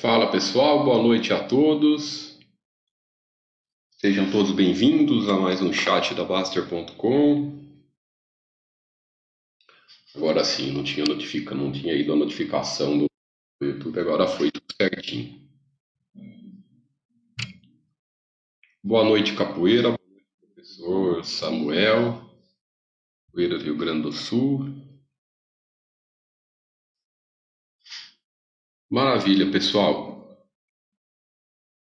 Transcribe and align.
Fala 0.00 0.30
pessoal, 0.30 0.84
boa 0.84 1.02
noite 1.02 1.32
a 1.32 1.42
todos. 1.48 2.38
Sejam 3.92 4.30
todos 4.30 4.52
bem-vindos 4.52 5.26
a 5.26 5.40
mais 5.40 5.62
um 5.62 5.72
chat 5.72 6.14
da 6.14 6.22
Baster.com. 6.22 7.64
Agora 10.14 10.44
sim, 10.44 10.70
não 10.70 10.84
tinha 10.84 11.06
notifica, 11.06 11.54
não 11.54 11.72
tinha 11.72 11.94
ido 11.94 12.12
a 12.12 12.16
notificação 12.16 12.98
do 12.98 13.06
YouTube, 13.62 13.98
agora 13.98 14.28
foi 14.28 14.50
tudo 14.50 14.66
certinho. 14.76 15.40
Boa 18.84 19.02
noite, 19.02 19.34
Capoeira. 19.34 19.98
Professor 20.38 21.24
Samuel. 21.24 22.30
Capoeira 23.28 23.56
do 23.56 23.64
Rio 23.64 23.78
Grande 23.78 24.02
do 24.02 24.12
Sul. 24.12 24.85
Maravilha, 28.96 29.50
pessoal. 29.50 30.42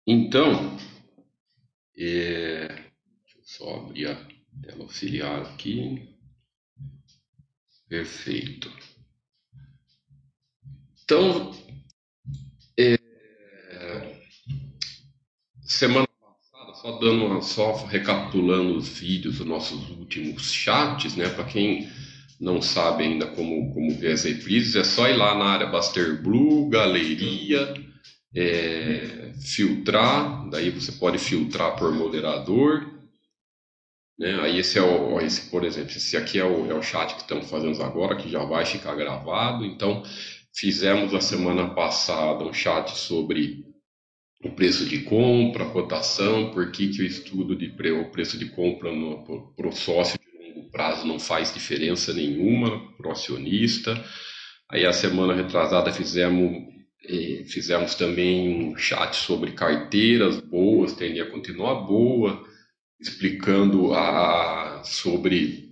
Então, 0.07 0.75
é... 1.99 2.69
deixa 2.69 3.39
eu 3.39 3.45
só 3.45 3.77
abrir 3.77 4.07
a 4.07 4.29
tela 4.63 4.85
auxiliar 4.85 5.43
aqui. 5.43 6.17
Perfeito. 7.87 8.73
Então, 11.05 11.55
é... 12.81 12.97
semana 15.61 16.07
passada, 16.07 16.73
só 16.73 16.99
dando 17.01 17.27
uma, 17.27 17.43
só 17.43 17.85
recapitulando 17.85 18.79
os 18.79 18.89
vídeos 18.89 19.37
dos 19.37 19.47
nossos 19.47 19.91
últimos 19.91 20.51
chats, 20.51 21.17
né? 21.17 21.29
Para 21.29 21.45
quem 21.45 21.87
não 22.41 22.61
sabe 22.61 23.05
ainda 23.05 23.27
como, 23.27 23.73
como 23.73 23.91
ver 23.95 24.13
as 24.13 24.25
reprises, 24.25 24.77
é 24.77 24.85
só 24.85 25.09
ir 25.09 25.17
lá 25.17 25.35
na 25.35 25.47
área 25.47 25.67
Baster 25.67 26.23
Blue, 26.23 26.69
Galeria, 26.69 27.75
é, 28.35 29.33
filtrar, 29.41 30.49
daí 30.51 30.71
você 30.71 30.93
pode 30.93 31.19
filtrar 31.19 31.77
por 31.77 31.93
moderador. 31.93 32.93
Né? 34.19 34.41
Aí 34.41 34.59
esse 34.59 34.79
é 34.79 34.83
o, 34.83 35.21
esse, 35.21 35.51
por 35.51 35.65
exemplo, 35.65 35.91
esse 35.91 36.17
aqui 36.17 36.39
é 36.39 36.45
o, 36.45 36.71
é 36.71 36.75
o 36.75 36.83
chat 36.83 37.15
que 37.15 37.23
estamos 37.23 37.49
fazendo 37.49 37.81
agora, 37.83 38.17
que 38.17 38.29
já 38.29 38.45
vai 38.45 38.65
ficar 38.65 38.95
gravado. 38.95 39.65
Então, 39.65 40.03
fizemos 40.55 41.15
a 41.15 41.21
semana 41.21 41.75
passada 41.75 42.45
um 42.45 42.53
chat 42.53 42.97
sobre 42.97 43.65
o 44.45 44.51
preço 44.51 44.87
de 44.87 45.03
compra, 45.03 45.71
cotação, 45.71 46.51
por 46.51 46.71
que, 46.71 46.89
que 46.89 47.03
o 47.03 47.07
estudo 47.07 47.57
de 47.57 47.69
pre, 47.71 47.93
o 47.93 48.11
preço 48.11 48.37
de 48.37 48.51
compra 48.51 48.91
para 49.57 49.69
o 49.69 49.73
sócio 49.73 50.19
prazo 50.75 51.07
não 51.07 51.21
faz 51.21 51.55
diferença 51.55 52.13
nenhuma 52.13 52.93
para 52.97 53.09
o 53.09 53.13
acionista. 53.13 53.95
Aí 54.69 54.85
a 54.85 54.93
semana 54.93 55.33
retrasada 55.33 55.93
fizemos, 55.93 56.65
eh, 57.09 57.45
fizemos 57.47 57.95
também 57.95 58.49
um 58.73 58.77
chat 58.77 59.15
sobre 59.15 59.53
carteiras 59.53 60.41
boas, 60.41 60.93
tendem 60.93 61.21
a 61.21 61.31
continuar 61.31 61.87
boa, 61.87 62.45
explicando 63.01 63.95
a, 63.95 64.83
sobre, 64.85 65.71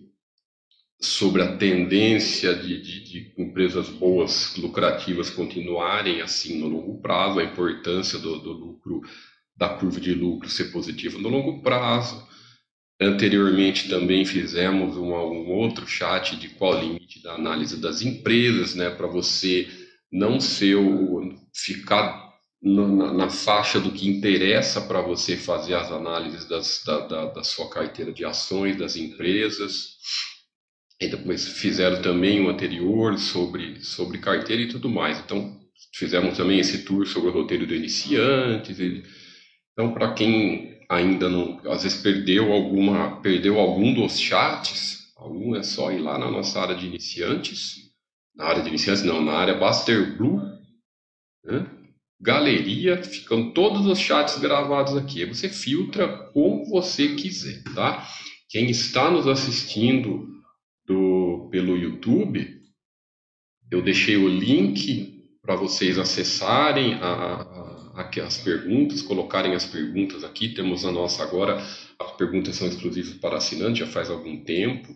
sobre 1.01 1.43
a 1.43 1.57
tendência 1.57 2.55
de, 2.55 2.81
de, 2.81 3.05
de 3.05 3.35
empresas 3.43 3.89
boas, 3.89 4.57
lucrativas, 4.57 5.31
continuarem 5.31 6.21
assim 6.21 6.61
no 6.61 6.69
longo 6.69 7.03
prazo, 7.03 7.41
a 7.41 7.45
importância 7.45 8.21
do, 8.21 8.39
do 8.39 8.53
lucro, 8.53 9.01
da 9.57 9.71
curva 9.71 10.01
de 10.01 10.15
lucro 10.15 10.49
ser 10.49 10.71
positiva 10.71 11.19
no 11.19 11.29
longo 11.29 11.61
prazo 11.61 12.31
Anteriormente 13.03 13.89
também 13.89 14.25
fizemos 14.25 14.97
uma, 14.97 15.25
um 15.25 15.51
outro 15.51 15.87
chat 15.89 16.37
de 16.37 16.51
qual 16.51 16.77
o 16.77 16.81
limite 16.81 17.21
da 17.21 17.35
análise 17.35 17.77
das 17.81 18.01
empresas, 18.01 18.77
né, 18.77 18.91
para 18.91 19.09
você 19.09 19.69
não 20.11 20.39
ser 20.39 20.77
o, 20.77 21.35
ficar 21.53 22.33
na, 22.63 23.13
na, 23.13 23.29
faixa 23.29 23.81
do 23.81 23.91
que 23.91 24.09
interessa 24.09 24.83
para 24.83 25.01
você 25.01 25.37
fazer 25.37 25.75
as 25.75 25.91
análises 25.91 26.45
das, 26.45 26.85
da, 26.87 27.01
da, 27.01 27.27
da, 27.27 27.43
sua 27.43 27.69
carteira 27.69 28.13
de 28.13 28.25
ações 28.25 28.77
das 28.77 28.95
empresas. 28.95 29.97
E 31.01 31.09
depois 31.09 31.49
fizeram 31.49 32.01
também 32.01 32.41
um 32.41 32.49
anterior 32.49 33.19
sobre, 33.19 33.83
sobre 33.83 34.19
carteira 34.19 34.63
e 34.63 34.69
tudo 34.69 34.89
mais. 34.89 35.19
Então, 35.19 35.61
fizemos 35.93 36.37
também 36.37 36.61
esse 36.61 36.85
tour 36.85 37.05
sobre 37.05 37.31
o 37.31 37.33
roteiro 37.33 37.67
do 37.67 37.75
iniciante. 37.75 39.03
Então, 39.73 39.93
para 39.93 40.15
quem 40.15 40.72
ainda 40.93 41.29
não, 41.29 41.59
às 41.71 41.85
vezes 41.85 42.03
perdeu 42.03 42.53
alguma, 42.53 43.21
perdeu 43.23 43.59
algum 43.59 43.95
dos 43.95 44.21
chats, 44.21 45.11
algum 45.17 45.57
é 45.57 45.63
só 45.63 45.91
ir 45.91 46.01
lá 46.01 46.19
na 46.19 46.31
nossa 46.31 46.61
área 46.61 46.75
de 46.75 46.87
iniciantes, 46.87 47.91
na 48.37 48.45
área 48.45 48.63
de 48.63 48.69
iniciantes 48.69 49.03
não, 49.03 49.25
na 49.25 49.33
área 49.33 49.55
Baster 49.59 50.17
Blue, 50.19 50.39
né? 51.45 51.67
galeria, 52.21 53.03
ficam 53.03 53.53
todos 53.53 53.87
os 53.87 53.99
chats 53.99 54.39
gravados 54.39 54.95
aqui. 54.97 55.25
Você 55.25 55.49
filtra 55.49 56.07
como 56.33 56.67
você 56.67 57.15
quiser, 57.15 57.63
tá? 57.75 58.07
Quem 58.49 58.71
está 58.71 59.11
nos 59.11 59.27
assistindo 59.27 60.29
do, 60.87 61.49
pelo 61.51 61.77
YouTube, 61.77 62.61
eu 63.71 63.81
deixei 63.81 64.17
o 64.17 64.29
link 64.29 65.25
para 65.41 65.57
vocês 65.57 65.99
acessarem 65.99 66.95
a, 66.95 67.52
aqui 67.95 68.21
as 68.21 68.39
perguntas, 68.39 69.03
colocarem 69.03 69.55
as 69.55 69.65
perguntas 69.67 70.25
aqui. 70.25 70.49
Temos 70.49 70.85
a 70.85 70.93
nossa 70.93 71.23
agora, 71.23 71.57
as 71.99 72.13
perguntas 72.17 72.57
são 72.57 72.69
exclusivas 72.69 73.15
para 73.15 73.37
assinantes, 73.37 73.79
já 73.79 73.87
faz 73.87 74.11
algum 74.11 74.43
tempo. 74.45 74.95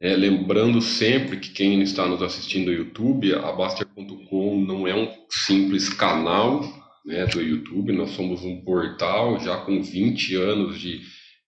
É, 0.00 0.14
lembrando 0.16 0.80
sempre 0.82 1.38
que 1.38 1.50
quem 1.50 1.80
está 1.80 2.06
nos 2.06 2.20
assistindo 2.20 2.66
no 2.66 2.72
YouTube, 2.72 3.34
a 3.34 3.52
Baster.com 3.52 4.60
não 4.60 4.86
é 4.86 4.94
um 4.94 5.10
simples 5.30 5.88
canal 5.88 6.62
né, 7.04 7.26
do 7.26 7.40
YouTube, 7.40 7.92
nós 7.92 8.10
somos 8.10 8.42
um 8.42 8.62
portal 8.62 9.38
já 9.40 9.56
com 9.58 9.82
20 9.82 10.36
anos 10.36 10.80
de, 10.80 11.00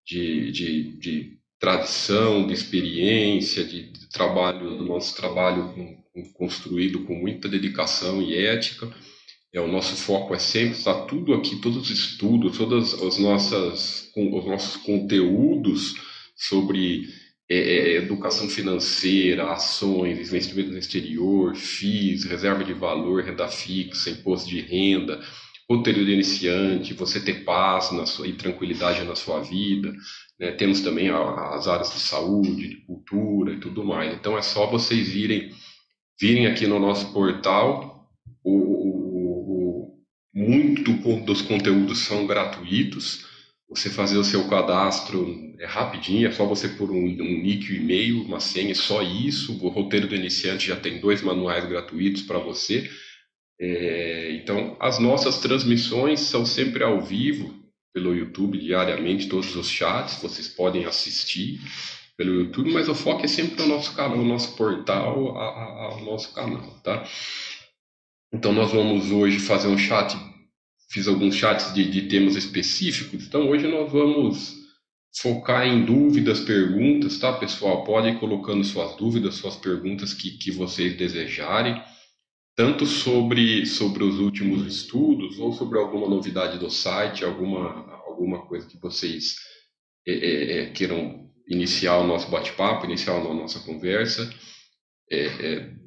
de, 0.06 0.52
de, 0.52 0.98
de 0.98 1.38
tradição, 1.58 2.46
de 2.46 2.52
experiência, 2.52 3.64
de, 3.64 3.90
de, 3.90 4.08
trabalho, 4.10 4.76
do 4.76 4.84
nosso 4.84 5.16
trabalho 5.16 5.72
com, 5.74 6.32
construído 6.34 7.04
com 7.04 7.14
muita 7.14 7.48
dedicação 7.48 8.22
e 8.22 8.36
ética. 8.36 8.90
É, 9.56 9.60
o 9.60 9.66
nosso 9.66 9.96
foco 9.96 10.34
é 10.34 10.38
sempre 10.38 10.76
estar 10.76 11.06
tudo 11.06 11.32
aqui, 11.32 11.56
todos 11.56 11.78
os 11.78 11.90
estudos, 11.90 12.58
todas 12.58 12.92
as 12.92 13.18
nossas, 13.18 14.12
os 14.14 14.44
nossos 14.44 14.76
conteúdos 14.76 15.94
sobre 16.36 17.06
é, 17.48 17.56
é, 17.56 17.96
educação 17.96 18.50
financeira, 18.50 19.50
ações, 19.50 20.28
investimento 20.28 20.70
no 20.72 20.78
exterior, 20.78 21.56
FIIs, 21.56 22.24
reserva 22.24 22.62
de 22.62 22.74
valor, 22.74 23.24
renda 23.24 23.48
fixa, 23.48 24.10
imposto 24.10 24.46
de 24.46 24.60
renda, 24.60 25.18
de 25.70 26.12
iniciante, 26.12 26.92
você 26.92 27.18
ter 27.18 27.42
paz 27.42 27.90
na 27.92 28.04
sua, 28.04 28.28
e 28.28 28.34
tranquilidade 28.34 29.02
na 29.04 29.16
sua 29.16 29.40
vida. 29.40 29.90
Né? 30.38 30.52
Temos 30.52 30.82
também 30.82 31.08
as 31.08 31.66
áreas 31.66 31.94
de 31.94 32.00
saúde, 32.00 32.68
de 32.68 32.76
cultura 32.84 33.54
e 33.54 33.58
tudo 33.58 33.82
mais. 33.82 34.12
Então 34.12 34.36
é 34.36 34.42
só 34.42 34.66
vocês 34.66 35.08
virem, 35.08 35.50
virem 36.20 36.46
aqui 36.46 36.66
no 36.66 36.78
nosso 36.78 37.10
portal. 37.14 38.06
O, 38.44 38.75
muito 40.36 40.92
dos 41.22 41.40
conteúdos 41.40 42.00
são 42.00 42.26
gratuitos. 42.26 43.24
Você 43.70 43.88
fazer 43.88 44.18
o 44.18 44.24
seu 44.24 44.46
cadastro 44.46 45.34
é 45.58 45.64
rapidinho, 45.64 46.28
é 46.28 46.30
só 46.30 46.44
você 46.44 46.68
pôr 46.68 46.90
um, 46.90 47.04
um 47.04 47.42
nick, 47.42 47.72
um 47.72 47.76
e-mail, 47.76 48.22
uma 48.22 48.38
senha, 48.38 48.74
só 48.74 49.00
isso. 49.00 49.58
O 49.64 49.68
roteiro 49.68 50.06
do 50.06 50.14
iniciante 50.14 50.68
já 50.68 50.76
tem 50.76 51.00
dois 51.00 51.22
manuais 51.22 51.66
gratuitos 51.66 52.20
para 52.20 52.38
você. 52.38 52.88
É, 53.58 54.32
então, 54.32 54.76
as 54.78 54.98
nossas 54.98 55.38
transmissões 55.38 56.20
são 56.20 56.44
sempre 56.44 56.84
ao 56.84 57.00
vivo 57.00 57.54
pelo 57.94 58.14
YouTube 58.14 58.58
diariamente, 58.58 59.28
todos 59.30 59.56
os 59.56 59.70
chats 59.70 60.20
vocês 60.20 60.48
podem 60.48 60.84
assistir 60.84 61.58
pelo 62.14 62.34
YouTube, 62.34 62.70
mas 62.70 62.90
o 62.90 62.94
foco 62.94 63.24
é 63.24 63.28
sempre 63.28 63.62
no 63.62 63.68
nosso 63.68 63.94
canal, 63.94 64.18
no 64.18 64.24
nosso 64.24 64.54
portal, 64.54 65.38
ao 65.38 66.04
nosso 66.04 66.34
canal, 66.34 66.78
tá? 66.84 67.06
Então 68.32 68.52
nós 68.52 68.72
vamos 68.72 69.10
hoje 69.10 69.38
fazer 69.38 69.68
um 69.68 69.78
chat, 69.78 70.16
fiz 70.90 71.06
alguns 71.06 71.34
chats 71.34 71.72
de, 71.72 71.88
de 71.88 72.02
temas 72.08 72.36
específicos, 72.36 73.26
então 73.26 73.48
hoje 73.48 73.66
nós 73.68 73.90
vamos 73.90 74.56
focar 75.20 75.66
em 75.66 75.84
dúvidas, 75.84 76.40
perguntas, 76.40 77.18
tá 77.18 77.32
pessoal? 77.32 77.84
Podem 77.84 78.14
ir 78.14 78.20
colocando 78.20 78.62
suas 78.64 78.96
dúvidas, 78.96 79.36
suas 79.36 79.56
perguntas 79.56 80.12
que, 80.12 80.32
que 80.32 80.50
vocês 80.50 80.96
desejarem, 80.96 81.82
tanto 82.54 82.84
sobre, 82.84 83.64
sobre 83.64 84.04
os 84.04 84.18
últimos 84.18 84.66
estudos 84.66 85.38
ou 85.38 85.52
sobre 85.52 85.78
alguma 85.78 86.08
novidade 86.08 86.58
do 86.58 86.70
site, 86.70 87.24
alguma, 87.24 87.90
alguma 88.06 88.46
coisa 88.46 88.66
que 88.66 88.78
vocês 88.78 89.36
é, 90.06 90.12
é, 90.12 90.58
é 90.58 90.70
queiram 90.70 91.30
iniciar 91.48 91.98
o 91.98 92.06
nosso 92.06 92.30
bate-papo, 92.30 92.86
iniciar 92.86 93.14
a 93.14 93.34
nossa 93.34 93.60
conversa. 93.60 94.28
É, 95.10 95.26
é 95.26 95.85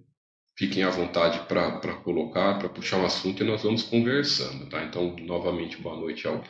fiquem 0.60 0.84
à 0.84 0.90
vontade 0.90 1.48
para 1.48 2.02
colocar, 2.04 2.60
para 2.60 2.68
puxar 2.68 2.98
um 2.98 3.06
assunto 3.06 3.42
e 3.42 3.48
nós 3.48 3.64
vamos 3.64 3.84
conversando, 3.84 4.70
tá? 4.70 4.84
Então, 4.84 5.16
novamente, 5.16 5.78
boa 5.78 5.96
noite 5.96 6.28
ao 6.28 6.44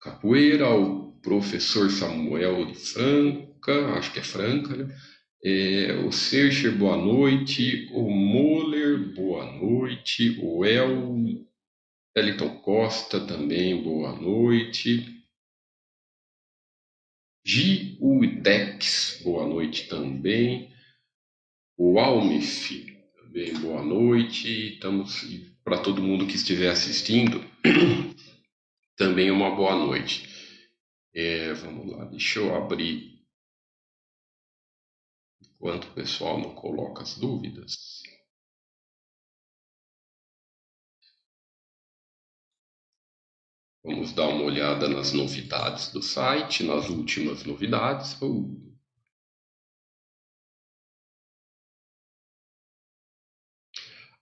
Capoeira, 0.00 0.64
ao 0.64 1.12
professor 1.20 1.90
Samuel 1.90 2.74
Franca, 2.74 3.92
acho 3.98 4.10
que 4.14 4.20
é 4.20 4.22
Franca, 4.22 4.74
né? 4.74 4.96
É, 5.44 5.92
o 6.06 6.10
Sercher, 6.10 6.74
boa 6.74 6.96
noite. 6.96 7.86
O 7.92 8.10
Moller, 8.10 9.14
boa 9.14 9.44
noite. 9.44 10.38
O 10.42 10.64
El, 10.64 11.46
Eliton 12.16 12.60
Costa 12.60 13.20
também, 13.26 13.82
boa 13.82 14.12
noite. 14.18 15.04
Gi 17.44 17.98
Udex, 18.00 19.20
boa 19.22 19.46
noite 19.46 19.86
também. 19.86 20.69
O 21.82 21.98
Almif, 21.98 22.94
também 23.14 23.58
boa 23.58 23.82
noite. 23.82 24.74
Estamos 24.74 25.24
para 25.64 25.82
todo 25.82 26.02
mundo 26.02 26.26
que 26.26 26.36
estiver 26.36 26.68
assistindo, 26.68 27.42
também 28.98 29.30
uma 29.30 29.56
boa 29.56 29.74
noite. 29.74 30.28
É, 31.14 31.54
vamos 31.54 31.90
lá, 31.90 32.04
deixa 32.04 32.38
eu 32.38 32.54
abrir 32.54 33.24
enquanto 35.42 35.84
o 35.86 35.94
pessoal 35.94 36.38
não 36.38 36.54
coloca 36.54 37.02
as 37.02 37.16
dúvidas. 37.16 38.02
Vamos 43.82 44.12
dar 44.12 44.28
uma 44.28 44.44
olhada 44.44 44.86
nas 44.86 45.14
novidades 45.14 45.90
do 45.90 46.02
site, 46.02 46.62
nas 46.62 46.90
últimas 46.90 47.42
novidades. 47.44 48.20
Uh. 48.20 48.69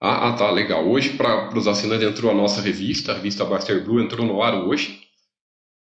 Ah, 0.01 0.29
ah, 0.29 0.33
tá, 0.37 0.51
legal. 0.51 0.87
Hoje, 0.89 1.11
para 1.17 1.57
os 1.57 1.67
assinantes, 1.69 2.07
entrou 2.09 2.31
a 2.31 2.35
nossa 2.35 2.61
revista, 2.61 3.13
a 3.13 3.15
revista 3.17 3.45
Baster 3.45 3.83
Blue, 3.85 4.01
entrou 4.01 4.27
no 4.27 4.43
ar 4.43 4.55
hoje. 4.55 5.01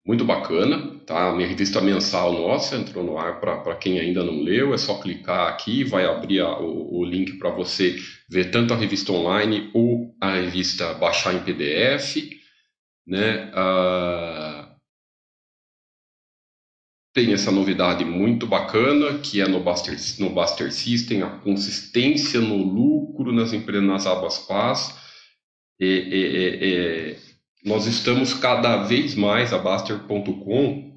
Muito 0.05 0.25
bacana, 0.25 0.99
tá? 1.07 1.31
A 1.31 1.35
minha 1.35 1.47
revista 1.47 1.81
mensal 1.81 2.33
nossa 2.33 2.77
entrou 2.77 3.05
no 3.05 3.19
ar 3.19 3.41
para 3.41 3.77
quem 3.77 4.01
ainda 4.01 4.25
não 4.25 4.41
leu. 4.43 4.75
É 4.75 4.79
só 4.79 5.01
clicar 5.01 5.49
aqui, 5.49 5.85
vai 5.85 6.05
abrir 6.05 6.41
a, 6.41 6.59
o, 6.59 6.99
o 7.01 7.05
link 7.05 7.39
para 7.39 7.51
você 7.51 7.97
ver 8.29 8.51
tanto 8.51 8.75
a 8.75 8.77
revista 8.77 9.13
online 9.13 9.71
ou 9.75 10.15
a 10.21 10.33
revista 10.35 10.95
baixar 10.95 11.35
em 11.35 11.45
PDF 11.45 12.41
né? 13.07 13.51
Ah, 13.55 14.62
tem 17.14 17.32
essa 17.32 17.53
novidade 17.53 18.05
muito 18.05 18.47
bacana 18.47 19.19
que 19.19 19.41
é 19.41 19.47
no 19.47 19.61
Buster, 19.61 19.97
no 20.19 20.31
Buster 20.31 20.73
System, 20.73 21.23
a 21.23 21.29
consistência 21.29 22.41
no 22.41 22.56
lucro 22.56 23.32
nas 23.32 23.53
empresas 23.53 23.87
nas 23.87 24.06
abas 24.06 24.38
paz. 24.38 24.97
E, 25.79 25.87
e, 25.87 26.64
e, 26.64 27.17
nós 27.64 27.87
estamos 27.87 28.32
cada 28.32 28.85
vez 28.85 29.14
mais, 29.14 29.53
a 29.53 29.59
Baster.com 29.59 30.91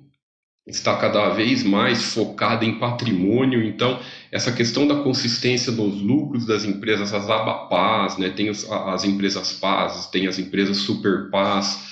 está 0.65 0.97
cada 0.97 1.29
vez 1.29 1.63
mais 1.63 2.13
focada 2.13 2.65
em 2.65 2.79
patrimônio, 2.79 3.63
então 3.63 4.00
essa 4.31 4.51
questão 4.51 4.88
da 4.88 5.03
consistência 5.03 5.71
nos 5.71 6.01
lucros 6.01 6.45
das 6.45 6.65
empresas, 6.65 7.13
as 7.13 7.29
abapaz, 7.29 8.18
né, 8.18 8.29
tem 8.29 8.50
as, 8.50 8.68
as 8.71 9.03
empresas 9.03 9.53
paz, 9.53 10.07
tem 10.07 10.25
as 10.25 10.39
empresas 10.39 10.77
super 10.77 11.29
paz, 11.29 11.85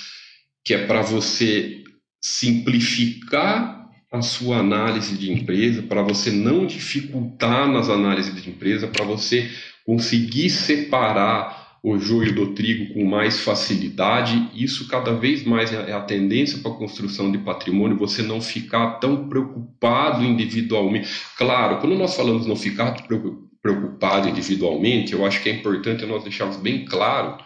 que 0.64 0.74
é 0.74 0.86
para 0.86 1.02
você 1.02 1.84
simplificar 2.20 3.83
a 4.14 4.22
sua 4.22 4.58
análise 4.58 5.16
de 5.18 5.32
empresa, 5.32 5.82
para 5.82 6.00
você 6.00 6.30
não 6.30 6.66
dificultar 6.66 7.68
nas 7.68 7.88
análises 7.88 8.40
de 8.40 8.48
empresa, 8.48 8.86
para 8.86 9.04
você 9.04 9.50
conseguir 9.84 10.50
separar 10.50 11.78
o 11.82 11.98
joio 11.98 12.32
do 12.32 12.54
trigo 12.54 12.94
com 12.94 13.04
mais 13.04 13.40
facilidade. 13.40 14.50
Isso 14.54 14.86
cada 14.86 15.12
vez 15.12 15.44
mais 15.44 15.72
é 15.72 15.92
a 15.92 16.00
tendência 16.00 16.58
para 16.58 16.70
a 16.70 16.76
construção 16.76 17.30
de 17.32 17.38
patrimônio, 17.38 17.98
você 17.98 18.22
não 18.22 18.40
ficar 18.40 19.00
tão 19.00 19.28
preocupado 19.28 20.24
individualmente. 20.24 21.08
Claro, 21.36 21.78
quando 21.78 21.96
nós 21.96 22.14
falamos 22.14 22.46
não 22.46 22.54
ficar 22.54 22.92
preocupado 23.60 24.28
individualmente, 24.28 25.12
eu 25.12 25.26
acho 25.26 25.42
que 25.42 25.48
é 25.48 25.52
importante 25.52 26.06
nós 26.06 26.22
deixarmos 26.22 26.56
bem 26.56 26.84
claro, 26.84 27.36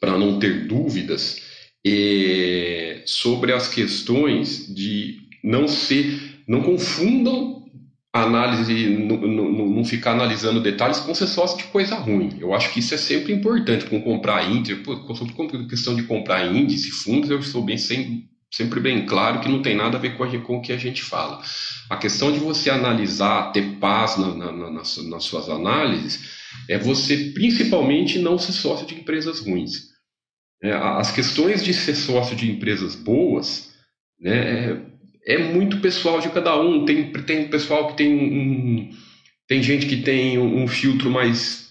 para 0.00 0.18
não 0.18 0.38
ter 0.40 0.66
dúvidas, 0.66 1.40
é, 1.86 3.02
sobre 3.06 3.52
as 3.52 3.68
questões 3.68 4.74
de 4.74 5.23
não 5.44 5.68
ser, 5.68 6.42
não 6.48 6.62
confundam 6.62 7.62
a 8.10 8.22
análise, 8.22 8.88
não, 8.88 9.18
não, 9.18 9.84
ficar 9.84 10.12
analisando 10.12 10.62
detalhes 10.62 11.00
com 11.00 11.14
ser 11.14 11.26
sócio 11.26 11.58
de 11.58 11.64
coisa 11.64 11.96
ruim. 11.96 12.38
Eu 12.40 12.54
acho 12.54 12.72
que 12.72 12.78
isso 12.78 12.94
é 12.94 12.96
sempre 12.96 13.32
importante 13.32 13.84
com 13.84 14.00
comprar 14.00 14.48
índice. 14.48 14.82
Sobre 14.84 15.66
questão 15.66 15.94
de 15.94 16.04
comprar 16.04 16.46
índice, 16.46 16.90
fundos, 16.90 17.28
eu 17.28 17.40
estou 17.40 17.62
bem 17.62 17.76
sem, 17.76 18.26
sempre 18.50 18.80
bem 18.80 19.04
claro 19.04 19.40
que 19.40 19.48
não 19.48 19.60
tem 19.60 19.76
nada 19.76 19.98
a 19.98 20.00
ver 20.00 20.16
com, 20.16 20.24
a, 20.24 20.40
com 20.40 20.56
o 20.56 20.62
que 20.62 20.72
a 20.72 20.78
gente 20.78 21.02
fala. 21.02 21.42
A 21.90 21.96
questão 21.96 22.32
de 22.32 22.38
você 22.38 22.70
analisar, 22.70 23.52
ter 23.52 23.78
paz 23.78 24.16
na, 24.16 24.34
na, 24.34 24.52
na, 24.52 24.70
nas, 24.70 24.96
nas 25.08 25.24
suas 25.24 25.50
análises, 25.50 26.40
é 26.70 26.78
você 26.78 27.32
principalmente 27.34 28.18
não 28.18 28.38
ser 28.38 28.52
sócio 28.52 28.86
de 28.86 28.94
empresas 28.94 29.40
ruins. 29.40 29.88
É, 30.62 30.72
as 30.72 31.10
questões 31.10 31.62
de 31.62 31.74
ser 31.74 31.96
sócio 31.96 32.34
de 32.34 32.50
empresas 32.50 32.94
boas 32.94 33.74
né, 34.20 34.93
é, 35.26 35.38
muito 35.38 35.80
pessoal 35.80 36.20
de 36.20 36.28
cada 36.30 36.60
um. 36.60 36.84
Tem, 36.84 37.12
tem 37.12 37.48
pessoal 37.48 37.88
que 37.88 37.96
tem 37.96 38.12
um, 38.12 38.90
tem 39.48 39.62
gente 39.62 39.86
que 39.86 39.96
tem 39.96 40.38
um 40.38 40.66
filtro 40.66 41.10
mais 41.10 41.64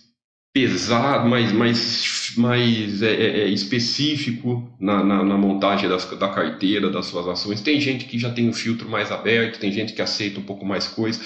pesado, 0.54 1.28
mais, 1.28 1.52
mais, 1.52 2.34
mais 2.38 3.02
é, 3.02 3.12
é, 3.12 3.40
é, 3.42 3.48
específico 3.50 4.72
na, 4.80 5.04
na, 5.04 5.24
na 5.24 5.38
montagem 5.38 5.90
das, 5.90 6.06
da 6.06 6.30
carteira, 6.30 6.92
das 6.92 7.08
suas 7.08 7.28
ações. 7.28 7.62
Tem 7.62 7.82
gente 7.82 8.06
que 8.06 8.20
já 8.20 8.32
tem 8.32 8.48
um 8.48 8.54
filtro 8.54 8.88
mais 8.88 9.12
aberto, 9.12 9.60
tem 9.60 9.72
gente 9.72 9.94
que 9.94 10.02
aceita 10.02 10.40
um 10.40 10.44
pouco 10.44 10.64
mais 10.64 10.88
coisa. 10.88 11.20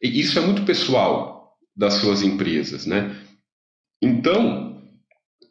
E 0.00 0.20
isso 0.20 0.38
é 0.38 0.42
muito 0.42 0.62
pessoal 0.62 1.52
das 1.76 1.94
suas 1.94 2.22
empresas, 2.22 2.86
né? 2.86 3.16
Então, 4.00 4.71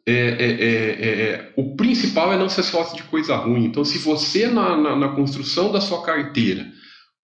é 0.06 0.12
é, 0.12 0.16
é, 0.16 0.90
é, 1.00 1.30
é, 1.30 1.52
o 1.56 1.76
principal 1.76 2.32
é 2.32 2.38
não 2.38 2.48
ser 2.48 2.64
sócio 2.64 2.96
de 2.96 3.04
coisa 3.04 3.36
ruim. 3.36 3.64
Então, 3.64 3.84
se 3.84 3.98
você, 3.98 4.48
na, 4.48 4.76
na, 4.76 4.96
na, 4.96 5.08
construção 5.10 5.70
da 5.70 5.80
sua 5.80 6.02
carteira, 6.02 6.66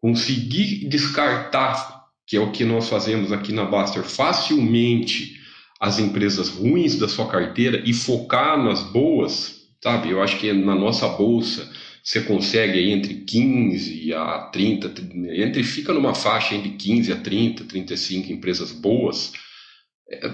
conseguir 0.01 0.89
descartar, 0.89 2.05
que 2.27 2.37
é 2.37 2.41
o 2.41 2.53
que 2.53 2.65
nós 2.65 2.89
fazemos 2.89 3.33
aqui 3.33 3.53
na 3.53 3.65
Baster, 3.65 4.05
facilmente 4.05 5.37
as 5.81 5.99
empresas 5.99 6.49
ruins 6.49 6.97
da 6.97 7.09
sua 7.09 7.27
carteira 7.27 7.83
e 7.85 7.93
focar 7.93 8.63
nas 8.63 8.83
boas, 8.83 9.69
sabe? 9.83 10.11
Eu 10.11 10.23
acho 10.23 10.39
que 10.39 10.53
na 10.53 10.75
nossa 10.75 11.09
bolsa 11.09 11.69
você 12.03 12.21
consegue 12.21 12.91
entre 12.91 13.15
15 13.15 14.15
a 14.15 14.39
30, 14.53 14.93
entre 15.35 15.63
fica 15.65 15.93
numa 15.93 16.15
faixa 16.15 16.55
entre 16.55 16.71
15 16.71 17.13
a 17.13 17.17
30, 17.17 17.65
35 17.65 18.33
empresas 18.33 18.73
boas 18.73 19.33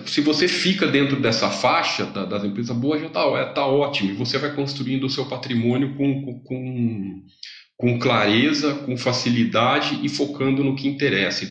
se 0.07 0.21
você 0.21 0.47
fica 0.47 0.87
dentro 0.87 1.21
dessa 1.21 1.51
faixa 1.51 2.07
da, 2.07 2.25
das 2.25 2.45
empresas 2.45 2.77
boas, 2.77 3.01
já 3.01 3.09
está 3.09 3.21
é, 3.21 3.45
tá 3.47 3.67
ótimo. 3.67 4.11
E 4.11 4.15
você 4.15 4.39
vai 4.39 4.55
construindo 4.55 5.05
o 5.05 5.11
seu 5.11 5.27
patrimônio 5.27 5.97
com, 5.97 6.41
com, 6.45 7.23
com 7.77 7.99
clareza, 7.99 8.75
com 8.75 8.97
facilidade 8.97 9.99
e 10.03 10.09
focando 10.09 10.63
no 10.63 10.77
que 10.77 10.87
interessa. 10.87 11.47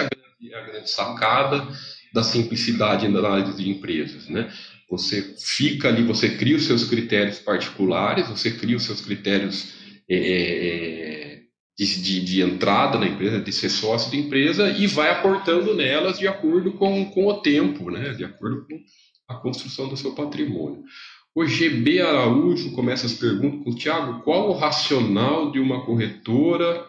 É 0.00 0.04
a 0.04 0.08
grande, 0.08 0.54
a 0.54 0.60
grande 0.60 0.90
sacada 0.90 1.68
da 2.12 2.24
simplicidade 2.24 3.06
na 3.06 3.20
análise 3.20 3.56
de 3.56 3.70
empresas. 3.70 4.28
Né? 4.28 4.52
Você 4.90 5.36
fica 5.38 5.88
ali, 5.88 6.02
você 6.02 6.30
cria 6.30 6.56
os 6.56 6.64
seus 6.64 6.82
critérios 6.82 7.38
particulares, 7.38 8.28
você 8.28 8.50
cria 8.50 8.76
os 8.76 8.82
seus 8.82 9.00
critérios. 9.00 9.74
É, 10.08 10.16
é, 10.16 11.24
é 11.24 11.27
de, 11.78 12.02
de, 12.02 12.24
de, 12.24 12.42
entrada 12.42 12.98
na 12.98 13.06
empresa, 13.06 13.40
de 13.40 13.52
ser 13.52 13.68
sócio 13.68 14.10
de 14.10 14.18
empresa 14.18 14.68
e 14.68 14.88
vai 14.88 15.10
aportando 15.10 15.74
nelas 15.74 16.18
de 16.18 16.26
acordo 16.26 16.72
com, 16.72 17.08
com 17.10 17.28
o 17.28 17.40
tempo, 17.40 17.88
né? 17.88 18.14
de 18.14 18.24
acordo 18.24 18.66
com 18.66 18.80
a 19.28 19.36
construção 19.36 19.88
do 19.88 19.96
seu 19.96 20.12
patrimônio. 20.12 20.82
O 21.34 21.46
GB 21.46 22.00
Araújo 22.00 22.72
começa 22.72 23.06
as 23.06 23.12
perguntas 23.12 23.62
com 23.62 23.70
o 23.70 23.74
Tiago: 23.76 24.22
qual 24.22 24.50
o 24.50 24.54
racional 24.54 25.52
de 25.52 25.60
uma 25.60 25.84
corretora 25.84 26.84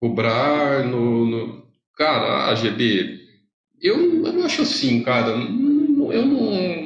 cobrar 0.00 0.84
no. 0.84 1.26
no... 1.26 1.62
Cara, 1.96 2.50
a 2.50 2.54
GB, 2.56 3.20
eu, 3.80 4.26
eu 4.26 4.44
acho 4.44 4.62
assim, 4.62 5.00
cara, 5.02 5.28
eu 5.28 6.26
não. 6.26 6.82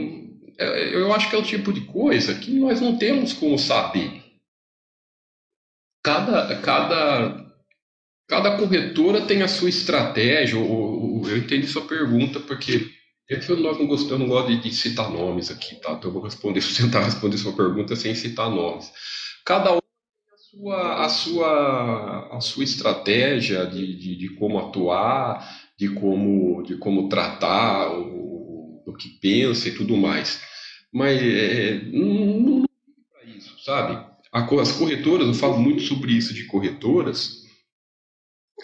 Eu 0.59 1.15
acho 1.15 1.31
que 1.31 1.37
é 1.37 1.39
o 1.39 1.45
tipo 1.45 1.73
de 1.73 1.83
coisa 1.83 2.35
que 2.35 2.51
nós 2.51 2.81
não 2.81 2.99
temos 2.99 3.33
como 3.33 3.59
saber 3.59 4.26
cada, 6.07 6.57
cada, 6.61 7.47
cada 8.29 8.57
corretora 8.57 9.23
tem 9.23 9.43
a 9.43 9.49
sua 9.49 9.69
estratégia. 9.69 10.57
Ou, 10.57 11.29
eu 11.29 11.37
entendi 11.37 11.67
sua 11.67 11.83
pergunta, 11.83 12.39
porque 12.39 12.89
é 13.29 13.37
que 13.37 13.51
eu 13.51 13.57
não 13.57 13.87
gosto, 13.89 14.09
eu 14.13 14.19
não 14.19 14.29
gosto 14.29 14.49
de, 14.49 14.63
de, 14.63 14.73
citar 14.73 15.11
nomes 15.11 15.51
aqui, 15.51 15.75
tá? 15.81 15.93
Então 15.93 16.11
eu 16.11 16.13
vou 16.13 16.23
responder, 16.23 16.61
tentar 16.77 17.01
responder 17.01 17.37
sua 17.39 17.57
pergunta 17.57 17.97
sem 17.97 18.15
citar 18.15 18.49
nomes. 18.49 18.93
Cada 19.45 19.73
um 19.73 19.79
tem 19.79 20.33
a 20.33 20.39
sua, 20.39 21.05
a 21.05 21.09
sua, 21.09 22.37
a 22.37 22.41
sua 22.41 22.63
estratégia 22.63 23.67
de, 23.67 23.99
de, 23.99 24.17
de 24.17 24.29
como 24.37 24.61
atuar, 24.61 25.45
de 25.77 25.89
como, 25.89 26.63
de 26.63 26.77
como 26.79 27.09
tratar 27.09 27.91
o, 27.91 28.81
o 28.87 28.95
que 28.95 29.09
pensa 29.21 29.69
e 29.69 29.75
tudo 29.75 29.97
mais. 29.97 30.41
Mas 30.95 31.21
é, 31.21 31.81
não, 31.93 32.41
não 32.41 32.65
para 33.13 33.25
isso, 33.25 33.57
sabe? 33.65 34.16
As 34.37 34.73
corretoras, 34.73 35.27
eu 35.27 35.35
falo 35.35 35.59
muito 35.59 35.83
sobre 35.83 36.13
isso 36.13 36.35
de 36.35 36.45
corretoras, 36.45 37.43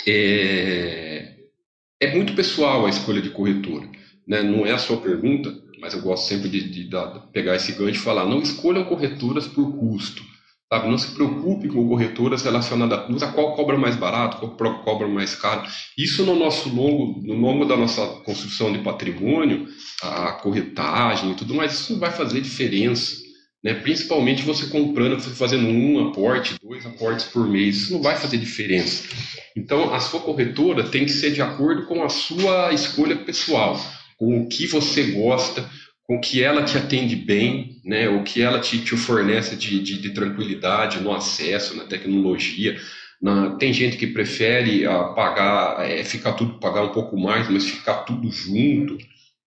é, 0.06 1.36
é 2.00 2.14
muito 2.14 2.34
pessoal 2.34 2.86
a 2.86 2.90
escolha 2.90 3.22
de 3.22 3.30
corretora. 3.30 3.88
Né? 4.26 4.42
Não 4.42 4.66
é 4.66 4.72
a 4.72 4.78
sua 4.78 4.98
pergunta, 4.98 5.52
mas 5.80 5.94
eu 5.94 6.02
gosto 6.02 6.28
sempre 6.28 6.48
de, 6.48 6.62
de, 6.68 6.84
de 6.84 7.32
pegar 7.32 7.56
esse 7.56 7.72
gancho 7.72 8.00
e 8.00 8.04
falar: 8.04 8.26
não 8.26 8.40
escolham 8.40 8.84
corretoras 8.84 9.46
por 9.46 9.76
custo. 9.78 10.22
Sabe? 10.72 10.88
Não 10.88 10.96
se 10.96 11.14
preocupe 11.14 11.68
com 11.68 11.86
corretoras 11.86 12.42
relacionadas 12.42 13.22
a 13.22 13.32
qual 13.32 13.54
cobra 13.54 13.76
mais 13.76 13.94
barato, 13.94 14.38
qual 14.56 14.82
cobra 14.82 15.06
mais 15.06 15.34
caro. 15.34 15.68
Isso 15.98 16.24
no 16.24 16.34
nosso 16.34 16.74
longo, 16.74 17.20
no 17.20 17.34
longo 17.34 17.66
da 17.66 17.76
nossa 17.76 18.06
construção 18.24 18.72
de 18.72 18.78
patrimônio, 18.78 19.68
a 20.02 20.32
corretagem 20.32 21.32
e 21.32 21.34
tudo 21.34 21.54
mais, 21.54 21.74
isso 21.74 21.92
não 21.92 22.00
vai 22.00 22.10
fazer 22.10 22.40
diferença. 22.40 23.21
Né? 23.62 23.74
Principalmente 23.74 24.42
você 24.42 24.66
comprando, 24.66 25.20
você 25.20 25.30
fazendo 25.30 25.68
um 25.68 26.08
aporte, 26.08 26.56
dois 26.60 26.84
aportes 26.84 27.26
por 27.26 27.46
mês, 27.48 27.76
isso 27.76 27.92
não 27.92 28.02
vai 28.02 28.16
fazer 28.16 28.36
diferença. 28.36 29.08
Então, 29.56 29.94
a 29.94 30.00
sua 30.00 30.20
corretora 30.20 30.84
tem 30.84 31.04
que 31.04 31.12
ser 31.12 31.30
de 31.30 31.40
acordo 31.40 31.86
com 31.86 32.02
a 32.02 32.08
sua 32.08 32.72
escolha 32.72 33.16
pessoal, 33.16 33.78
com 34.18 34.40
o 34.40 34.48
que 34.48 34.66
você 34.66 35.12
gosta, 35.12 35.68
com 36.04 36.16
o 36.16 36.20
que 36.20 36.42
ela 36.42 36.64
te 36.64 36.76
atende 36.76 37.14
bem, 37.14 37.80
né? 37.84 38.08
o 38.08 38.24
que 38.24 38.42
ela 38.42 38.58
te, 38.58 38.78
te 38.78 38.96
fornece 38.96 39.54
de, 39.54 39.80
de, 39.80 40.00
de 40.00 40.10
tranquilidade 40.10 41.00
no 41.00 41.12
acesso, 41.12 41.76
na 41.76 41.84
tecnologia. 41.84 42.76
Na, 43.20 43.54
tem 43.54 43.72
gente 43.72 43.96
que 43.96 44.08
prefere 44.08 44.84
ah, 44.84 45.04
pagar, 45.14 45.88
é, 45.88 46.02
ficar 46.02 46.32
tudo, 46.32 46.58
pagar 46.58 46.82
um 46.82 46.88
pouco 46.88 47.16
mais, 47.16 47.48
mas 47.48 47.70
ficar 47.70 48.02
tudo 48.02 48.28
junto 48.32 48.98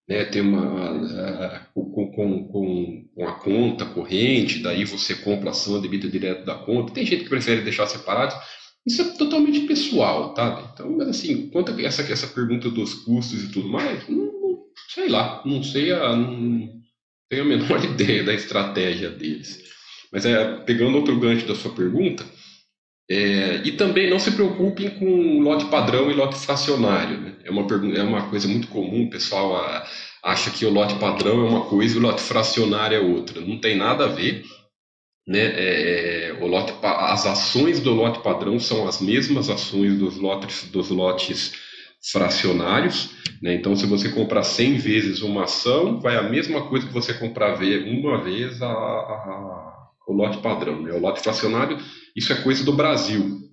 né, 0.08 0.24
ter 0.26 0.42
uma 0.42 1.68
com, 1.74 2.12
com, 2.12 3.08
com, 3.16 3.28
a 3.28 3.34
conta 3.34 3.86
corrente, 3.86 4.60
daí 4.60 4.86
você 4.86 5.16
compra 5.16 5.50
ação 5.50 5.82
debita 5.82 6.08
direto 6.08 6.46
da 6.46 6.56
conta. 6.56 6.94
Tem 6.94 7.06
gente 7.06 7.24
que 7.24 7.30
prefere 7.30 7.62
deixar 7.62 7.88
separado. 7.88 8.36
Isso 8.86 9.02
é 9.02 9.06
totalmente 9.18 9.62
pessoal, 9.62 10.34
tá? 10.34 10.72
Então, 10.74 10.96
mas 10.96 11.10
assim, 11.10 11.50
quanto 11.50 11.72
a 11.72 11.82
essa, 11.82 12.04
essa 12.04 12.28
pergunta 12.28 12.70
dos 12.70 12.94
custos 12.94 13.44
e 13.44 13.52
tudo 13.52 13.68
mais, 13.68 14.08
não 14.08 14.32
sei 14.94 15.10
lá, 15.10 15.42
não 15.44 15.64
sei 15.64 15.92
a, 15.92 16.16
não 16.16 16.70
tenho 17.30 17.44
a 17.44 17.46
menor 17.46 17.82
ideia 17.84 18.24
da 18.24 18.34
estratégia 18.34 19.10
deles. 19.10 19.64
Mas 20.12 20.26
é, 20.26 20.58
pegando 20.60 20.98
outro 20.98 21.20
gancho 21.20 21.48
da 21.48 21.56
sua 21.56 21.74
pergunta, 21.74 22.24
é, 23.10 23.62
e 23.64 23.72
também 23.74 24.10
não 24.10 24.18
se 24.18 24.32
preocupem 24.32 24.90
com 24.90 25.40
lote 25.40 25.66
padrão 25.66 26.10
e 26.10 26.14
lote 26.14 26.38
fracionário. 26.38 27.20
Né? 27.20 27.36
É, 27.44 27.52
uma, 27.52 27.68
é 27.96 28.04
uma 28.04 28.30
coisa 28.30 28.48
muito 28.48 28.68
comum, 28.68 29.06
o 29.06 29.10
pessoal 29.10 29.56
a, 29.58 29.86
acha 30.24 30.50
que 30.50 30.66
o 30.66 30.72
lote 30.72 30.96
padrão 30.96 31.46
é 31.46 31.50
uma 31.50 31.66
coisa 31.66 31.96
e 31.96 32.00
o 32.00 32.02
lote 32.02 32.22
fracionário 32.22 32.98
é 32.98 33.02
outra. 33.02 33.42
Não 33.42 33.60
tem 33.60 33.76
nada 33.76 34.06
a 34.06 34.08
ver. 34.08 34.44
Né? 35.28 35.40
É, 35.40 36.30
é 36.30 36.38
o 36.42 36.48
lote, 36.48 36.74
as 36.82 37.28
ações 37.28 37.80
do 37.80 37.94
lote 37.94 38.22
padrão 38.22 38.60
são 38.60 38.88
as 38.88 39.00
mesmas 39.00 39.50
ações 39.50 39.98
dos 39.98 40.18
lotes, 40.18 40.64
dos 40.72 40.90
lotes 40.90 41.54
fracionários. 42.12 43.12
Né? 43.40 43.54
Então, 43.54 43.76
se 43.76 43.86
você 43.86 44.10
comprar 44.10 44.44
100 44.44 44.78
vezes 44.78 45.22
uma 45.22 45.44
ação, 45.44 46.00
vai 46.00 46.16
a 46.18 46.24
mesma 46.24 46.68
coisa 46.68 46.88
que 46.88 46.94
você 46.94 47.14
comprar 47.14 47.56
uma 47.62 48.24
vez 48.24 48.62
a, 48.64 48.68
a, 48.68 48.72
a 48.72 49.76
o 50.08 50.14
lote 50.14 50.38
padrão. 50.38 50.82
Né? 50.82 50.92
O 50.92 51.00
lote 51.00 51.22
fracionário 51.22 51.78
isso 52.16 52.32
é 52.32 52.42
coisa 52.42 52.64
do 52.64 52.74
Brasil. 52.74 53.46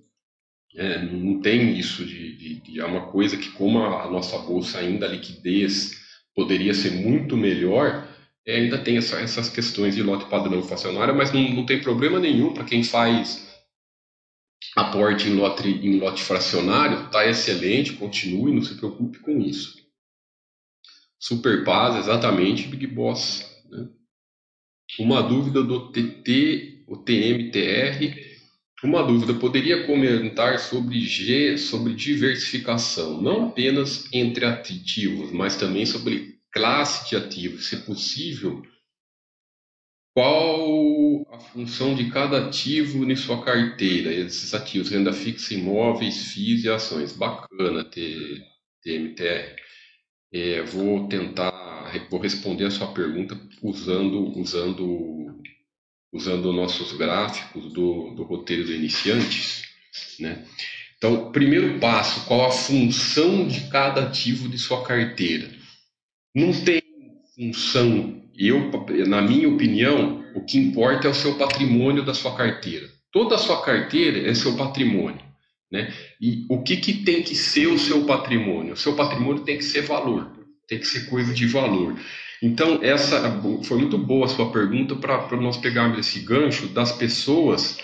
É, 0.75 1.03
não 1.03 1.39
tem 1.41 1.77
isso 1.77 2.03
de, 2.03 2.35
de, 2.35 2.55
de, 2.61 2.79
É 2.79 2.85
uma 2.85 3.11
coisa 3.11 3.37
que, 3.37 3.49
como 3.51 3.79
a, 3.83 4.09
nossa 4.09 4.39
bolsa 4.39 4.79
ainda, 4.79 5.05
a 5.05 5.09
liquidez 5.09 6.01
poderia 6.33 6.73
ser 6.73 6.91
muito 6.91 7.37
melhor, 7.37 8.07
é, 8.45 8.55
ainda 8.55 8.79
tem 8.79 8.97
essa, 8.97 9.19
essas 9.19 9.49
questões 9.49 9.95
de 9.95 10.01
lote 10.01 10.25
padrão 10.25 10.57
inflacionário, 10.57 11.15
mas 11.15 11.31
não, 11.31 11.41
não 11.49 11.65
tem 11.65 11.79
problema 11.79 12.19
nenhum 12.19 12.53
para 12.53 12.63
quem 12.63 12.83
faz 12.83 13.53
aporte 14.75 15.27
em 15.27 15.35
lote, 15.35 15.67
em 15.67 15.99
lote 15.99 16.23
fracionário, 16.23 17.05
está 17.05 17.27
excelente, 17.27 17.93
continue, 17.93 18.53
não 18.53 18.63
se 18.63 18.75
preocupe 18.75 19.19
com 19.19 19.39
isso. 19.39 19.75
Super 21.19 21.63
Paz, 21.63 21.97
exatamente, 21.97 22.67
Big 22.67 22.87
Boss. 22.87 23.45
Né? 23.69 23.87
Uma 24.99 25.21
dúvida 25.21 25.63
do 25.63 25.91
TT, 25.91 26.85
o 26.87 26.97
TMTR 26.97 28.32
uma 28.87 29.03
dúvida, 29.03 29.33
poderia 29.33 29.85
comentar 29.85 30.59
sobre 30.59 30.99
G, 30.99 31.57
sobre 31.57 31.93
diversificação, 31.93 33.21
não 33.21 33.47
apenas 33.49 34.07
entre 34.13 34.45
ativos, 34.45 35.31
mas 35.31 35.55
também 35.55 35.85
sobre 35.85 36.39
classe 36.51 37.09
de 37.09 37.15
ativos, 37.15 37.67
se 37.67 37.77
possível, 37.77 38.61
qual 40.15 41.25
a 41.33 41.39
função 41.39 41.95
de 41.95 42.09
cada 42.11 42.47
ativo 42.47 43.09
em 43.09 43.15
sua 43.15 43.43
carteira, 43.43 44.13
esses 44.13 44.53
ativos, 44.53 44.89
renda 44.89 45.11
fixa, 45.11 45.55
imóveis, 45.55 46.33
FIIs 46.33 46.63
e 46.63 46.69
ações. 46.69 47.13
Bacana 47.13 47.83
ter 47.83 48.43
TMTR. 48.83 49.55
É, 50.31 50.61
vou 50.63 51.07
tentar, 51.07 51.91
vou 52.09 52.19
responder 52.19 52.65
a 52.65 52.71
sua 52.71 52.93
pergunta 52.93 53.39
usando, 53.61 54.37
usando 54.37 55.41
usando 56.13 56.53
nossos 56.53 56.93
gráficos 56.93 57.73
do, 57.73 58.11
do 58.11 58.23
roteiro 58.23 58.65
do 58.65 58.73
iniciantes, 58.73 59.63
né? 60.19 60.45
Então, 60.97 61.31
primeiro 61.31 61.79
passo, 61.79 62.25
qual 62.25 62.45
a 62.45 62.51
função 62.51 63.45
de 63.45 63.67
cada 63.69 64.03
ativo 64.03 64.47
de 64.47 64.57
sua 64.57 64.83
carteira? 64.83 65.49
Não 66.33 66.53
tem 66.53 66.81
função. 67.35 68.21
Eu, 68.37 68.71
na 69.05 69.21
minha 69.21 69.49
opinião, 69.49 70.23
o 70.33 70.45
que 70.45 70.57
importa 70.57 71.07
é 71.07 71.11
o 71.11 71.13
seu 71.13 71.35
patrimônio 71.37 72.05
da 72.05 72.13
sua 72.13 72.35
carteira. 72.35 72.87
Toda 73.11 73.35
a 73.35 73.37
sua 73.37 73.61
carteira 73.61 74.29
é 74.29 74.33
seu 74.33 74.55
patrimônio. 74.55 75.21
Né? 75.69 75.91
E 76.21 76.45
o 76.49 76.63
que, 76.63 76.77
que 76.77 76.93
tem 77.03 77.21
que 77.21 77.35
ser 77.35 77.67
o 77.67 77.77
seu 77.77 78.05
patrimônio? 78.05 78.73
O 78.73 78.77
seu 78.77 78.95
patrimônio 78.95 79.43
tem 79.43 79.57
que 79.57 79.63
ser 79.63 79.81
valor, 79.81 80.31
tem 80.67 80.79
que 80.79 80.87
ser 80.87 81.09
coisa 81.09 81.33
de 81.33 81.47
valor. 81.47 81.99
Então, 82.43 82.79
essa 82.83 83.41
foi 83.63 83.77
muito 83.77 83.97
boa 83.97 84.25
a 84.25 84.27
sua 84.27 84.51
pergunta 84.51 84.97
para 84.97 85.37
nós 85.37 85.55
pegarmos 85.55 85.97
esse 85.97 86.19
gancho 86.19 86.67
das 86.67 86.91
pessoas 86.91 87.77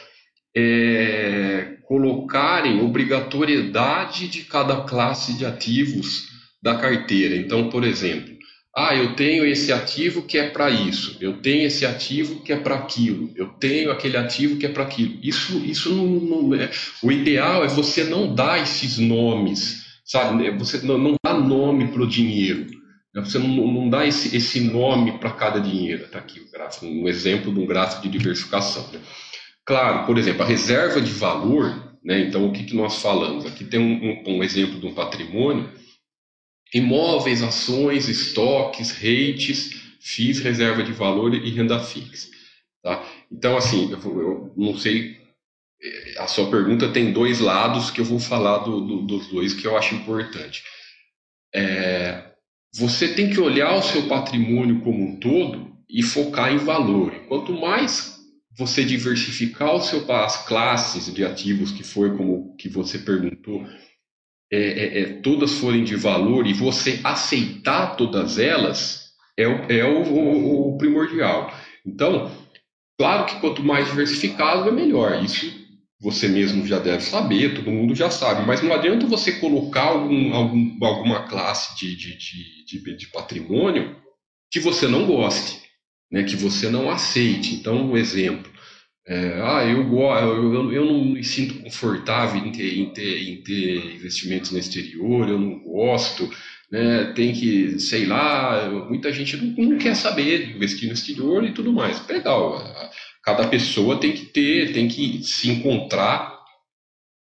é, 0.53 1.77
colocarem 1.87 2.81
obrigatoriedade 2.81 4.27
de 4.27 4.41
cada 4.41 4.81
classe 4.81 5.37
de 5.37 5.45
ativos 5.45 6.27
da 6.61 6.75
carteira. 6.75 7.37
Então, 7.37 7.69
por 7.69 7.85
exemplo, 7.85 8.37
ah, 8.75 8.93
eu 8.93 9.15
tenho 9.15 9.45
esse 9.45 9.71
ativo 9.71 10.23
que 10.23 10.37
é 10.37 10.49
para 10.49 10.69
isso, 10.69 11.15
eu 11.21 11.37
tenho 11.37 11.65
esse 11.65 11.85
ativo 11.85 12.41
que 12.41 12.51
é 12.51 12.57
para 12.57 12.75
aquilo, 12.75 13.31
eu 13.37 13.47
tenho 13.47 13.89
aquele 13.89 14.17
ativo 14.17 14.57
que 14.57 14.65
é 14.65 14.69
para 14.69 14.83
aquilo. 14.83 15.17
Isso, 15.23 15.57
isso 15.65 15.89
não, 15.95 16.05
não, 16.05 16.53
é. 16.55 16.69
O 17.01 17.13
ideal 17.13 17.63
é 17.63 17.69
você 17.69 18.03
não 18.03 18.35
dar 18.35 18.61
esses 18.61 18.97
nomes, 18.97 19.85
sabe? 20.03 20.51
Você 20.57 20.85
não, 20.85 20.97
não 20.97 21.15
dá 21.23 21.33
nome 21.33 21.87
para 21.87 22.01
o 22.01 22.07
dinheiro. 22.07 22.78
Né? 23.13 23.21
Você 23.21 23.39
não, 23.39 23.47
não 23.47 23.89
dá 23.89 24.05
esse, 24.05 24.35
esse 24.35 24.59
nome 24.59 25.17
para 25.19 25.31
cada 25.31 25.59
dinheiro. 25.59 26.05
Está 26.05 26.19
aqui 26.19 26.39
o 26.39 26.51
gráfico, 26.51 26.85
um 26.85 27.07
exemplo 27.07 27.53
de 27.53 27.59
um 27.59 27.65
gráfico 27.65 28.01
de 28.03 28.09
diversificação. 28.09 28.89
Né? 28.91 29.01
Claro, 29.65 30.05
por 30.05 30.17
exemplo, 30.17 30.43
a 30.43 30.47
reserva 30.47 31.01
de 31.01 31.11
valor, 31.11 31.97
né? 32.03 32.21
então 32.21 32.47
o 32.47 32.51
que, 32.51 32.63
que 32.63 32.75
nós 32.75 33.01
falamos? 33.01 33.45
Aqui 33.45 33.63
tem 33.63 33.79
um, 33.79 34.33
um, 34.33 34.37
um 34.37 34.43
exemplo 34.43 34.79
de 34.79 34.85
um 34.87 34.93
patrimônio, 34.93 35.71
imóveis, 36.73 37.41
ações, 37.41 38.07
estoques, 38.07 38.91
rates, 38.91 39.71
FIIs, 39.99 40.39
reserva 40.39 40.83
de 40.83 40.91
valor 40.91 41.33
e 41.33 41.49
renda 41.49 41.79
fixa. 41.79 42.29
Tá? 42.81 43.03
Então, 43.31 43.57
assim, 43.57 43.91
eu, 43.91 43.99
eu, 43.99 44.53
não 44.55 44.77
sei, 44.77 45.19
a 46.17 46.27
sua 46.27 46.49
pergunta 46.49 46.91
tem 46.91 47.11
dois 47.11 47.39
lados 47.39 47.91
que 47.91 47.99
eu 47.99 48.05
vou 48.05 48.19
falar 48.19 48.59
do, 48.59 48.81
do, 48.81 49.01
dos 49.01 49.27
dois 49.27 49.53
que 49.53 49.65
eu 49.65 49.77
acho 49.77 49.95
importante. 49.95 50.63
É, 51.53 52.28
você 52.73 53.13
tem 53.13 53.29
que 53.29 53.39
olhar 53.39 53.75
o 53.75 53.81
seu 53.81 54.07
patrimônio 54.07 54.81
como 54.81 55.03
um 55.03 55.19
todo 55.19 55.75
e 55.89 56.03
focar 56.03 56.53
em 56.53 56.57
valor. 56.57 57.11
Quanto 57.27 57.53
mais 57.53 58.19
você 58.57 58.83
diversificar 58.83 59.73
o 59.75 59.81
seu, 59.81 60.09
as 60.11 60.45
classes 60.45 61.13
de 61.13 61.25
ativos 61.25 61.71
que 61.71 61.83
foi 61.83 62.15
como 62.15 62.55
que 62.57 62.69
você 62.69 62.99
perguntou, 62.99 63.65
é, 64.51 64.57
é, 64.57 65.01
é, 65.01 65.05
todas 65.21 65.53
forem 65.53 65.83
de 65.83 65.95
valor 65.95 66.45
e 66.45 66.53
você 66.53 66.99
aceitar 67.03 67.95
todas 67.95 68.37
elas, 68.37 69.11
é, 69.37 69.43
é 69.43 69.85
o, 69.85 70.03
o, 70.03 70.75
o 70.75 70.77
primordial. 70.77 71.53
Então, 71.85 72.31
claro 72.97 73.25
que 73.25 73.39
quanto 73.39 73.63
mais 73.63 73.87
diversificado 73.87 74.67
é 74.67 74.71
melhor. 74.71 75.23
Isso 75.23 75.45
você 76.01 76.29
mesmo 76.29 76.65
já 76.65 76.79
deve 76.79 77.03
saber, 77.03 77.55
todo 77.55 77.71
mundo 77.71 77.93
já 77.93 78.09
sabe, 78.09 78.45
mas 78.47 78.61
não 78.61 78.73
adianta 78.73 79.05
você 79.05 79.33
colocar 79.33 79.83
algum, 79.83 80.33
algum, 80.33 80.77
alguma 80.81 81.27
classe 81.27 81.77
de, 81.77 81.95
de, 81.95 82.17
de, 82.65 82.97
de, 82.97 83.07
patrimônio 83.07 83.97
que 84.49 84.59
você 84.59 84.87
não 84.87 85.05
goste, 85.05 85.61
né, 86.09 86.23
que 86.23 86.37
você 86.37 86.69
não 86.69 86.89
aceite. 86.89 87.53
Então, 87.53 87.91
um 87.91 87.97
exemplo, 87.97 88.49
é, 89.05 89.41
ah, 89.43 89.65
eu, 89.65 89.81
eu, 89.81 90.71
eu 90.71 90.85
não 90.85 91.03
me 91.03 91.23
sinto 91.23 91.61
confortável 91.61 92.45
em 92.45 92.51
ter, 92.51 92.79
em, 92.79 92.93
ter, 92.93 93.29
em 93.29 93.43
ter 93.43 93.95
investimentos 93.95 94.51
no 94.51 94.59
exterior, 94.59 95.27
eu 95.27 95.37
não 95.37 95.59
gosto, 95.59 96.29
né, 96.71 97.11
tem 97.13 97.33
que, 97.33 97.77
sei 97.77 98.05
lá, 98.05 98.69
muita 98.87 99.11
gente 99.11 99.35
não, 99.35 99.71
não 99.71 99.77
quer 99.77 99.95
saber 99.95 100.55
investir 100.55 100.87
no 100.87 100.93
exterior 100.93 101.43
e 101.43 101.53
tudo 101.53 101.73
mais. 101.73 102.07
Legal, 102.07 102.57
Cada 103.23 103.47
pessoa 103.47 103.97
tem 103.97 104.11
que 104.11 104.25
ter, 104.25 104.73
tem 104.73 104.87
que 104.87 105.23
se 105.23 105.49
encontrar 105.49 106.39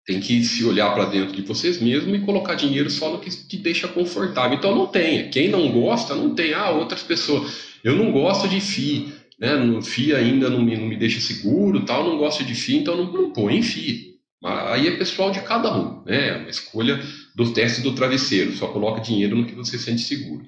tem 0.06 0.20
que 0.20 0.44
se 0.44 0.64
olhar 0.64 0.94
para 0.94 1.06
dentro 1.06 1.34
de 1.34 1.42
vocês 1.42 1.80
mesmos 1.80 2.16
e 2.16 2.24
colocar 2.24 2.54
dinheiro 2.54 2.88
só 2.88 3.10
no 3.10 3.18
que 3.18 3.28
te 3.28 3.56
deixa 3.56 3.88
confortável. 3.88 4.56
Então 4.56 4.72
não 4.72 4.86
tenha. 4.86 5.28
Quem 5.28 5.48
não 5.48 5.68
gosta, 5.72 6.14
não 6.14 6.32
tem. 6.32 6.54
Ah, 6.54 6.70
outras 6.70 7.02
pessoas. 7.02 7.66
Eu 7.82 7.96
não 7.96 8.12
gosto 8.12 8.48
de 8.48 8.60
FI, 8.60 9.12
né? 9.40 9.56
No 9.56 9.82
FI 9.82 10.14
ainda 10.14 10.48
não 10.48 10.62
me, 10.62 10.76
não 10.76 10.86
me 10.86 10.96
deixa 10.96 11.20
seguro, 11.20 11.84
tal. 11.84 12.04
Não 12.04 12.18
gosto 12.18 12.44
de 12.44 12.54
FI, 12.54 12.76
então 12.76 12.96
não, 12.96 13.12
não 13.12 13.32
põe 13.32 13.56
em 13.56 13.62
FI. 13.62 14.14
Aí 14.44 14.86
é 14.86 14.96
pessoal 14.96 15.32
de 15.32 15.40
cada 15.40 15.76
um, 15.76 16.04
né? 16.04 16.28
É 16.28 16.36
uma 16.36 16.50
escolha 16.50 17.02
do 17.34 17.52
teste 17.52 17.80
do 17.80 17.92
travesseiro. 17.92 18.52
Só 18.52 18.68
coloca 18.68 19.00
dinheiro 19.00 19.34
no 19.34 19.44
que 19.44 19.56
você 19.56 19.76
sente 19.76 20.02
seguro. 20.02 20.44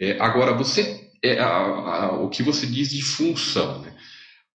É, 0.00 0.16
agora 0.20 0.52
você, 0.52 1.10
é, 1.20 1.40
a, 1.40 1.48
a, 1.48 2.22
o 2.22 2.28
que 2.28 2.42
você 2.44 2.66
diz 2.66 2.90
de 2.90 3.02
função, 3.02 3.82
né? 3.82 3.92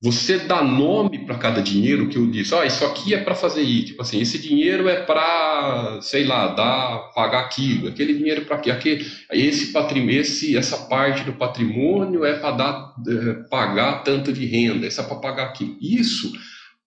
Você 0.02 0.40
dá 0.40 0.62
nome 0.62 1.24
para 1.24 1.38
cada 1.38 1.62
dinheiro 1.62 2.08
que 2.08 2.18
eu 2.18 2.30
disse, 2.30 2.54
oh, 2.54 2.62
isso 2.62 2.84
aqui 2.84 3.14
é 3.14 3.18
para 3.18 3.34
fazer 3.34 3.62
isso, 3.62 3.86
tipo 3.86 4.02
assim, 4.02 4.20
esse 4.20 4.38
dinheiro 4.38 4.88
é 4.90 5.00
para, 5.00 6.00
sei 6.02 6.24
lá, 6.24 6.48
dar, 6.48 7.12
pagar 7.14 7.40
aquilo, 7.40 7.88
aquele 7.88 8.12
dinheiro 8.12 8.44
para 8.44 8.58
quê? 8.58 8.70
Aquele, 8.70 9.06
esse 9.32 9.72
patrimônio, 9.72 10.20
esse, 10.20 10.54
essa 10.54 10.76
parte 10.86 11.24
do 11.24 11.32
patrimônio 11.32 12.26
é 12.26 12.34
para 12.34 12.50
dar, 12.50 12.94
é, 13.08 13.32
pagar 13.48 14.04
tanto 14.04 14.34
de 14.34 14.44
renda, 14.44 14.86
essa 14.86 15.00
é 15.00 15.04
para 15.06 15.16
pagar 15.16 15.44
aquilo. 15.44 15.78
Isso, 15.80 16.30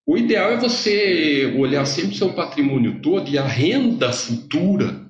o 0.05 0.15
ideal 0.15 0.51
é 0.51 0.57
você 0.57 1.51
olhar 1.57 1.85
sempre 1.85 2.11
o 2.11 2.17
seu 2.17 2.33
patrimônio 2.33 3.01
todo 3.01 3.27
e 3.27 3.39
a 3.39 3.45
renda 3.45 4.13
futura, 4.13 5.03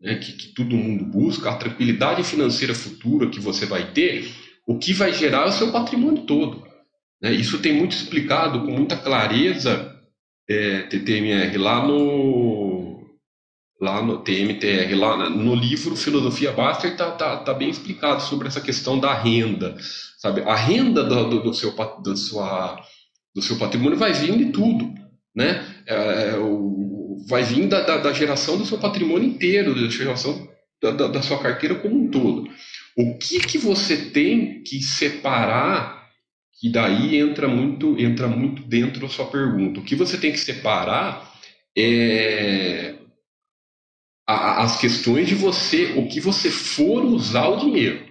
né, 0.00 0.14
que, 0.16 0.32
que 0.34 0.54
todo 0.54 0.76
mundo 0.76 1.04
busca, 1.04 1.50
a 1.50 1.56
tranquilidade 1.56 2.22
financeira 2.22 2.74
futura 2.74 3.28
que 3.28 3.40
você 3.40 3.66
vai 3.66 3.90
ter, 3.90 4.32
o 4.64 4.78
que 4.78 4.92
vai 4.92 5.12
gerar 5.12 5.46
é 5.46 5.48
o 5.48 5.52
seu 5.52 5.72
patrimônio 5.72 6.22
todo. 6.22 6.63
Né? 7.24 7.32
Isso 7.32 7.58
tem 7.58 7.72
muito 7.72 7.96
explicado 7.96 8.60
com 8.60 8.70
muita 8.70 8.98
clareza 8.98 9.98
é, 10.46 10.82
TTMR 10.82 11.56
lá 11.56 11.86
no 11.86 12.84
lá 13.80 14.02
no 14.02 14.18
TMTR, 14.18 14.94
lá 14.94 15.28
no 15.30 15.54
livro 15.54 15.96
Filosofia 15.96 16.52
Basta, 16.52 16.86
está 16.86 17.10
tá, 17.10 17.38
tá 17.38 17.54
bem 17.54 17.68
explicado 17.68 18.22
sobre 18.22 18.48
essa 18.48 18.60
questão 18.60 18.98
da 18.98 19.12
renda, 19.12 19.76
sabe? 20.18 20.42
A 20.42 20.54
renda 20.54 21.02
do, 21.02 21.28
do, 21.28 21.42
do 21.42 21.54
seu, 21.54 21.74
do, 22.02 22.16
sua, 22.16 22.80
do 23.34 23.42
seu 23.42 23.58
patrimônio 23.58 23.98
vai 23.98 24.12
vir 24.12 24.38
de 24.38 24.46
tudo, 24.52 24.94
né? 25.34 25.66
É, 25.86 26.30
é 26.30 26.38
o, 26.38 27.24
vai 27.28 27.42
vir 27.42 27.66
da, 27.66 27.80
da, 27.80 27.96
da, 27.98 28.12
geração 28.12 28.56
do 28.56 28.64
seu 28.64 28.78
patrimônio 28.78 29.28
inteiro, 29.28 29.74
da 29.74 29.88
geração 29.88 30.48
da, 30.82 30.90
da, 30.90 31.08
da 31.08 31.22
sua 31.22 31.38
carteira 31.38 31.74
como 31.74 31.94
um 31.94 32.10
todo. 32.10 32.48
O 32.96 33.18
que, 33.18 33.40
que 33.40 33.58
você 33.58 33.96
tem 33.96 34.62
que 34.62 34.80
separar 34.82 36.03
e 36.62 36.70
daí 36.70 37.16
entra 37.16 37.48
muito, 37.48 37.98
entra 37.98 38.28
muito 38.28 38.62
dentro 38.62 39.00
da 39.00 39.08
sua 39.08 39.26
pergunta. 39.26 39.80
O 39.80 39.84
que 39.84 39.94
você 39.94 40.16
tem 40.16 40.32
que 40.32 40.38
separar 40.38 41.32
é 41.76 42.96
as 44.26 44.78
questões 44.80 45.28
de 45.28 45.34
você, 45.34 45.92
o 45.96 46.08
que 46.08 46.20
você 46.20 46.50
for 46.50 47.04
usar 47.04 47.48
o 47.48 47.58
dinheiro. 47.58 48.06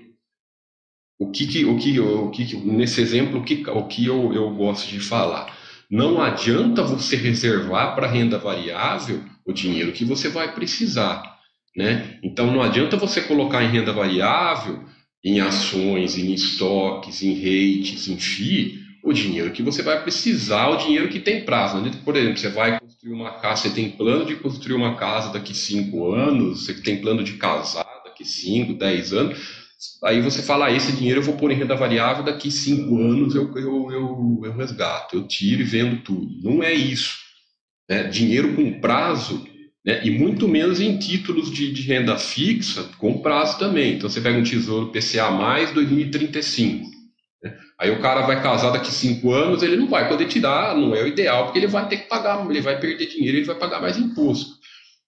O 1.19 1.32
que, 1.32 1.47
que 1.47 1.65
o 1.65 1.77
que, 1.77 1.99
o 1.99 2.29
que 2.29 2.56
nesse 2.58 3.01
exemplo 3.01 3.39
o 3.39 3.43
que, 3.43 3.63
o 3.67 3.88
que 3.88 4.06
eu, 4.06 4.34
eu 4.34 4.53
gosto 4.53 4.89
de 4.89 4.99
falar? 4.99 5.58
Não 5.89 6.21
adianta 6.21 6.84
você 6.84 7.15
reservar 7.15 7.95
para 7.95 8.08
renda 8.08 8.38
variável 8.38 9.23
o 9.45 9.53
dinheiro 9.53 9.91
que 9.91 10.06
você 10.06 10.29
vai 10.29 10.53
precisar, 10.53 11.39
né? 11.75 12.19
Então 12.23 12.51
não 12.51 12.62
adianta 12.62 12.97
você 12.97 13.21
colocar 13.21 13.63
em 13.63 13.69
renda 13.69 13.93
variável 13.93 14.84
em 15.24 15.40
ações, 15.40 16.18
em 16.18 16.34
estoques, 16.34 17.22
em 17.22 17.34
rates, 17.34 18.08
em 18.08 18.18
o 19.04 19.12
dinheiro 19.12 19.52
que 19.52 19.62
você 19.62 19.84
vai 19.84 20.02
precisar, 20.02 20.70
o 20.70 20.78
dinheiro 20.78 21.10
que 21.10 21.20
tem 21.20 21.44
prazo. 21.44 21.80
Né? 21.82 21.92
Por 22.06 22.16
exemplo, 22.16 22.38
você 22.38 22.50
vai 22.50 22.80
construir 22.80 23.14
uma 23.14 23.32
casa, 23.32 23.64
você 23.64 23.70
tem 23.70 23.90
plano 23.90 24.26
de 24.26 24.36
construir 24.36 24.76
uma 24.76 24.96
casa 24.96 25.32
daqui 25.32 25.54
cinco 25.54 26.14
anos, 26.14 26.66
você 26.66 26.74
tem 26.74 27.02
plano 27.02 27.24
de 27.24 27.34
casar 27.34 27.86
daqui 28.06 28.24
cinco, 28.24 28.74
dez 28.74 29.12
anos, 29.12 29.38
aí 30.04 30.22
você 30.22 30.42
fala, 30.42 30.68
ah, 30.68 30.72
esse 30.72 30.94
dinheiro 30.94 31.20
eu 31.20 31.26
vou 31.26 31.36
pôr 31.36 31.52
em 31.52 31.56
renda 31.56 31.76
variável, 31.76 32.24
daqui 32.24 32.50
cinco 32.50 32.98
anos 32.98 33.36
eu, 33.36 33.52
eu, 33.58 33.92
eu, 33.92 34.42
eu 34.46 34.56
resgato, 34.56 35.18
eu 35.18 35.28
tiro 35.28 35.62
e 35.62 35.66
vendo 35.66 36.02
tudo. 36.02 36.30
Não 36.42 36.64
é 36.64 36.74
isso. 36.74 37.18
Né? 37.90 38.04
Dinheiro 38.04 38.56
com 38.56 38.80
prazo 38.80 39.46
né? 39.86 40.02
e 40.04 40.12
muito 40.12 40.48
menos 40.48 40.80
em 40.80 40.98
títulos 40.98 41.52
de, 41.52 41.72
de, 41.72 41.82
renda 41.84 42.17
fixa 42.17 42.89
com 42.98 43.19
prazo 43.19 43.60
também. 43.60 43.96
Então 43.96 44.10
você 44.10 44.22
pega 44.22 44.38
um 44.38 44.43
tesouro 44.43 44.91
PCA 44.91 45.30
mais 45.32 45.72
2035. 45.72 46.86
Né? 47.43 47.58
Aí 47.80 47.91
o 47.91 48.00
cara 48.00 48.22
vai 48.22 48.41
casar 48.41 48.72
daqui 48.72 48.91
cinco 48.91 49.32
anos, 49.32 49.62
ele 49.62 49.76
não 49.76 49.88
vai 49.88 50.08
poder 50.08 50.28
tirar, 50.28 50.76
não 50.76 50.96
é 50.96 51.04
o 51.04 51.08
ideal, 51.08 51.46
porque 51.46 51.60
ele 51.60 51.67
vai 51.67 51.88
ter 51.88 51.98
que 51.98 52.08
pagar, 52.08 52.50
ele 52.50 52.62
vai 52.62 52.80
perder 52.80 53.08
dinheiro, 53.08 53.38
ele 53.38 53.46
vai 53.46 53.56
pagar 53.56 53.82
mais 53.82 53.98
imposto. 53.98 54.63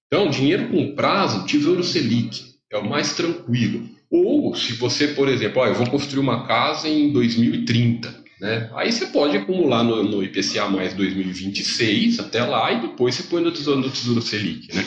Então, 0.08 0.30
dinheiro 0.30 0.70
com 0.70 0.94
prazo, 0.94 1.46
tesouro 1.46 1.84
Selic, 1.84 2.42
é 2.72 2.78
o 2.78 2.88
mais 2.88 3.16
tranquilo. 3.16 3.90
Ou 4.10 4.54
se 4.56 4.74
você, 4.74 5.10
por 5.10 5.28
exemplo, 5.28 5.62
ó, 5.62 5.68
eu 5.68 5.74
vou 5.74 5.90
construir 5.90 6.22
uma 6.22 6.46
casa 6.46 6.88
em 6.88 7.12
2030. 7.12 8.25
Né? 8.40 8.70
Aí 8.76 8.92
você 8.92 9.08
pode 9.08 9.38
acumular 9.38 9.84
no, 9.84 10.04
no, 10.04 10.24
IPCA 10.24 10.68
mais 10.68 10.94
2026 10.94 12.20
até 12.20 12.44
lá 12.44 12.72
e 12.72 12.82
depois 12.82 13.16
você 13.16 13.24
põe 13.24 13.42
no 13.42 13.52
Tesouro, 13.52 13.80
no 13.80 13.90
tesouro 13.90 14.22
Selic. 14.22 14.76
Né? 14.76 14.86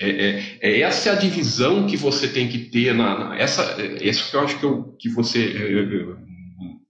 É, 0.00 0.10
é, 0.10 0.58
é, 0.60 0.80
essa 0.80 1.10
é 1.10 1.12
a 1.12 1.16
divisão 1.16 1.86
que 1.86 1.96
você 1.96 2.26
tem 2.26 2.48
que 2.48 2.58
ter 2.58 2.92
na, 2.92 3.16
na 3.16 3.36
essa 3.36 3.80
é, 3.80 4.08
isso 4.08 4.28
que 4.28 4.36
eu 4.36 4.40
acho 4.40 4.58
que, 4.58 4.64
eu, 4.64 4.96
que 4.98 5.08
você 5.08 5.38
é, 5.38 5.72
é, 5.80 6.32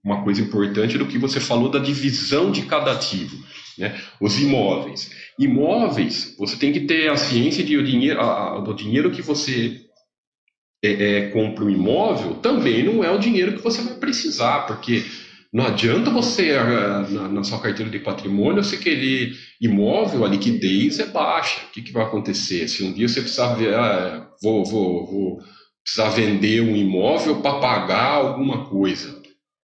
uma 0.03 0.23
coisa 0.23 0.41
importante 0.41 0.97
do 0.97 1.05
que 1.05 1.19
você 1.19 1.39
falou 1.39 1.69
da 1.69 1.77
divisão 1.77 2.51
de 2.51 2.63
cada 2.63 2.91
ativo, 2.91 3.37
né? 3.77 3.95
Os 4.19 4.41
imóveis, 4.41 5.11
imóveis 5.37 6.35
você 6.39 6.55
tem 6.57 6.73
que 6.73 6.81
ter 6.81 7.09
a 7.09 7.15
ciência 7.15 7.63
de 7.63 7.77
o 7.77 7.83
dinheiro, 7.83 8.19
a, 8.19 8.59
do 8.61 8.73
dinheiro 8.73 9.11
que 9.11 9.21
você 9.21 9.79
é, 10.83 11.29
compra 11.29 11.63
um 11.63 11.69
imóvel 11.69 12.35
também 12.35 12.83
não 12.83 13.03
é 13.03 13.11
o 13.11 13.19
dinheiro 13.19 13.53
que 13.53 13.63
você 13.63 13.81
vai 13.83 13.93
precisar, 13.93 14.65
porque 14.65 15.05
não 15.53 15.67
adianta 15.67 16.09
você, 16.09 16.49
eh, 16.49 17.05
na, 17.11 17.29
na, 17.29 17.43
sua 17.43 17.61
carteira 17.61 17.91
de 17.91 17.99
patrimônio, 17.99 18.63
você 18.63 18.75
querer 18.75 19.33
imóvel, 19.61 20.25
a 20.25 20.27
liquidez 20.27 20.97
é 20.97 21.05
baixa. 21.05 21.61
O 21.67 21.71
que, 21.71 21.83
que 21.83 21.91
vai 21.91 22.03
acontecer? 22.03 22.67
Se 22.67 22.83
um 22.83 22.91
dia 22.91 23.07
você 23.07 23.21
precisar 23.21 23.53
ver, 23.53 23.75
ah, 23.75 24.27
vou, 24.41 24.65
vou, 24.65 25.05
vou 25.05 25.43
precisar 25.83 26.09
vender 26.09 26.59
um 26.61 26.75
imóvel 26.75 27.39
para 27.39 27.59
pagar 27.59 28.15
alguma 28.15 28.65
coisa. 28.65 29.21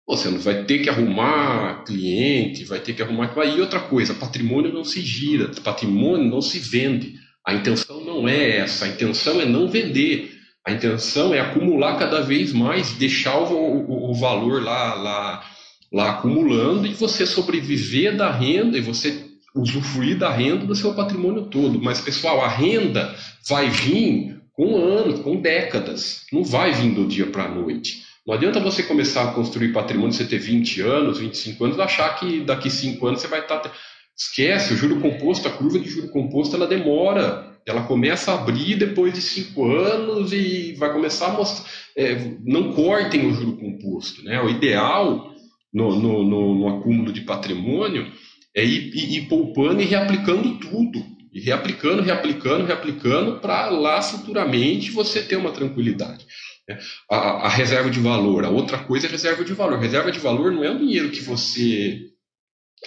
Você 0.08 0.30
não 0.30 0.38
vai 0.39 0.63
ter 0.63 0.78
que 0.80 0.91
arrumar 0.91 1.84
cliente, 1.86 2.65
vai 2.65 2.80
ter 2.80 2.93
que 2.93 3.02
arrumar. 3.02 3.34
E 3.47 3.60
outra 3.60 3.80
coisa, 3.80 4.13
patrimônio 4.13 4.71
não 4.71 4.84
se 4.84 5.02
gira, 5.02 5.49
patrimônio 5.63 6.30
não 6.30 6.41
se 6.41 6.60
vende. 6.60 7.15
A 7.43 7.56
intenção 7.56 8.06
não 8.06 8.28
é 8.28 8.58
essa, 8.58 8.86
a 8.86 8.89
intenção 8.89 9.41
é 9.41 9.45
não 9.45 9.67
vender. 9.67 10.38
A 10.67 10.71
intenção 10.71 11.34
é 11.34 11.39
acumular 11.39 11.97
cada 11.97 12.21
vez 12.21 12.54
mais, 12.54 12.91
deixar 12.91 13.39
o, 13.39 13.56
o, 13.56 14.12
o 14.12 14.13
valor 14.13 14.62
lá, 14.62 14.93
lá 14.93 15.43
lá 15.91 16.12
acumulando 16.12 16.86
e 16.86 16.93
você 16.93 17.25
sobreviver 17.25 18.15
da 18.15 18.32
renda 18.32 18.78
e 18.78 18.82
você 18.82 19.25
usufruir 19.56 20.17
da 20.17 20.30
renda 20.30 20.65
do 20.65 20.75
seu 20.75 20.93
patrimônio 20.93 21.47
todo. 21.47 21.82
Mas, 21.82 21.99
pessoal, 21.99 22.41
a 22.41 22.47
renda 22.47 23.15
vai 23.47 23.69
vir 23.69 24.39
com 24.54 24.78
anos, 24.78 25.21
com 25.21 25.41
décadas. 25.41 26.25
Não 26.32 26.43
vai 26.43 26.71
vir 26.71 26.93
do 26.93 27.08
dia 27.08 27.28
para 27.28 27.45
a 27.45 27.49
noite. 27.49 28.04
Não 28.28 28.34
adianta 28.34 28.60
você 28.60 28.84
começar 28.84 29.23
a 29.23 29.34
construir 29.34 29.73
patrimônio, 29.73 30.13
você 30.13 30.25
ter 30.25 30.38
20 30.38 30.82
anos, 30.82 31.17
25 31.17 31.65
anos, 31.65 31.80
achar 31.80 32.15
que 32.19 32.41
daqui 32.41 32.69
5 32.69 33.08
anos 33.08 33.21
você 33.21 33.28
vai 33.28 33.39
estar. 33.39 33.60
Tá 33.60 33.71
Esquece, 34.15 34.73
o 34.73 34.78
juro 34.78 34.99
composto, 34.99 35.47
a 35.47 35.52
curva 35.52 35.80
de 35.80 35.89
juro 35.89 36.10
composto, 36.10 36.54
ela 36.56 36.67
demora. 36.67 37.47
Ela 37.65 37.84
começa 37.84 38.32
a 38.32 38.36
abrir 38.36 38.75
depois 38.75 39.13
de 39.13 39.21
5 39.21 39.65
anos 39.71 40.34
e 40.34 40.73
vai 40.78 40.91
começar 40.91 41.28
a 41.28 41.34
mostrar. 41.34 41.65
É, 41.95 42.34
não 42.43 42.73
cortem 42.73 43.28
o 43.28 43.34
juro 43.34 43.56
composto. 43.56 44.21
Né? 44.23 44.41
O 44.41 44.49
ideal 44.49 45.34
no, 45.73 45.95
no, 45.95 46.23
no, 46.23 46.55
no 46.55 46.67
acúmulo 46.67 47.12
de 47.12 47.21
patrimônio 47.21 48.12
é 48.55 48.63
ir, 48.63 48.95
ir, 48.95 49.17
ir, 49.17 49.27
poupando 49.27 49.82
e 49.82 49.86
reaplicando 49.86 50.60
tudo. 50.60 51.03
E 51.32 51.39
reaplicando, 51.39 52.01
reaplicando, 52.01 52.65
reaplicando, 52.65 53.39
para 53.39 53.69
lá 53.69 54.01
futuramente 54.01 54.91
você 54.91 55.21
ter 55.21 55.36
uma 55.36 55.51
tranquilidade. 55.51 56.25
É, 56.67 56.77
a, 57.10 57.17
a, 57.45 57.49
reserva 57.49 57.89
de 57.89 57.99
valor, 57.99 58.45
a 58.45 58.49
outra 58.49 58.79
coisa 58.79 59.08
é 59.08 59.10
reserva 59.10 59.43
de 59.43 59.53
valor. 59.53 59.79
Reserva 59.79 60.12
de 60.12 60.19
valor 60.19 60.51
não 60.51 60.63
é 60.63 60.71
um 60.71 60.79
dinheiro 60.79 61.10
que 61.10 61.21
você. 61.21 61.99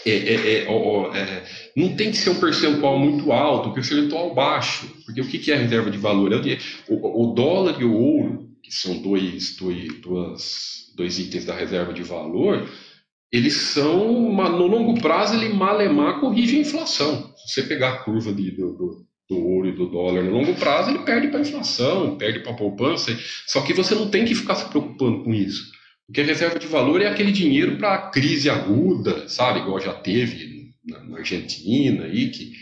É, 0.05 0.11
é, 0.11 0.35
é, 0.35 0.64
é 0.64 1.45
não 1.77 1.95
tem 1.95 2.11
que 2.11 2.16
ser 2.16 2.31
um 2.31 2.40
percentual 2.40 2.99
muito 2.99 3.31
alto, 3.31 3.68
um 3.68 3.75
percentual 3.75 4.35
baixo. 4.35 4.88
Porque 5.07 5.21
o 5.21 5.29
que, 5.29 5.38
que 5.38 5.53
é 5.53 5.57
reserva 5.57 5.90
de 5.90 5.99
valor? 5.99 6.33
É 6.33 6.59
o, 6.88 7.31
o 7.31 7.35
dólar 7.35 7.81
e 7.81 7.85
o 7.85 7.95
ouro, 7.95 8.51
que 8.61 8.73
são 8.73 9.01
dois, 9.01 9.55
dois, 9.57 10.01
duas 10.01 10.82
dois 10.94 11.18
itens 11.18 11.44
da 11.44 11.55
reserva 11.55 11.92
de 11.92 12.02
valor, 12.02 12.68
eles 13.33 13.55
são, 13.55 14.31
no 14.31 14.66
longo 14.66 15.00
prazo, 15.00 15.35
ele 15.35 15.55
malemar 15.55 16.20
corrige 16.20 16.57
a 16.57 16.61
inflação. 16.61 17.33
Se 17.37 17.55
você 17.55 17.62
pegar 17.62 17.90
a 17.90 17.98
curva 17.98 18.31
de, 18.31 18.50
do, 18.50 18.72
do, 18.74 19.07
do, 19.31 19.38
ouro 19.38 19.68
e 19.68 19.72
do 19.72 19.88
dólar 19.88 20.22
no 20.22 20.33
longo 20.33 20.55
prazo, 20.55 20.90
ele 20.90 20.98
perde 20.98 21.28
para 21.28 21.38
a 21.38 21.42
inflação, 21.42 22.18
perde 22.18 22.40
para 22.40 22.52
a 22.52 22.57
poupança, 22.57 23.16
só 23.46 23.62
que 23.62 23.72
você 23.72 23.94
não 23.94 24.11
tem 24.11 24.26
que 24.26 24.35
ficar 24.35 24.55
se 24.55 24.68
preocupando 24.68 25.24
com 25.24 25.33
isso. 25.33 25.72
Porque 26.07 26.20
a 26.20 26.24
reserva 26.24 26.59
de 26.59 26.66
valor 26.66 27.00
é 27.00 27.07
aquele 27.07 27.33
dinheiro 27.33 27.78
para 27.78 28.11
crise 28.11 28.50
aguda, 28.50 29.26
sabe? 29.28 29.61
Igual 29.61 29.81
já 29.81 29.94
teve 29.94 30.72
na, 30.87 31.02
na 31.05 31.18
Argentina 31.18 32.05
aí, 32.05 32.28
que 32.28 32.52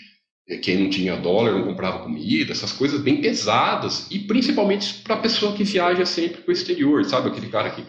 quem 0.63 0.79
não 0.79 0.91
tinha 0.91 1.17
dólar 1.17 1.53
não 1.53 1.65
comprava 1.65 2.05
comida, 2.05 2.53
essas 2.53 2.73
coisas 2.73 3.01
bem 3.01 3.21
pesadas, 3.21 4.09
e 4.11 4.21
principalmente 4.21 4.95
para 5.03 5.17
a 5.17 5.21
pessoa 5.21 5.53
que 5.53 5.65
viaja 5.65 6.07
sempre 6.07 6.43
para 6.43 6.51
o 6.51 6.53
exterior, 6.53 7.05
sabe? 7.05 7.29
Aquele 7.29 7.49
cara 7.49 7.71
que 7.71 7.85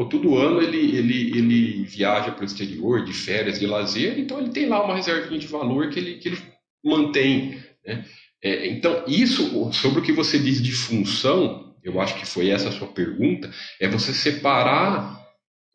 pô, 0.00 0.06
todo 0.06 0.38
ano 0.38 0.62
ele, 0.62 0.96
ele, 0.96 1.36
ele 1.36 1.82
viaja 1.84 2.32
para 2.32 2.42
o 2.42 2.46
exterior, 2.46 3.04
de 3.04 3.12
férias, 3.12 3.58
de 3.58 3.66
lazer, 3.66 4.18
então 4.18 4.38
ele 4.38 4.50
tem 4.50 4.66
lá 4.66 4.82
uma 4.82 4.94
reservinha 4.94 5.38
de 5.38 5.46
valor 5.46 5.90
que 5.90 5.98
ele, 5.98 6.14
que 6.14 6.28
ele 6.28 6.38
mantém. 6.82 7.62
Né? 7.84 8.04
É, 8.42 8.66
então, 8.68 9.04
isso, 9.06 9.70
sobre 9.72 10.00
o 10.00 10.02
que 10.02 10.12
você 10.12 10.38
diz 10.38 10.62
de 10.62 10.72
função, 10.72 11.74
eu 11.84 12.00
acho 12.00 12.18
que 12.18 12.26
foi 12.26 12.48
essa 12.48 12.70
a 12.70 12.72
sua 12.72 12.88
pergunta, 12.88 13.50
é 13.78 13.88
você 13.88 14.14
separar 14.14 15.20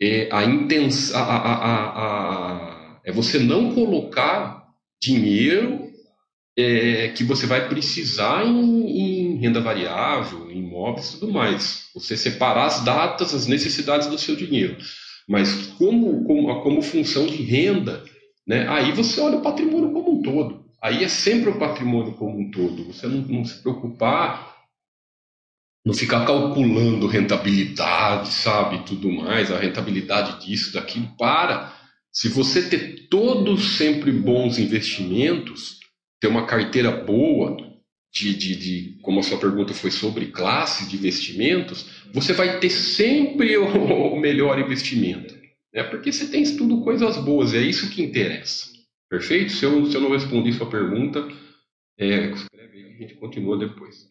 é, 0.01 0.27
a 0.31 0.43
intenção, 0.43 1.19
a, 1.19 1.23
a, 1.23 1.85
a, 2.01 3.01
é 3.03 3.11
você 3.11 3.37
não 3.37 3.75
colocar 3.75 4.65
dinheiro 4.99 5.84
é, 6.57 7.09
que 7.09 7.23
você 7.23 7.45
vai 7.45 7.67
precisar 7.67 8.45
em, 8.45 9.33
em, 9.33 9.37
renda 9.37 9.59
variável, 9.59 10.49
em 10.49 10.59
imóveis 10.59 11.09
e 11.13 11.19
tudo 11.19 11.33
mais. 11.33 11.89
Você 11.93 12.15
separar 12.15 12.65
as 12.65 12.83
datas, 12.83 13.33
as 13.33 13.47
necessidades 13.47 14.07
do 14.07 14.17
seu 14.17 14.35
dinheiro. 14.35 14.77
Mas 15.27 15.67
como, 15.77 16.23
como, 16.23 16.61
como 16.61 16.81
função 16.81 17.25
de 17.25 17.41
renda, 17.41 18.03
né, 18.47 18.67
aí 18.69 18.91
você 18.91 19.19
olha 19.19 19.37
o 19.37 19.41
patrimônio 19.41 19.91
como 19.91 20.19
um 20.19 20.21
todo. 20.21 20.65
Aí 20.81 21.03
é 21.03 21.07
sempre 21.07 21.49
o 21.49 21.59
patrimônio 21.59 22.13
como 22.13 22.39
um 22.39 22.51
todo. 22.51 22.85
Você 22.85 23.07
não, 23.07 23.21
não 23.21 23.43
se 23.43 23.61
preocupar, 23.61 24.55
não 25.85 25.93
ficar 25.93 26.25
calculando 26.25 27.07
rentabilidade, 27.07 28.29
sabe, 28.29 28.85
tudo 28.85 29.11
mais, 29.11 29.51
a 29.51 29.59
rentabilidade 29.59 30.45
disso, 30.45 30.73
daquilo. 30.73 31.07
Para. 31.17 31.73
Se 32.11 32.29
você 32.29 32.61
ter 32.69 33.07
todos 33.09 33.77
sempre 33.77 34.11
bons 34.11 34.57
investimentos, 34.57 35.74
ter 36.19 36.27
uma 36.27 36.45
carteira 36.45 36.91
boa, 36.91 37.57
de, 38.15 38.33
de, 38.33 38.55
de, 38.55 38.99
como 39.01 39.19
a 39.19 39.23
sua 39.23 39.37
pergunta 39.37 39.73
foi 39.73 39.91
sobre 39.91 40.27
classe 40.27 40.87
de 40.89 40.95
investimentos, 40.95 42.05
você 42.13 42.31
vai 42.31 42.59
ter 42.59 42.69
sempre 42.69 43.57
o, 43.57 43.65
o 43.65 44.19
melhor 44.19 44.57
investimento. 44.57 45.35
Né? 45.73 45.83
Porque 45.83 46.11
você 46.11 46.27
tem 46.27 46.43
tudo 46.55 46.81
coisas 46.81 47.17
boas, 47.17 47.53
é 47.53 47.59
isso 47.59 47.89
que 47.89 48.01
interessa. 48.01 48.73
Perfeito? 49.09 49.51
Se 49.51 49.65
eu, 49.65 49.85
se 49.85 49.95
eu 49.95 50.01
não 50.01 50.11
respondi 50.11 50.53
sua 50.53 50.69
pergunta, 50.69 51.27
é, 51.99 52.31
escreve 52.31 52.77
aí 52.77 52.93
a 52.93 52.97
gente 52.97 53.15
continua 53.15 53.57
depois. 53.57 54.09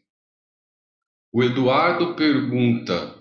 O 1.32 1.42
Eduardo 1.42 2.14
pergunta: 2.14 3.18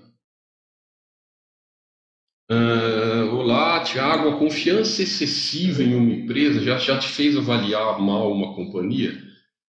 Uh, 2.52 3.34
olá, 3.36 3.82
Tiago. 3.84 4.30
A 4.30 4.38
confiança 4.38 5.02
excessiva 5.02 5.82
em 5.82 5.96
uma 5.96 6.12
empresa 6.12 6.62
já, 6.62 6.78
já 6.78 7.00
te 7.00 7.08
fez 7.08 7.38
avaliar 7.38 8.00
mal 8.00 8.32
uma 8.32 8.54
companhia? 8.54 9.18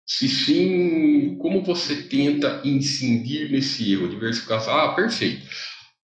Se 0.06 0.28
sim, 0.28 1.37
como 1.38 1.62
você 1.62 2.02
tenta 2.02 2.61
incidir 2.64 3.50
nesse 3.50 3.92
erro? 3.92 4.09
Diversificação? 4.09 4.72
Ah, 4.72 4.94
perfeito. 4.94 5.46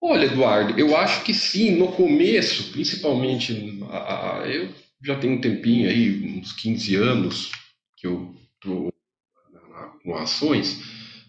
Olha, 0.03 0.27
Eduardo, 0.27 0.79
eu 0.79 0.97
acho 0.97 1.25
que 1.25 1.35
sim. 1.35 1.77
No 1.77 1.93
começo, 1.93 2.73
principalmente, 2.73 3.79
a, 3.91 4.41
a, 4.41 4.49
eu 4.49 4.75
já 5.05 5.19
tenho 5.19 5.35
um 5.35 5.41
tempinho 5.41 5.89
aí, 5.89 6.39
uns 6.39 6.53
15 6.53 6.97
anos 6.97 7.51
que 7.97 8.07
eu 8.07 8.35
estou 8.55 8.93
com 10.03 10.15
ações. 10.15 10.81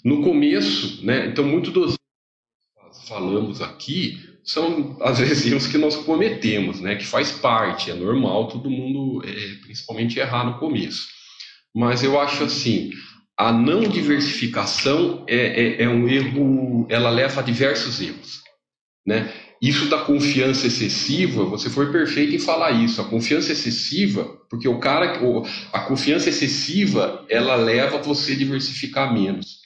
No 0.05 0.21
começo, 0.23 1.05
né? 1.05 1.27
Então, 1.27 1.45
muito 1.45 1.71
dos 1.71 1.97
falamos 3.07 3.61
aqui 3.61 4.36
são 4.47 4.97
às 5.01 5.19
vezes 5.19 5.45
erros 5.45 5.67
que 5.67 5.77
nós 5.77 5.97
cometemos, 5.97 6.79
né? 6.79 6.95
Que 6.95 7.05
faz 7.05 7.31
parte, 7.33 7.91
é 7.91 7.93
normal 7.93 8.47
todo 8.47 8.69
mundo, 8.69 9.21
é, 9.27 9.33
principalmente 9.61 10.17
errar 10.17 10.45
no 10.45 10.57
começo. 10.57 11.07
Mas 11.75 12.01
eu 12.01 12.19
acho 12.19 12.45
assim, 12.45 12.91
a 13.37 13.51
não 13.51 13.81
diversificação 13.81 15.25
é, 15.27 15.81
é, 15.81 15.83
é 15.83 15.89
um 15.89 16.07
erro, 16.07 16.87
ela 16.89 17.09
leva 17.09 17.41
a 17.41 17.43
diversos 17.43 18.01
erros, 18.01 18.41
né? 19.05 19.31
Isso 19.61 19.89
da 19.89 19.97
confiança 19.97 20.67
excessiva, 20.67 21.43
você 21.43 21.69
foi 21.69 21.91
perfeito 21.91 22.35
em 22.35 22.39
falar 22.39 22.71
isso. 22.71 23.01
A 23.01 23.05
confiança 23.05 23.51
excessiva, 23.51 24.23
porque 24.49 24.67
o 24.67 24.79
cara, 24.79 25.19
a 25.73 25.79
confiança 25.81 26.29
excessiva, 26.29 27.25
ela 27.27 27.55
leva 27.55 27.97
você 27.97 28.33
a 28.33 28.37
diversificar 28.37 29.11
menos. 29.11 29.57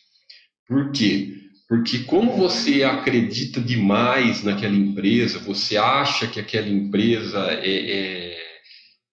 Por 0.66 0.92
quê? 0.92 1.34
Porque 1.72 2.00
como 2.00 2.36
você 2.36 2.84
acredita 2.84 3.62
demais 3.62 4.44
naquela 4.44 4.76
empresa, 4.76 5.40
você 5.40 5.78
acha 5.78 6.28
que 6.28 6.38
aquela 6.38 6.68
empresa 6.68 7.48
é, 7.50 7.92
é, 8.34 8.38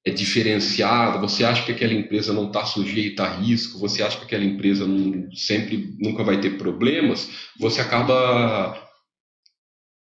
é 0.04 0.10
diferenciada, 0.10 1.20
você 1.20 1.44
acha 1.44 1.64
que 1.64 1.70
aquela 1.70 1.92
empresa 1.92 2.32
não 2.32 2.48
está 2.48 2.64
sujeita 2.64 3.22
a 3.22 3.36
risco, 3.36 3.78
você 3.78 4.02
acha 4.02 4.18
que 4.18 4.24
aquela 4.24 4.44
empresa 4.44 4.84
não, 4.84 5.30
sempre 5.32 5.94
nunca 6.00 6.24
vai 6.24 6.40
ter 6.40 6.58
problemas, 6.58 7.30
você 7.60 7.80
acaba 7.80 8.76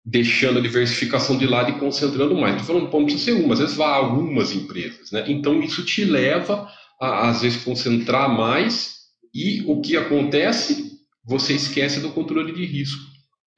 deixando 0.03 0.59
a 0.59 0.63
diversificação 0.63 1.37
de 1.37 1.47
lado 1.47 1.73
e 1.73 1.79
concentrando 1.79 2.35
mais. 2.35 2.55
Estou 2.55 2.75
falando, 2.75 2.91
não 2.91 3.05
precisa 3.05 3.25
ser 3.27 3.45
uma, 3.45 3.53
às 3.53 3.61
vezes 3.61 3.77
vai 3.77 3.93
algumas 3.93 4.55
empresas. 4.55 5.11
Né? 5.11 5.23
Então 5.29 5.63
isso 5.63 5.85
te 5.85 6.03
leva 6.03 6.67
a, 6.99 7.29
às 7.29 7.43
vezes, 7.43 7.63
concentrar 7.63 8.27
mais 8.35 9.01
e 9.35 9.63
o 9.67 9.83
que 9.83 9.99
acontece 9.99 10.98
você 11.29 11.53
esquece 11.53 12.01
do 12.01 12.11
controle 12.11 12.53
de 12.53 12.65
risco. 12.65 13.03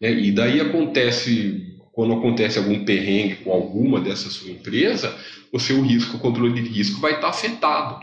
Né? 0.00 0.12
E 0.12 0.32
daí 0.32 0.60
acontece, 0.60 1.78
quando 1.92 2.14
acontece 2.14 2.58
algum 2.58 2.84
perrengue 2.84 3.36
com 3.36 3.52
alguma 3.52 4.00
dessa 4.00 4.28
sua 4.28 4.50
empresa, 4.50 5.16
o 5.52 5.60
seu 5.60 5.80
risco, 5.80 6.16
o 6.16 6.20
controle 6.20 6.60
de 6.60 6.68
risco 6.68 7.00
vai 7.00 7.14
estar 7.14 7.28
afetado. 7.28 8.00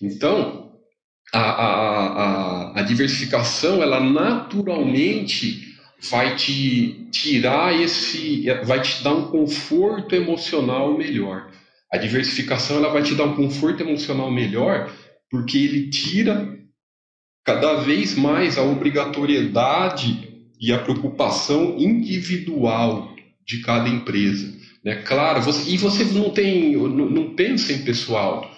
Então, 0.00 0.72
a, 1.32 1.40
a, 1.40 2.06
a, 2.06 2.80
a 2.80 2.82
diversificação, 2.82 3.82
ela 3.82 4.00
naturalmente 4.00 5.68
vai 6.10 6.34
te 6.34 7.06
tirar 7.12 7.78
esse, 7.78 8.46
vai 8.64 8.80
te 8.80 9.04
dar 9.04 9.12
um 9.12 9.30
conforto 9.30 10.14
emocional 10.14 10.96
melhor. 10.96 11.50
A 11.92 11.98
diversificação 11.98 12.78
ela 12.78 12.88
vai 12.88 13.02
te 13.02 13.14
dar 13.14 13.24
um 13.24 13.34
conforto 13.34 13.82
emocional 13.82 14.30
melhor 14.30 14.90
porque 15.30 15.58
ele 15.58 15.90
tira 15.90 16.59
cada 17.44 17.74
vez 17.74 18.14
mais 18.16 18.58
a 18.58 18.62
obrigatoriedade 18.62 20.28
e 20.60 20.72
a 20.72 20.78
preocupação 20.78 21.76
individual 21.78 23.14
de 23.46 23.60
cada 23.62 23.88
empresa. 23.88 24.52
Né? 24.84 24.96
Claro, 24.96 25.40
você, 25.40 25.70
e 25.70 25.76
você 25.76 26.04
não 26.04 26.30
tem, 26.30 26.76
não, 26.76 27.10
não 27.10 27.34
pensa 27.34 27.72
em 27.72 27.82
pessoal, 27.82 28.50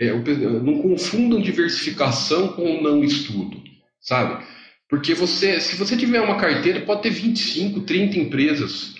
é, 0.00 0.12
não 0.12 0.82
confundam 0.82 1.40
diversificação 1.40 2.48
com 2.48 2.82
não 2.82 3.04
estudo, 3.04 3.62
sabe? 4.00 4.44
Porque 4.88 5.14
você, 5.14 5.60
se 5.60 5.76
você 5.76 5.96
tiver 5.96 6.20
uma 6.20 6.36
carteira, 6.36 6.80
pode 6.80 7.02
ter 7.02 7.10
25, 7.10 7.80
30 7.80 8.18
empresas. 8.18 8.94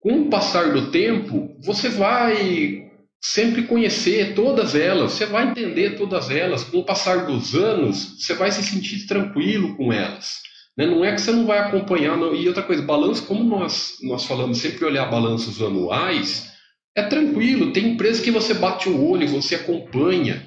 Com 0.00 0.20
o 0.20 0.30
passar 0.30 0.72
do 0.72 0.90
tempo, 0.90 1.56
você 1.62 1.88
vai 1.88 2.83
sempre 3.24 3.62
conhecer 3.62 4.34
todas 4.34 4.74
elas, 4.74 5.12
você 5.12 5.24
vai 5.24 5.48
entender 5.48 5.96
todas 5.96 6.30
elas. 6.30 6.62
Com 6.62 6.80
o 6.80 6.84
passar 6.84 7.24
dos 7.24 7.54
anos, 7.54 8.16
você 8.18 8.34
vai 8.34 8.52
se 8.52 8.62
sentir 8.62 9.06
tranquilo 9.06 9.74
com 9.76 9.90
elas. 9.90 10.42
Né? 10.76 10.84
Não 10.84 11.02
é 11.02 11.10
que 11.12 11.22
você 11.22 11.32
não 11.32 11.46
vai 11.46 11.58
acompanhar. 11.58 12.18
Não. 12.18 12.34
E 12.34 12.46
outra 12.46 12.62
coisa, 12.62 12.82
balanço, 12.82 13.24
como 13.24 13.42
nós, 13.42 13.96
nós 14.02 14.26
falamos, 14.26 14.58
sempre 14.58 14.84
olhar 14.84 15.10
balanços 15.10 15.62
anuais, 15.62 16.52
é 16.94 17.02
tranquilo. 17.02 17.72
Tem 17.72 17.92
empresas 17.92 18.22
que 18.22 18.30
você 18.30 18.52
bate 18.52 18.90
o 18.90 19.08
olho, 19.08 19.26
você 19.26 19.54
acompanha, 19.54 20.46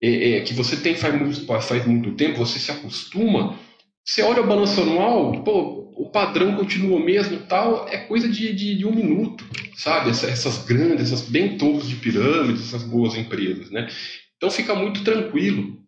é, 0.00 0.36
é, 0.36 0.40
que 0.42 0.54
você 0.54 0.76
tem 0.76 0.94
faz 0.94 1.20
muito, 1.20 1.44
faz 1.44 1.84
muito 1.84 2.12
tempo, 2.12 2.38
você 2.38 2.60
se 2.60 2.70
acostuma. 2.70 3.58
Você 4.04 4.22
olha 4.22 4.42
o 4.42 4.46
balanço 4.46 4.80
anual, 4.80 5.42
pô, 5.42 5.81
o 5.96 6.10
padrão 6.10 6.54
continua 6.54 6.96
o 6.96 7.04
mesmo 7.04 7.38
tal, 7.40 7.88
é 7.88 7.98
coisa 7.98 8.28
de, 8.28 8.52
de, 8.52 8.76
de 8.76 8.86
um 8.86 8.94
minuto, 8.94 9.44
sabe? 9.74 10.10
Essas, 10.10 10.30
essas, 10.30 10.64
grandes, 10.64 11.12
essas 11.12 11.28
bem 11.28 11.56
topos 11.56 11.88
de 11.88 11.96
pirâmide, 11.96 12.60
essas 12.60 12.82
boas 12.82 13.14
empresas, 13.14 13.70
né? 13.70 13.88
Então 14.36 14.50
fica 14.50 14.74
muito 14.74 15.02
tranquilo. 15.04 15.78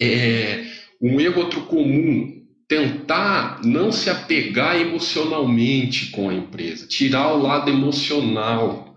É, 0.00 0.64
um 1.00 1.20
erro 1.20 1.40
outro 1.40 1.62
comum, 1.62 2.38
tentar 2.68 3.60
não 3.64 3.90
se 3.90 4.10
apegar 4.10 4.76
emocionalmente 4.76 6.10
com 6.10 6.28
a 6.28 6.34
empresa, 6.34 6.86
tirar 6.86 7.32
o 7.32 7.42
lado 7.42 7.70
emocional, 7.70 8.94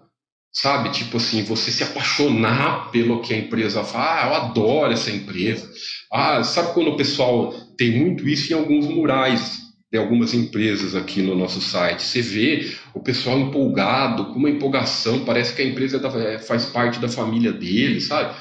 sabe? 0.52 0.90
Tipo 0.90 1.18
assim, 1.18 1.44
você 1.44 1.72
se 1.72 1.84
apaixonar 1.84 2.92
pelo 2.92 3.22
que 3.22 3.34
a 3.34 3.38
empresa 3.38 3.84
faz. 3.84 4.26
Ah, 4.26 4.28
eu 4.28 4.36
adoro 4.36 4.92
essa 4.92 5.10
empresa. 5.10 5.70
Ah, 6.12 6.44
sabe 6.44 6.74
quando 6.74 6.90
o 6.90 6.98
pessoal 6.98 7.54
tem 7.78 7.92
muito 7.92 8.28
isso 8.28 8.52
em 8.52 8.56
alguns 8.56 8.86
murais 8.88 9.61
de 9.92 9.98
algumas 9.98 10.34
empresas 10.34 10.96
aqui 10.96 11.22
no 11.22 11.36
nosso 11.36 11.60
site. 11.60 12.04
Você 12.04 12.22
vê 12.22 12.72
o 12.94 13.02
pessoal 13.02 13.38
empolgado, 13.38 14.28
com 14.28 14.40
uma 14.40 14.50
empolgação, 14.50 15.26
parece 15.26 15.54
que 15.54 15.62
a 15.62 15.66
empresa 15.66 16.02
é, 16.18 16.40
faz 16.40 16.66
parte 16.68 17.00
da 17.00 17.10
família 17.10 17.52
dele, 17.52 18.00
sabe? 18.00 18.34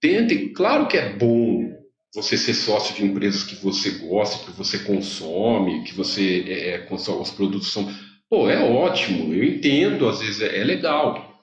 Tente, 0.00 0.48
claro 0.50 0.88
que 0.88 0.96
é 0.96 1.14
bom 1.14 1.74
você 2.14 2.38
ser 2.38 2.54
sócio 2.54 2.94
de 2.94 3.04
empresas 3.04 3.42
que 3.42 3.56
você 3.56 3.90
gosta, 3.90 4.50
que 4.50 4.56
você 4.56 4.78
consome, 4.78 5.82
que 5.84 5.94
você 5.94 6.44
é, 6.46 6.68
é, 6.70 6.78
consome, 6.78 7.20
os 7.20 7.30
produtos 7.30 7.70
são. 7.70 7.92
Pô, 8.30 8.48
é 8.48 8.62
ótimo, 8.62 9.34
eu 9.34 9.44
entendo, 9.44 10.08
às 10.08 10.20
vezes 10.20 10.40
é, 10.40 10.58
é 10.58 10.64
legal, 10.64 11.38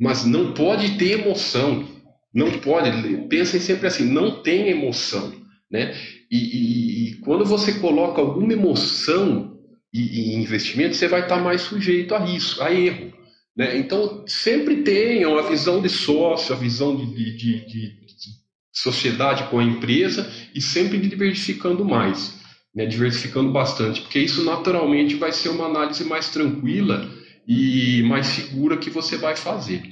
mas 0.00 0.24
não 0.24 0.54
pode 0.54 0.96
ter 0.96 1.20
emoção. 1.20 1.86
Não 2.34 2.50
pode, 2.60 2.90
pensem 3.28 3.60
sempre 3.60 3.86
assim, 3.86 4.06
não 4.06 4.42
tem 4.42 4.70
emoção, 4.70 5.34
né? 5.70 5.94
E, 6.32 6.38
e, 6.38 7.10
e 7.10 7.14
quando 7.16 7.44
você 7.44 7.74
coloca 7.74 8.22
alguma 8.22 8.54
emoção 8.54 9.60
em 9.94 10.40
investimento, 10.40 10.96
você 10.96 11.06
vai 11.06 11.20
estar 11.20 11.36
mais 11.36 11.60
sujeito 11.60 12.14
a 12.14 12.24
isso, 12.24 12.62
a 12.62 12.72
erro. 12.72 13.12
Né? 13.54 13.76
Então, 13.76 14.24
sempre 14.26 14.82
tenham 14.82 15.38
a 15.38 15.42
visão 15.42 15.82
de 15.82 15.90
sócio, 15.90 16.54
a 16.54 16.58
visão 16.58 16.96
de, 16.96 17.04
de, 17.04 17.36
de, 17.36 17.66
de 17.66 18.30
sociedade 18.72 19.50
com 19.50 19.58
a 19.58 19.64
empresa 19.64 20.26
e 20.54 20.62
sempre 20.62 20.98
diversificando 20.98 21.84
mais, 21.84 22.40
né? 22.74 22.86
diversificando 22.86 23.52
bastante, 23.52 24.00
porque 24.00 24.18
isso 24.18 24.42
naturalmente 24.42 25.14
vai 25.16 25.32
ser 25.32 25.50
uma 25.50 25.66
análise 25.66 26.02
mais 26.02 26.30
tranquila 26.30 27.12
e 27.46 28.02
mais 28.04 28.28
segura 28.28 28.78
que 28.78 28.88
você 28.88 29.18
vai 29.18 29.36
fazer. 29.36 29.82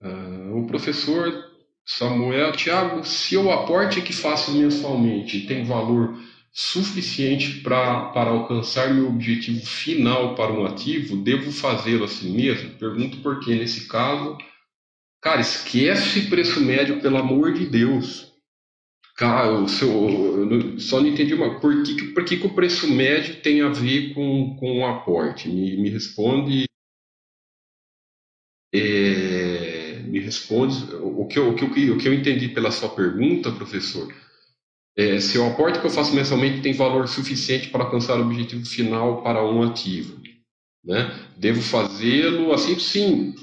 Uh, 0.00 0.58
o 0.58 0.66
professor 0.68 1.53
Samuel, 1.86 2.52
Tiago, 2.52 3.04
se 3.04 3.36
o 3.36 3.50
aporte 3.50 4.00
que 4.00 4.12
faço 4.12 4.52
mensalmente 4.52 5.46
tem 5.46 5.64
valor 5.64 6.18
suficiente 6.50 7.60
pra, 7.60 8.06
para 8.10 8.30
alcançar 8.30 8.94
meu 8.94 9.08
objetivo 9.08 9.64
final 9.66 10.34
para 10.34 10.52
um 10.52 10.64
ativo, 10.64 11.16
devo 11.16 11.52
fazê-lo 11.52 12.04
assim 12.04 12.34
mesmo? 12.34 12.70
Pergunto 12.78 13.18
porque, 13.18 13.54
nesse 13.54 13.86
caso, 13.88 14.38
cara, 15.20 15.40
esquece 15.40 16.28
preço 16.30 16.60
médio, 16.60 17.00
pelo 17.00 17.18
amor 17.18 17.52
de 17.52 17.66
Deus. 17.66 18.32
Cara, 19.16 19.52
o 19.52 19.68
seu, 19.68 19.90
eu 20.50 20.78
só 20.78 21.00
não 21.00 21.08
entendi 21.08 21.34
uma. 21.34 21.60
Por 21.60 21.82
que, 21.82 22.12
por 22.12 22.24
que, 22.24 22.36
que 22.36 22.46
o 22.46 22.54
preço 22.54 22.90
médio 22.90 23.40
tem 23.42 23.60
a 23.62 23.68
ver 23.68 24.12
com, 24.14 24.56
com 24.56 24.80
o 24.80 24.86
aporte? 24.86 25.48
Me, 25.48 25.76
me 25.76 25.88
responde. 25.88 26.64
É, 28.72 29.03
me 30.14 30.20
responde. 30.20 30.94
O 31.02 31.26
que, 31.26 31.36
eu, 31.36 31.48
o, 31.48 31.54
que, 31.56 31.90
o 31.90 31.98
que 31.98 32.08
eu 32.08 32.14
entendi 32.14 32.48
pela 32.48 32.70
sua 32.70 32.88
pergunta, 32.88 33.50
professor, 33.50 34.14
é, 34.96 35.18
se 35.18 35.36
o 35.36 35.44
aporte 35.44 35.80
que 35.80 35.86
eu 35.86 35.90
faço 35.90 36.14
mensalmente 36.14 36.62
tem 36.62 36.72
valor 36.72 37.08
suficiente 37.08 37.68
para 37.68 37.82
alcançar 37.82 38.16
o 38.16 38.22
objetivo 38.22 38.64
final 38.64 39.22
para 39.22 39.44
um 39.44 39.60
ativo. 39.64 40.22
Né? 40.84 41.12
Devo 41.36 41.60
fazê-lo 41.60 42.52
assim, 42.52 42.78
sim, 42.78 43.34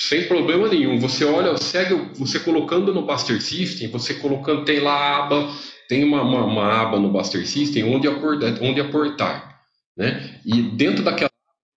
sem 0.00 0.28
problema 0.28 0.68
nenhum. 0.68 1.00
Você 1.00 1.24
olha, 1.24 1.56
segue, 1.56 1.94
você 2.14 2.38
colocando 2.38 2.94
no 2.94 3.04
Buster 3.04 3.42
System, 3.42 3.88
você 3.88 4.14
colocando, 4.14 4.64
tem 4.64 4.78
lá 4.78 4.92
a 4.92 5.24
aba, 5.24 5.52
tem 5.88 6.04
uma, 6.04 6.22
uma, 6.22 6.44
uma 6.44 6.82
aba 6.82 7.00
no 7.00 7.10
Buster 7.10 7.44
System 7.48 7.82
onde 7.82 8.06
aportar, 8.06 8.62
onde 8.62 8.80
aportar. 8.80 9.60
Né? 9.96 10.40
E 10.44 10.62
dentro 10.62 11.02
daquela 11.02 11.30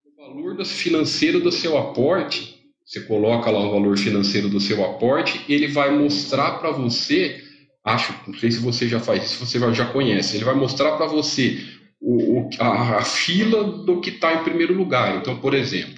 o 0.04 0.22
valor 0.22 0.64
financeiro 0.64 1.40
do 1.40 1.50
seu 1.50 1.76
aporte, 1.76 2.49
você 2.90 3.02
coloca 3.02 3.48
lá 3.52 3.60
o 3.60 3.70
valor 3.70 3.96
financeiro 3.96 4.48
do 4.48 4.58
seu 4.58 4.84
aporte, 4.84 5.44
ele 5.48 5.68
vai 5.68 5.96
mostrar 5.96 6.58
para 6.58 6.72
você 6.72 7.40
acho, 7.84 8.12
não 8.26 8.34
sei 8.34 8.50
se 8.50 8.58
você 8.58 8.88
já 8.88 8.98
faz, 8.98 9.30
se 9.30 9.36
você 9.36 9.58
já 9.72 9.86
conhece, 9.86 10.36
ele 10.36 10.44
vai 10.44 10.54
mostrar 10.54 10.96
para 10.96 11.06
você 11.06 11.60
o, 12.00 12.48
a, 12.58 12.98
a, 12.98 13.02
fila 13.02 13.62
do 13.62 14.00
que 14.00 14.10
está 14.10 14.34
em 14.34 14.42
primeiro 14.42 14.74
lugar. 14.74 15.16
Então, 15.16 15.36
por 15.36 15.54
exemplo, 15.54 15.94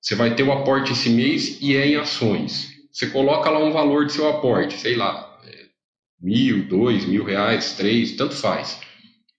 você 0.00 0.14
vai 0.14 0.36
ter 0.36 0.44
o 0.44 0.52
aporte 0.52 0.92
esse 0.92 1.10
mês 1.10 1.58
e 1.60 1.74
é 1.74 1.84
em 1.84 1.96
ações. 1.96 2.68
Você 2.92 3.08
coloca 3.08 3.50
lá 3.50 3.58
um 3.58 3.72
valor 3.72 4.06
de 4.06 4.12
seu 4.12 4.28
aporte, 4.28 4.78
sei 4.78 4.94
lá, 4.94 5.40
é, 5.44 5.66
mil, 6.20 6.68
dois, 6.68 7.04
mil 7.06 7.24
reais, 7.24 7.74
três, 7.74 8.12
tanto 8.12 8.36
faz. 8.36 8.78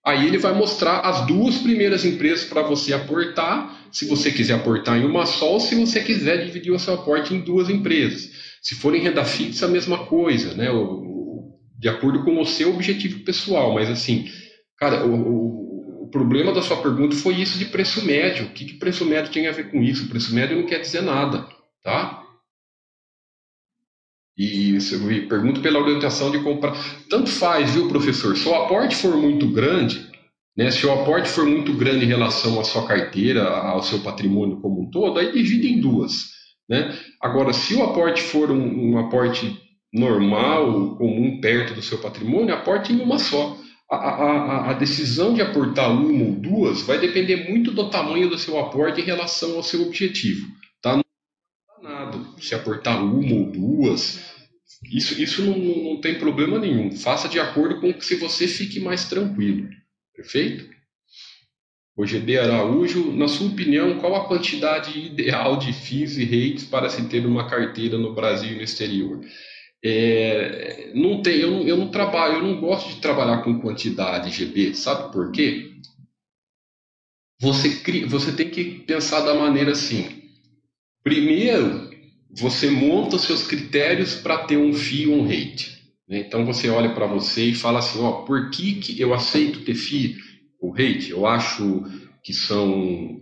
Aí 0.06 0.28
ele 0.28 0.38
vai 0.38 0.54
mostrar 0.54 1.00
as 1.00 1.26
duas 1.26 1.58
primeiras 1.60 2.04
empresas 2.04 2.46
para 2.46 2.64
você 2.64 2.94
aportar, 2.94 3.77
se 3.92 4.06
você 4.06 4.32
quiser 4.32 4.56
aportar 4.56 4.98
em 4.98 5.06
uma 5.06 5.26
só, 5.26 5.54
ou 5.54 5.60
se 5.60 5.76
você 5.76 6.02
quiser 6.02 6.46
dividir 6.46 6.72
o 6.72 6.80
seu 6.80 6.96
aporte 6.96 7.34
em 7.34 7.42
duas 7.42 7.70
empresas. 7.70 8.32
Se 8.62 8.76
for 8.76 8.96
em 8.96 9.02
renda 9.02 9.24
fixa, 9.24 9.66
a 9.66 9.70
mesma 9.70 10.06
coisa, 10.06 10.54
né? 10.54 10.70
O, 10.72 11.08
de 11.78 11.88
acordo 11.88 12.24
com 12.24 12.40
o 12.42 12.46
seu 12.46 12.74
objetivo 12.74 13.24
pessoal. 13.24 13.74
Mas 13.74 13.90
assim, 13.90 14.30
cara, 14.78 15.06
o, 15.06 15.14
o, 15.14 16.04
o, 16.04 16.10
problema 16.10 16.54
da 16.54 16.62
sua 16.62 16.82
pergunta 16.82 17.16
foi 17.16 17.36
isso 17.36 17.58
de 17.58 17.66
preço 17.66 18.04
médio. 18.06 18.46
O 18.46 18.50
que, 18.50 18.66
que 18.66 18.74
preço 18.74 19.06
médio 19.06 19.32
tem 19.32 19.48
a 19.48 19.52
ver 19.52 19.70
com 19.70 19.82
isso? 19.82 20.10
preço 20.10 20.34
médio 20.34 20.58
não 20.58 20.66
quer 20.66 20.80
dizer 20.80 21.02
nada, 21.02 21.48
tá? 21.84 22.24
E 24.38 24.78
pergunto 25.28 25.62
pela 25.62 25.80
orientação 25.80 26.30
de 26.30 26.40
comprar. 26.44 26.76
Tanto 27.10 27.30
faz, 27.30 27.74
viu, 27.74 27.88
professor? 27.88 28.38
Se 28.38 28.48
o 28.48 28.54
aporte 28.54 28.96
for 28.96 29.18
muito 29.18 29.48
grande, 29.48 30.08
né, 30.58 30.72
se 30.72 30.86
o 30.86 30.92
aporte 30.92 31.30
for 31.30 31.46
muito 31.46 31.72
grande 31.74 32.04
em 32.04 32.08
relação 32.08 32.60
à 32.60 32.64
sua 32.64 32.88
carteira, 32.88 33.48
ao 33.48 33.84
seu 33.84 34.00
patrimônio 34.00 34.60
como 34.60 34.82
um 34.82 34.90
todo, 34.90 35.20
aí 35.20 35.32
divide 35.32 35.72
em 35.72 35.80
duas. 35.80 36.36
Né? 36.68 36.98
Agora, 37.22 37.54
se 37.54 37.76
o 37.76 37.84
aporte 37.84 38.22
for 38.22 38.50
um, 38.50 38.92
um 38.92 38.98
aporte 38.98 39.56
normal, 39.94 40.98
comum, 40.98 41.40
perto 41.40 41.74
do 41.74 41.82
seu 41.82 42.00
patrimônio, 42.00 42.54
aporte 42.54 42.92
em 42.92 43.00
uma 43.00 43.20
só. 43.20 43.58
A, 43.90 43.96
a, 43.96 44.72
a, 44.72 44.74
decisão 44.74 45.34
de 45.34 45.42
aportar 45.42 45.90
uma 45.90 46.26
ou 46.26 46.32
duas 46.34 46.82
vai 46.82 47.00
depender 47.00 47.50
muito 47.50 47.72
do 47.72 47.90
tamanho 47.90 48.30
do 48.30 48.38
seu 48.38 48.60
aporte 48.60 49.00
em 49.00 49.06
relação 49.06 49.56
ao 49.56 49.64
seu 49.64 49.82
objetivo. 49.84 50.46
Tá? 50.82 50.98
Não 50.98 51.04
nada 51.82 52.20
se 52.38 52.54
aportar 52.54 53.02
uma 53.02 53.34
ou 53.34 53.50
duas. 53.50 54.20
Isso, 54.92 55.22
isso 55.22 55.42
não, 55.42 55.58
não 55.58 56.02
tem 56.02 56.20
problema 56.20 56.60
nenhum. 56.60 56.92
Faça 56.92 57.30
de 57.30 57.40
acordo 57.40 57.80
com 57.80 57.94
que 57.94 58.06
se 58.06 58.16
você 58.16 58.46
fique 58.46 58.82
mais 58.82 59.08
tranquilo. 59.08 59.70
Perfeito? 60.18 60.68
O 61.96 62.04
GD 62.04 62.40
Araújo, 62.40 63.12
na 63.14 63.28
sua 63.28 63.48
opinião, 63.48 64.00
qual 64.00 64.16
a 64.16 64.28
quantidade 64.28 65.00
ideal 65.00 65.58
de 65.58 65.72
FIIs 65.72 66.18
e 66.18 66.24
REITs 66.24 66.66
para 66.66 66.90
se 66.90 67.08
ter 67.08 67.24
uma 67.26 67.48
carteira 67.48 68.00
no 68.00 68.16
Brasil 68.16 68.52
e 68.52 68.56
no 68.56 68.64
exterior? 68.64 69.22
É, 69.84 70.92
não 70.96 71.22
tem, 71.22 71.38
eu, 71.38 71.52
não, 71.52 71.62
eu 71.68 71.78
não 71.78 71.90
trabalho, 71.90 72.36
eu 72.36 72.44
não 72.44 72.60
gosto 72.60 72.90
de 72.90 73.00
trabalhar 73.00 73.44
com 73.44 73.62
quantidade 73.62 74.32
GB, 74.32 74.74
sabe 74.74 75.12
por 75.14 75.32
quê? 75.32 75.72
Você, 77.40 77.82
cria, 77.82 78.08
você 78.08 78.32
tem 78.32 78.50
que 78.50 78.80
pensar 78.86 79.22
da 79.22 79.36
maneira 79.36 79.72
assim. 79.72 80.24
Primeiro, 81.04 81.92
você 82.32 82.72
monta 82.72 83.20
seus 83.20 83.46
critérios 83.46 84.16
para 84.16 84.46
ter 84.46 84.58
um 84.58 84.74
fee 84.74 85.08
um 85.08 85.24
rate. 85.24 85.77
Né? 86.08 86.20
Então 86.20 86.46
você 86.46 86.70
olha 86.70 86.94
para 86.94 87.06
você 87.06 87.46
e 87.46 87.56
fala 87.56 87.80
assim, 87.80 88.00
ó, 88.02 88.24
por 88.24 88.50
que, 88.50 88.76
que 88.76 89.00
eu 89.00 89.14
aceito 89.14 89.66
ter 89.66 89.76
fee 89.76 90.16
ou 90.60 90.72
rate? 90.72 91.12
Eu 91.12 91.26
acho 91.26 91.84
que 92.24 92.34
são 92.34 93.18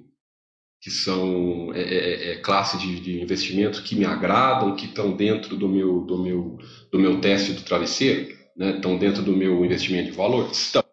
que 0.81 0.91
são 0.91 1.73
é, 1.73 1.81
é, 1.81 1.95
é, 1.95 2.31
é 2.33 2.35
classes 2.35 2.79
de, 2.79 2.99
de 2.99 3.19
investimentos 3.19 3.79
que 3.79 3.95
me 3.95 4.05
agradam, 4.05 4.75
que 4.75 4.85
estão 4.85 5.17
dentro 5.17 5.57
do 5.57 5.67
meu, 5.67 6.01
do 6.01 6.21
meu, 6.21 6.59
do 6.91 6.99
meu 6.99 7.19
teste 7.19 7.53
do 7.53 7.63
travesseiro, 7.63 8.31
né? 8.55 8.75
estão 8.75 8.95
dentro 8.95 9.23
do 9.23 9.35
meu 9.35 9.65
investimento 9.65 10.11
de 10.11 10.15
valor? 10.15 10.47
Estão. 10.51 10.83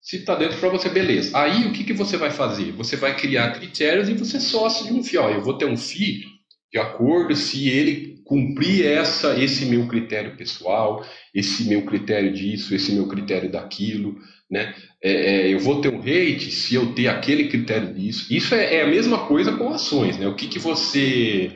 Se 0.00 0.16
está 0.16 0.34
dentro 0.34 0.58
para 0.58 0.70
você, 0.70 0.88
beleza. 0.88 1.36
Aí 1.36 1.66
o 1.66 1.72
que, 1.74 1.84
que 1.84 1.92
você 1.92 2.16
vai 2.16 2.30
fazer? 2.30 2.72
Você 2.72 2.96
vai 2.96 3.14
criar 3.14 3.52
critérios 3.52 4.08
e 4.08 4.14
você 4.14 4.40
sócio 4.40 4.86
de 4.86 4.94
um 4.94 5.04
FII. 5.04 5.18
Ó, 5.18 5.28
eu 5.28 5.42
vou 5.42 5.58
ter 5.58 5.66
um 5.66 5.76
FII 5.76 6.24
de 6.72 6.78
acordo 6.78 7.36
se 7.36 7.68
ele 7.68 8.17
cumprir 8.28 8.84
essa, 8.84 9.42
esse 9.42 9.64
meu 9.64 9.88
critério 9.88 10.36
pessoal, 10.36 11.02
esse 11.34 11.64
meu 11.64 11.82
critério 11.86 12.30
disso, 12.30 12.74
esse 12.74 12.92
meu 12.92 13.08
critério 13.08 13.50
daquilo, 13.50 14.16
né? 14.50 14.74
É, 15.02 15.12
é, 15.12 15.54
eu 15.54 15.58
vou 15.60 15.80
ter 15.80 15.88
um 15.88 15.98
rate 15.98 16.50
se 16.50 16.74
eu 16.74 16.92
ter 16.92 17.08
aquele 17.08 17.48
critério 17.48 17.94
disso. 17.94 18.26
Isso 18.30 18.54
é, 18.54 18.76
é 18.76 18.82
a 18.82 18.86
mesma 18.86 19.26
coisa 19.26 19.52
com 19.52 19.72
ações, 19.72 20.18
né? 20.18 20.28
O 20.28 20.34
que 20.34 20.46
que 20.46 20.58
você, 20.58 21.52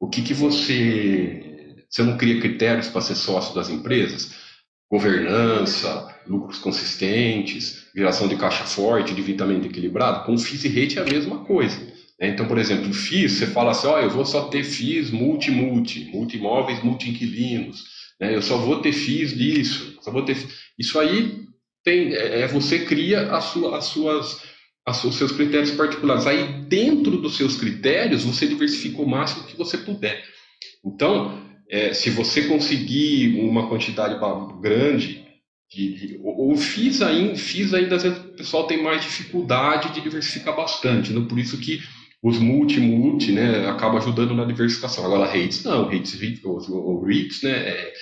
o 0.00 0.08
que 0.08 0.20
que 0.20 0.34
você, 0.34 1.76
você 1.88 2.02
não 2.02 2.16
cria 2.16 2.40
critérios 2.40 2.88
para 2.88 3.02
ser 3.02 3.14
sócio 3.14 3.54
das 3.54 3.70
empresas? 3.70 4.34
Governança, 4.90 6.12
lucros 6.26 6.58
consistentes, 6.58 7.86
geração 7.94 8.26
de 8.26 8.34
caixa 8.34 8.64
forte, 8.64 9.12
endividamento 9.12 9.68
equilibrado. 9.68 10.24
Com 10.26 10.34
o 10.34 10.38
FIIs 10.38 10.64
e 10.64 10.68
rate 10.68 10.98
é 10.98 11.02
a 11.02 11.04
mesma 11.04 11.44
coisa. 11.44 11.80
Né? 12.20 12.28
Então, 12.28 12.46
por 12.46 12.58
exemplo, 12.58 12.92
FIIs, 12.92 13.32
você 13.32 13.46
fala 13.46 13.70
assim, 13.70 13.86
ó, 13.86 13.96
oh, 13.96 13.98
eu 13.98 14.10
vou 14.10 14.24
só 14.24 14.48
ter 14.48 14.64
FIIs 14.64 15.10
multi-multi, 15.10 16.04
multi-imóveis, 16.12 16.82
multi-inquilinos. 16.82 17.84
Né? 18.20 18.34
Eu 18.34 18.42
só 18.42 18.56
vou 18.56 18.80
ter 18.80 18.92
FIIs 18.92 19.36
disso, 19.36 19.98
só 20.02 20.10
vou 20.10 20.22
ter... 20.22 20.36
Isso 20.78 20.98
aí 20.98 21.46
tem, 21.84 22.14
é, 22.14 22.40
é, 22.40 22.46
você 22.48 22.80
cria 22.80 23.32
a 23.32 23.40
sua, 23.40 23.78
as 23.78 23.84
suas, 23.84 24.42
as, 24.84 25.04
os 25.04 25.14
seus 25.14 25.32
critérios 25.32 25.70
particulares. 25.70 26.26
Aí, 26.26 26.64
dentro 26.68 27.18
dos 27.18 27.36
seus 27.36 27.56
critérios, 27.56 28.24
você 28.24 28.46
diversifica 28.46 29.02
o 29.02 29.08
máximo 29.08 29.46
que 29.46 29.56
você 29.56 29.78
puder. 29.78 30.22
Então, 30.84 31.40
é, 31.68 31.92
se 31.92 32.10
você 32.10 32.42
conseguir 32.42 33.38
uma 33.38 33.68
quantidade 33.68 34.18
grande 34.60 35.24
de, 35.70 35.94
de, 35.94 36.20
ou 36.22 36.56
fiz 36.56 37.02
ainda, 37.02 37.36
fiz 37.36 37.74
ainda, 37.74 37.96
o 37.96 38.36
pessoal 38.36 38.66
tem 38.66 38.82
mais 38.82 39.02
dificuldade 39.02 39.92
de 39.92 40.00
diversificar 40.00 40.54
bastante, 40.54 41.12
né? 41.12 41.24
por 41.28 41.38
isso 41.38 41.58
que 41.58 41.82
os 42.26 42.40
multi-multi 42.40 43.30
né, 43.30 43.68
acaba 43.68 43.98
ajudando 43.98 44.34
na 44.34 44.44
diversificação. 44.44 45.04
Agora, 45.04 45.30
REITs 45.30 45.62
não, 45.62 45.88
REITs, 45.88 46.14
os 46.44 47.06
REITs, 47.06 47.42
né, 47.42 47.52
é, 47.52 47.92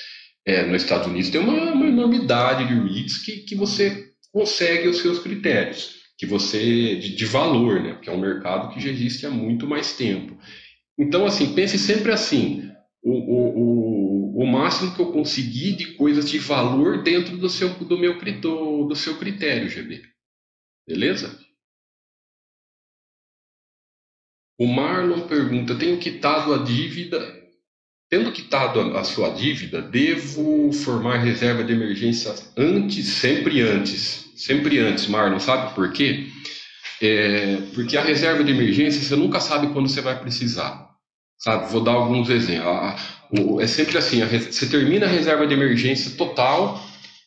é, 0.47 0.67
nos 0.67 0.83
Estados 0.83 1.07
Unidos 1.07 1.29
tem 1.29 1.43
uma, 1.43 1.73
uma 1.73 1.87
enormidade 1.87 2.67
de 2.67 2.75
REITs 2.75 3.19
que, 3.19 3.41
que 3.41 3.55
você 3.55 4.09
consegue 4.33 4.89
os 4.89 4.97
seus 4.99 5.19
critérios, 5.19 5.97
que 6.17 6.25
você 6.25 6.97
de, 6.97 7.15
de, 7.15 7.27
valor, 7.27 7.83
né? 7.83 7.93
Porque 7.93 8.09
é 8.09 8.13
um 8.13 8.21
mercado 8.21 8.73
que 8.73 8.81
já 8.81 8.89
existe 8.89 9.27
há 9.27 9.31
muito 9.31 9.67
mais 9.67 9.95
tempo. 9.95 10.35
Então, 10.99 11.27
assim, 11.27 11.55
pense 11.55 11.79
sempre 11.79 12.11
assim: 12.11 12.71
o, 13.03 13.13
o, 13.13 14.39
o, 14.39 14.43
o 14.43 14.47
máximo 14.47 14.95
que 14.95 15.03
eu 15.03 15.13
conseguir 15.13 15.77
de 15.77 15.93
coisas 15.97 16.31
de 16.31 16.39
valor 16.39 17.03
dentro 17.03 17.37
do 17.37 17.51
seu, 17.51 17.69
do 17.75 17.99
meu, 17.99 18.19
do 18.19 18.97
seu 18.97 19.19
critério, 19.19 19.69
GB. 19.69 20.03
Beleza? 20.89 21.44
O 24.59 24.67
Marlon 24.67 25.27
pergunta: 25.27 25.75
tenho 25.75 25.99
quitado 25.99 26.55
a 26.55 26.59
dívida. 26.59 27.43
Tendo 28.11 28.33
quitado 28.33 28.81
a, 28.81 29.01
a 29.01 29.05
sua 29.05 29.31
dívida, 29.31 29.83
devo 29.83 30.73
formar 30.73 31.19
reserva 31.19 31.65
de 31.65 31.73
emergência 31.73 32.35
antes, 32.57 33.07
sempre 33.07 33.61
antes. 33.61 34.31
Sempre 34.37 34.79
antes, 34.79 35.07
Marlon. 35.07 35.39
Sabe 35.41 35.75
por 35.75 35.93
quê? 35.93 36.27
É, 37.01 37.59
porque 37.75 37.97
a 37.97 38.03
reserva 38.03 38.45
de 38.45 38.53
emergência 38.53 39.01
você 39.01 39.17
nunca 39.17 39.41
sabe 39.41 39.69
quando 39.73 39.89
você 39.89 40.01
vai 40.01 40.19
precisar. 40.21 40.91
Sabe? 41.39 41.71
Vou 41.71 41.83
dar 41.83 41.93
alguns 41.93 42.31
exemplos. 42.31 43.01
É 43.61 43.67
sempre 43.67 43.99
assim: 43.99 44.25
você 44.25 44.67
termina 44.67 45.07
a 45.07 45.09
reserva 45.09 45.47
de 45.47 45.55
emergência 45.55 46.17
total 46.17 46.81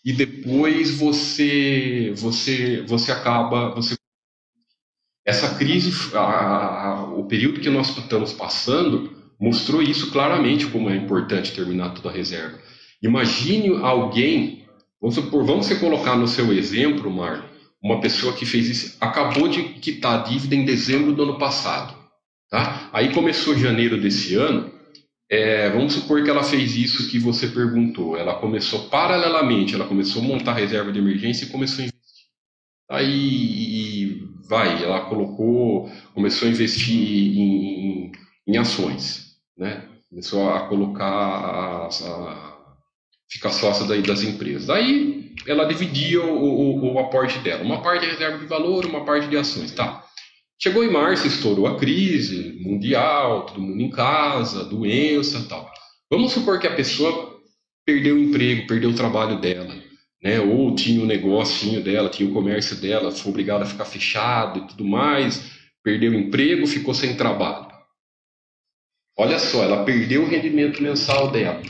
e 0.05 0.13
depois 0.13 0.91
você 0.91 2.13
você 2.15 2.81
você 2.87 3.11
acaba 3.11 3.75
você 3.75 3.95
essa 5.27 5.55
crise, 5.55 6.15
a, 6.15 6.19
a, 6.19 7.03
o 7.13 7.25
período 7.25 7.59
que 7.59 7.69
nós 7.69 7.89
estamos 7.89 8.31
passando, 8.31 9.11
mostrou 9.37 9.81
isso 9.81 10.09
claramente 10.09 10.67
como 10.67 10.89
é 10.89 10.95
importante 10.95 11.51
terminar 11.51 11.89
toda 11.89 12.07
a 12.07 12.13
reserva. 12.13 12.57
Imagine 13.03 13.75
alguém, 13.83 14.65
vamos 15.01 15.15
supor, 15.15 15.43
vamos 15.43 15.71
colocar 15.73 16.15
no 16.15 16.29
seu 16.29 16.53
exemplo, 16.53 17.11
Marlon, 17.11 17.43
uma 17.83 17.99
pessoa 17.99 18.31
que 18.31 18.45
fez 18.45 18.69
isso, 18.69 18.97
acabou 19.01 19.49
de 19.49 19.63
quitar 19.63 20.21
a 20.21 20.23
dívida 20.23 20.55
em 20.55 20.63
dezembro 20.63 21.11
do 21.11 21.23
ano 21.23 21.37
passado. 21.37 21.93
Tá? 22.49 22.89
Aí 22.93 23.13
começou 23.13 23.53
janeiro 23.57 23.99
desse 23.99 24.33
ano, 24.35 24.71
é, 25.29 25.69
vamos 25.69 25.91
supor 25.91 26.23
que 26.23 26.29
ela 26.29 26.41
fez 26.41 26.77
isso 26.77 27.09
que 27.09 27.19
você 27.19 27.47
perguntou. 27.47 28.15
Ela 28.15 28.35
começou 28.35 28.87
paralelamente, 28.87 29.75
ela 29.75 29.85
começou 29.85 30.21
a 30.21 30.25
montar 30.25 30.53
reserva 30.53 30.89
de 30.89 30.99
emergência 30.99 31.43
e 31.43 31.49
começou 31.49 31.83
a. 31.83 31.96
Aí 32.89 34.21
vai, 34.47 34.83
ela 34.83 35.01
colocou, 35.01 35.91
começou 36.13 36.47
a 36.47 36.51
investir 36.51 36.95
em, 36.95 38.11
em, 38.47 38.57
ações, 38.57 39.35
né? 39.57 39.83
Começou 40.09 40.49
a 40.49 40.61
colocar, 40.67 41.05
a, 41.05 41.87
a 41.87 42.67
ficar 43.29 43.49
sócia 43.49 43.85
das 44.01 44.23
empresas. 44.23 44.67
Daí 44.67 45.33
ela 45.45 45.65
dividia 45.65 46.23
o, 46.23 46.43
o, 46.43 46.93
o 46.93 46.99
aporte 46.99 47.39
dela, 47.39 47.63
uma 47.63 47.81
parte 47.81 48.05
de 48.05 48.11
reserva 48.11 48.37
de 48.37 48.45
valor, 48.45 48.85
uma 48.85 49.03
parte 49.03 49.27
de 49.27 49.35
ações, 49.35 49.71
tá? 49.71 50.03
Chegou 50.59 50.83
em 50.83 50.91
março, 50.91 51.27
estourou 51.27 51.67
a 51.67 51.77
crise 51.77 52.57
mundial, 52.61 53.45
todo 53.45 53.61
mundo 53.61 53.81
em 53.81 53.89
casa, 53.89 54.63
doença, 54.63 55.45
tal. 55.47 55.69
Vamos 56.09 56.31
supor 56.31 56.57
que 56.59 56.67
a 56.67 56.73
pessoa 56.73 57.37
perdeu 57.85 58.15
o 58.15 58.19
emprego, 58.19 58.65
perdeu 58.65 58.89
o 58.89 58.95
trabalho 58.95 59.39
dela 59.39 59.86
né? 60.21 60.39
Ou 60.39 60.73
tinha 60.75 60.99
o 60.99 61.03
um 61.03 61.07
negocinho 61.07 61.83
dela, 61.83 62.09
tinha 62.09 62.29
o 62.29 62.33
comércio 62.33 62.75
dela, 62.77 63.11
foi 63.11 63.31
obrigada 63.31 63.63
a 63.63 63.67
ficar 63.67 63.85
fechado 63.85 64.59
e 64.59 64.67
tudo 64.67 64.85
mais, 64.85 65.51
perdeu 65.83 66.11
o 66.11 66.15
emprego, 66.15 66.67
ficou 66.67 66.93
sem 66.93 67.15
trabalho. 67.15 67.67
Olha 69.17 69.39
só, 69.39 69.63
ela 69.63 69.83
perdeu 69.83 70.23
o 70.23 70.27
rendimento 70.27 70.81
mensal 70.81 71.31
dela, 71.31 71.61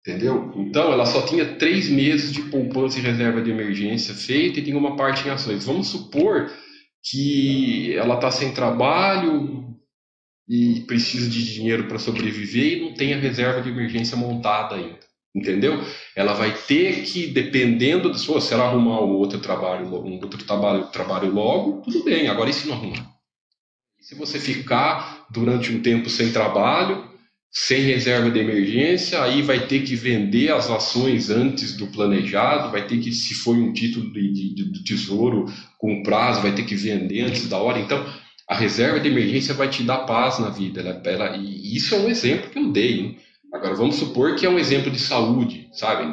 entendeu? 0.00 0.52
Então, 0.56 0.92
ela 0.92 1.06
só 1.06 1.22
tinha 1.22 1.56
três 1.56 1.88
meses 1.88 2.32
de 2.32 2.42
poupança 2.42 2.98
e 2.98 3.02
reserva 3.02 3.40
de 3.40 3.50
emergência 3.50 4.14
feita 4.14 4.58
e 4.58 4.64
tinha 4.64 4.76
uma 4.76 4.96
parte 4.96 5.26
em 5.26 5.30
ações. 5.30 5.64
Vamos 5.64 5.88
supor 5.88 6.50
que 7.04 7.94
ela 7.94 8.16
está 8.16 8.30
sem 8.32 8.52
trabalho 8.52 9.76
e 10.48 10.80
precisa 10.86 11.30
de 11.30 11.54
dinheiro 11.54 11.86
para 11.86 12.00
sobreviver 12.00 12.78
e 12.78 12.80
não 12.80 12.94
tem 12.94 13.14
a 13.14 13.18
reserva 13.18 13.62
de 13.62 13.68
emergência 13.68 14.16
montada 14.16 14.74
ainda 14.74 15.07
entendeu? 15.34 15.82
Ela 16.16 16.34
vai 16.34 16.54
ter 16.54 17.02
que, 17.02 17.26
dependendo 17.26 18.10
de 18.10 18.20
se 18.20 18.54
ela 18.54 18.64
arrumar 18.64 19.02
um 19.02 19.12
outro 19.12 19.38
trabalho, 19.38 19.86
um 19.86 20.14
outro 20.14 20.44
trabalho, 20.44 20.86
trabalho 20.86 21.32
logo, 21.32 21.82
tudo 21.82 22.04
bem. 22.04 22.28
Agora 22.28 22.50
e 22.50 22.52
se 22.52 22.66
não 22.66 22.74
arrumar? 22.74 23.18
Se 24.00 24.14
você 24.14 24.38
ficar 24.38 25.26
durante 25.30 25.72
um 25.72 25.82
tempo 25.82 26.08
sem 26.08 26.32
trabalho, 26.32 27.08
sem 27.50 27.80
reserva 27.80 28.30
de 28.30 28.38
emergência, 28.38 29.22
aí 29.22 29.42
vai 29.42 29.66
ter 29.66 29.82
que 29.82 29.96
vender 29.96 30.52
as 30.52 30.70
ações 30.70 31.30
antes 31.30 31.76
do 31.76 31.86
planejado, 31.88 32.70
vai 32.70 32.86
ter 32.86 32.98
que, 32.98 33.12
se 33.12 33.34
foi 33.34 33.56
um 33.56 33.72
título 33.72 34.12
de, 34.12 34.54
de, 34.54 34.70
de 34.70 34.84
tesouro 34.84 35.46
com 35.78 36.02
prazo, 36.02 36.42
vai 36.42 36.54
ter 36.54 36.64
que 36.64 36.74
vender 36.74 37.22
antes 37.22 37.48
da 37.48 37.58
hora. 37.58 37.78
Então, 37.78 38.04
a 38.48 38.54
reserva 38.54 39.00
de 39.00 39.08
emergência 39.08 39.54
vai 39.54 39.68
te 39.68 39.82
dar 39.82 39.98
paz 39.98 40.38
na 40.38 40.50
vida. 40.50 40.80
Ela, 40.80 41.02
ela, 41.04 41.36
e 41.36 41.76
isso 41.76 41.94
é 41.94 41.98
um 41.98 42.08
exemplo 42.08 42.50
que 42.50 42.58
eu 42.58 42.70
dei. 42.70 43.00
Hein? 43.00 43.18
Agora, 43.52 43.74
vamos 43.74 43.96
supor 43.96 44.36
que 44.36 44.44
é 44.44 44.50
um 44.50 44.58
exemplo 44.58 44.90
de 44.90 44.98
saúde, 44.98 45.68
sabe? 45.72 46.04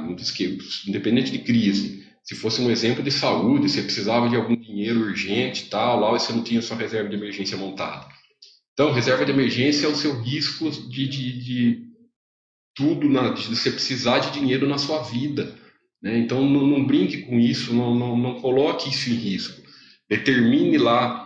Independente 0.87 1.31
de 1.31 1.39
crise. 1.39 2.05
Se 2.23 2.33
fosse 2.33 2.61
um 2.61 2.71
exemplo 2.71 3.03
de 3.03 3.11
saúde, 3.11 3.69
você 3.69 3.81
precisava 3.81 4.27
de 4.29 4.35
algum 4.35 4.55
dinheiro 4.55 5.01
urgente 5.01 5.69
tal, 5.69 5.99
lá 5.99 6.11
você 6.11 6.33
não 6.33 6.43
tinha 6.43 6.61
sua 6.61 6.77
reserva 6.77 7.09
de 7.09 7.15
emergência 7.15 7.57
montada. 7.57 8.07
Então, 8.73 8.91
reserva 8.91 9.25
de 9.25 9.31
emergência 9.31 9.85
é 9.85 9.89
o 9.89 9.95
seu 9.95 10.21
risco 10.21 10.69
de, 10.69 11.07
de, 11.07 11.39
de 11.43 11.85
tudo, 12.75 13.07
na, 13.07 13.29
de 13.29 13.47
você 13.47 13.71
precisar 13.71 14.19
de 14.19 14.31
dinheiro 14.31 14.67
na 14.67 14.77
sua 14.77 15.03
vida. 15.03 15.55
Né? 16.01 16.17
Então, 16.17 16.47
não, 16.49 16.65
não, 16.65 16.85
brinque 16.85 17.21
com 17.23 17.39
isso, 17.39 17.73
não, 17.73 17.95
não, 17.95 18.17
não 18.17 18.41
coloque 18.41 18.89
isso 18.89 19.09
em 19.09 19.13
risco. 19.13 19.61
Determine 20.09 20.77
lá 20.77 21.24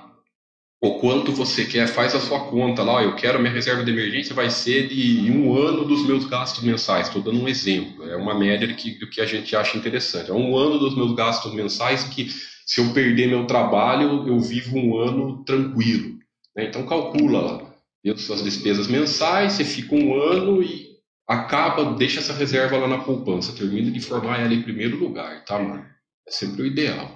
o 0.81 0.97
quanto 0.97 1.33
você 1.33 1.65
quer, 1.65 1.87
faz 1.87 2.15
a 2.15 2.21
sua 2.21 2.39
conta 2.45 2.81
lá, 2.83 3.03
eu 3.03 3.13
quero 3.15 3.39
minha 3.39 3.51
reserva 3.51 3.83
de 3.83 3.91
emergência 3.91 4.33
vai 4.33 4.49
ser 4.49 4.87
de 4.87 5.29
um 5.29 5.53
ano 5.53 5.83
dos 5.83 6.05
meus 6.05 6.25
gastos 6.25 6.63
mensais. 6.63 7.07
Estou 7.07 7.21
dando 7.21 7.41
um 7.41 7.49
exemplo, 7.49 8.09
é 8.09 8.15
uma 8.15 8.33
média 8.33 8.73
que, 8.73 8.97
do 8.97 9.09
que 9.09 9.19
a 9.19 9.25
gente 9.25 9.53
acha 9.57 9.77
interessante. 9.77 10.31
É 10.31 10.33
um 10.33 10.55
ano 10.55 10.79
dos 10.79 10.95
meus 10.95 11.13
gastos 11.13 11.53
mensais 11.53 12.05
que, 12.05 12.29
se 12.65 12.79
eu 12.79 12.93
perder 12.93 13.27
meu 13.27 13.45
trabalho, 13.45 14.25
eu 14.25 14.39
vivo 14.39 14.77
um 14.77 14.97
ano 14.97 15.43
tranquilo. 15.43 16.17
Né? 16.55 16.65
Então, 16.65 16.85
calcula 16.85 17.41
lá, 17.41 17.73
dentro 18.01 18.21
suas 18.21 18.41
despesas 18.41 18.87
mensais, 18.87 19.53
você 19.53 19.65
fica 19.65 19.93
um 19.95 20.15
ano 20.15 20.63
e 20.63 20.87
acaba, 21.27 21.93
deixa 21.93 22.21
essa 22.21 22.33
reserva 22.33 22.77
lá 22.77 22.87
na 22.87 22.99
poupança, 22.99 23.51
termina 23.51 23.91
de 23.91 23.99
formar 23.99 24.39
ela 24.39 24.54
em 24.54 24.63
primeiro 24.63 24.97
lugar, 24.97 25.43
tá, 25.43 25.60
mano? 25.60 25.85
É 26.25 26.31
sempre 26.31 26.62
o 26.62 26.65
ideal. 26.65 27.13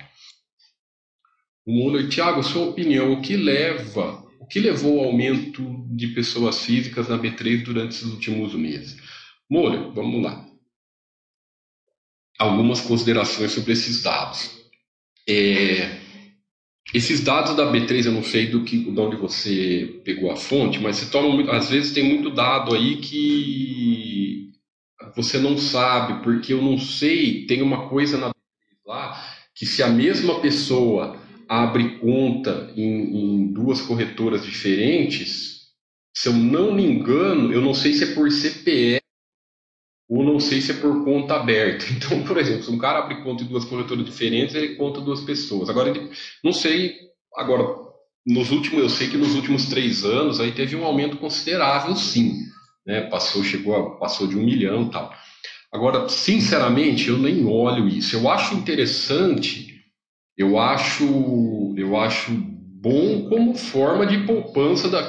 Muller, 1.65 2.09
Tiago, 2.09 2.43
sua 2.43 2.67
opinião, 2.67 3.13
o 3.13 3.21
que 3.21 3.37
leva, 3.37 4.23
o 4.39 4.45
que 4.45 4.59
levou 4.59 4.99
ao 4.99 5.05
aumento 5.05 5.85
de 5.89 6.07
pessoas 6.09 6.63
físicas 6.63 7.07
na 7.07 7.17
B3 7.17 7.63
durante 7.63 7.95
esses 7.95 8.11
últimos 8.11 8.53
meses? 8.53 8.97
Muller, 9.49 9.91
vamos 9.91 10.21
lá. 10.21 10.45
Algumas 12.37 12.81
considerações 12.81 13.51
sobre 13.51 13.71
esses 13.71 14.01
dados. 14.01 14.61
É, 15.27 15.99
esses 16.93 17.21
dados 17.21 17.55
da 17.55 17.71
B3 17.71 18.05
eu 18.05 18.11
não 18.11 18.23
sei 18.23 18.47
do 18.47 18.63
que, 18.63 18.77
de 18.77 18.99
onde 18.99 19.15
você 19.15 20.01
pegou 20.03 20.31
a 20.31 20.35
fonte, 20.35 20.79
mas 20.79 20.97
você 20.97 21.09
toma 21.09 21.51
às 21.51 21.69
vezes 21.69 21.93
tem 21.93 22.03
muito 22.03 22.29
dado 22.29 22.75
aí 22.75 22.97
que 22.97 24.51
você 25.15 25.37
não 25.37 25.57
sabe, 25.57 26.23
porque 26.23 26.51
eu 26.51 26.61
não 26.61 26.77
sei, 26.77 27.45
tem 27.45 27.61
uma 27.61 27.87
coisa 27.87 28.17
na 28.17 28.29
B3 28.29 28.33
lá 28.85 29.33
que 29.55 29.65
se 29.65 29.81
a 29.81 29.87
mesma 29.87 30.39
pessoa 30.39 31.22
abre 31.53 31.99
conta 31.99 32.73
em, 32.75 33.45
em 33.45 33.53
duas 33.53 33.79
corretoras 33.81 34.43
diferentes, 34.43 35.67
se 36.15 36.27
eu 36.27 36.33
não 36.33 36.73
me 36.73 36.83
engano, 36.83 37.53
eu 37.53 37.61
não 37.61 37.75
sei 37.75 37.93
se 37.93 38.03
é 38.05 38.15
por 38.15 38.31
CPF 38.31 39.03
ou 40.09 40.23
não 40.23 40.39
sei 40.39 40.61
se 40.61 40.71
é 40.71 40.75
por 40.75 41.03
conta 41.03 41.35
aberta. 41.35 41.85
Então, 41.93 42.23
por 42.23 42.37
exemplo, 42.37 42.63
se 42.63 42.71
um 42.71 42.77
cara 42.79 42.99
abre 42.99 43.23
conta 43.23 43.43
em 43.43 43.47
duas 43.47 43.65
corretoras 43.65 44.03
diferentes, 44.03 44.55
ele 44.55 44.75
conta 44.75 44.99
duas 44.99 45.21
pessoas. 45.21 45.69
Agora, 45.69 45.93
não 46.43 46.51
sei, 46.51 46.95
agora, 47.35 47.63
nos 48.25 48.49
últimos, 48.49 48.81
eu 48.81 48.89
sei 48.89 49.07
que 49.09 49.17
nos 49.17 49.35
últimos 49.35 49.67
três 49.67 50.03
anos 50.03 50.39
aí 50.39 50.51
teve 50.51 50.75
um 50.75 50.83
aumento 50.83 51.17
considerável, 51.17 51.95
sim. 51.95 52.33
Né? 52.85 53.01
Passou, 53.01 53.43
chegou 53.43 53.75
a, 53.75 53.97
passou 53.97 54.25
de 54.25 54.35
um 54.35 54.43
milhão 54.43 54.89
tal. 54.89 55.13
Agora, 55.71 56.09
sinceramente, 56.09 57.09
eu 57.09 57.17
nem 57.17 57.45
olho 57.45 57.87
isso. 57.87 58.15
Eu 58.15 58.27
acho 58.29 58.55
interessante 58.55 59.72
eu 60.37 60.57
acho, 60.57 61.73
eu 61.77 61.97
acho 61.97 62.31
bom 62.31 63.29
como 63.29 63.55
forma 63.55 64.05
de 64.05 64.25
poupança 64.25 64.89
da, 64.89 65.01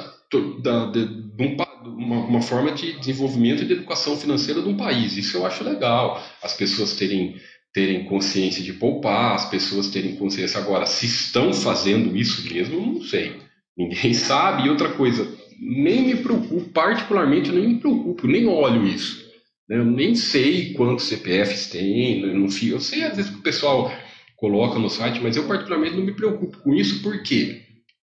da, 0.61 0.85
de, 0.85 1.05
de 1.05 1.43
um, 1.43 1.55
uma, 1.85 2.25
uma, 2.25 2.41
forma 2.41 2.71
de 2.71 2.93
desenvolvimento 2.99 3.63
e 3.63 3.65
de 3.65 3.73
educação 3.73 4.17
financeira 4.17 4.61
de 4.61 4.69
um 4.69 4.77
país. 4.77 5.17
Isso 5.17 5.37
eu 5.37 5.45
acho 5.45 5.63
legal. 5.63 6.21
As 6.41 6.53
pessoas 6.53 6.95
terem, 6.95 7.35
terem 7.73 8.05
consciência 8.05 8.63
de 8.63 8.73
poupar, 8.73 9.35
as 9.35 9.49
pessoas 9.49 9.89
terem 9.89 10.15
consciência. 10.15 10.59
Agora, 10.59 10.85
se 10.85 11.05
estão 11.05 11.53
fazendo 11.53 12.15
isso 12.15 12.47
mesmo, 12.53 12.79
não 12.79 13.01
sei. 13.01 13.37
Ninguém 13.77 14.13
sabe. 14.15 14.65
E 14.65 14.69
outra 14.69 14.89
coisa, 14.89 15.27
nem 15.59 16.07
me 16.07 16.15
preocupo, 16.17 16.69
particularmente, 16.69 17.51
nem 17.51 17.67
me 17.69 17.79
preocupo, 17.79 18.27
nem 18.27 18.47
olho 18.47 18.85
isso. 18.85 19.25
Eu 19.67 19.83
nem 19.83 20.13
sei 20.13 20.73
quantos 20.73 21.05
CPFs 21.05 21.69
tem, 21.69 22.21
não, 22.21 22.45
eu 22.45 22.79
sei 22.79 23.03
às 23.03 23.15
vezes 23.15 23.31
que 23.31 23.39
o 23.39 23.41
pessoal 23.41 23.91
coloca 24.35 24.79
no 24.79 24.89
site, 24.89 25.19
mas 25.21 25.35
eu 25.35 25.47
particularmente 25.47 25.95
não 25.95 26.03
me 26.03 26.13
preocupo 26.13 26.57
com 26.59 26.73
isso, 26.73 27.01
por 27.01 27.21
quê? 27.23 27.61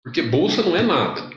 Porque 0.02 0.22
bolsa 0.22 0.62
não 0.62 0.76
é 0.76 0.82
nada. 0.82 1.30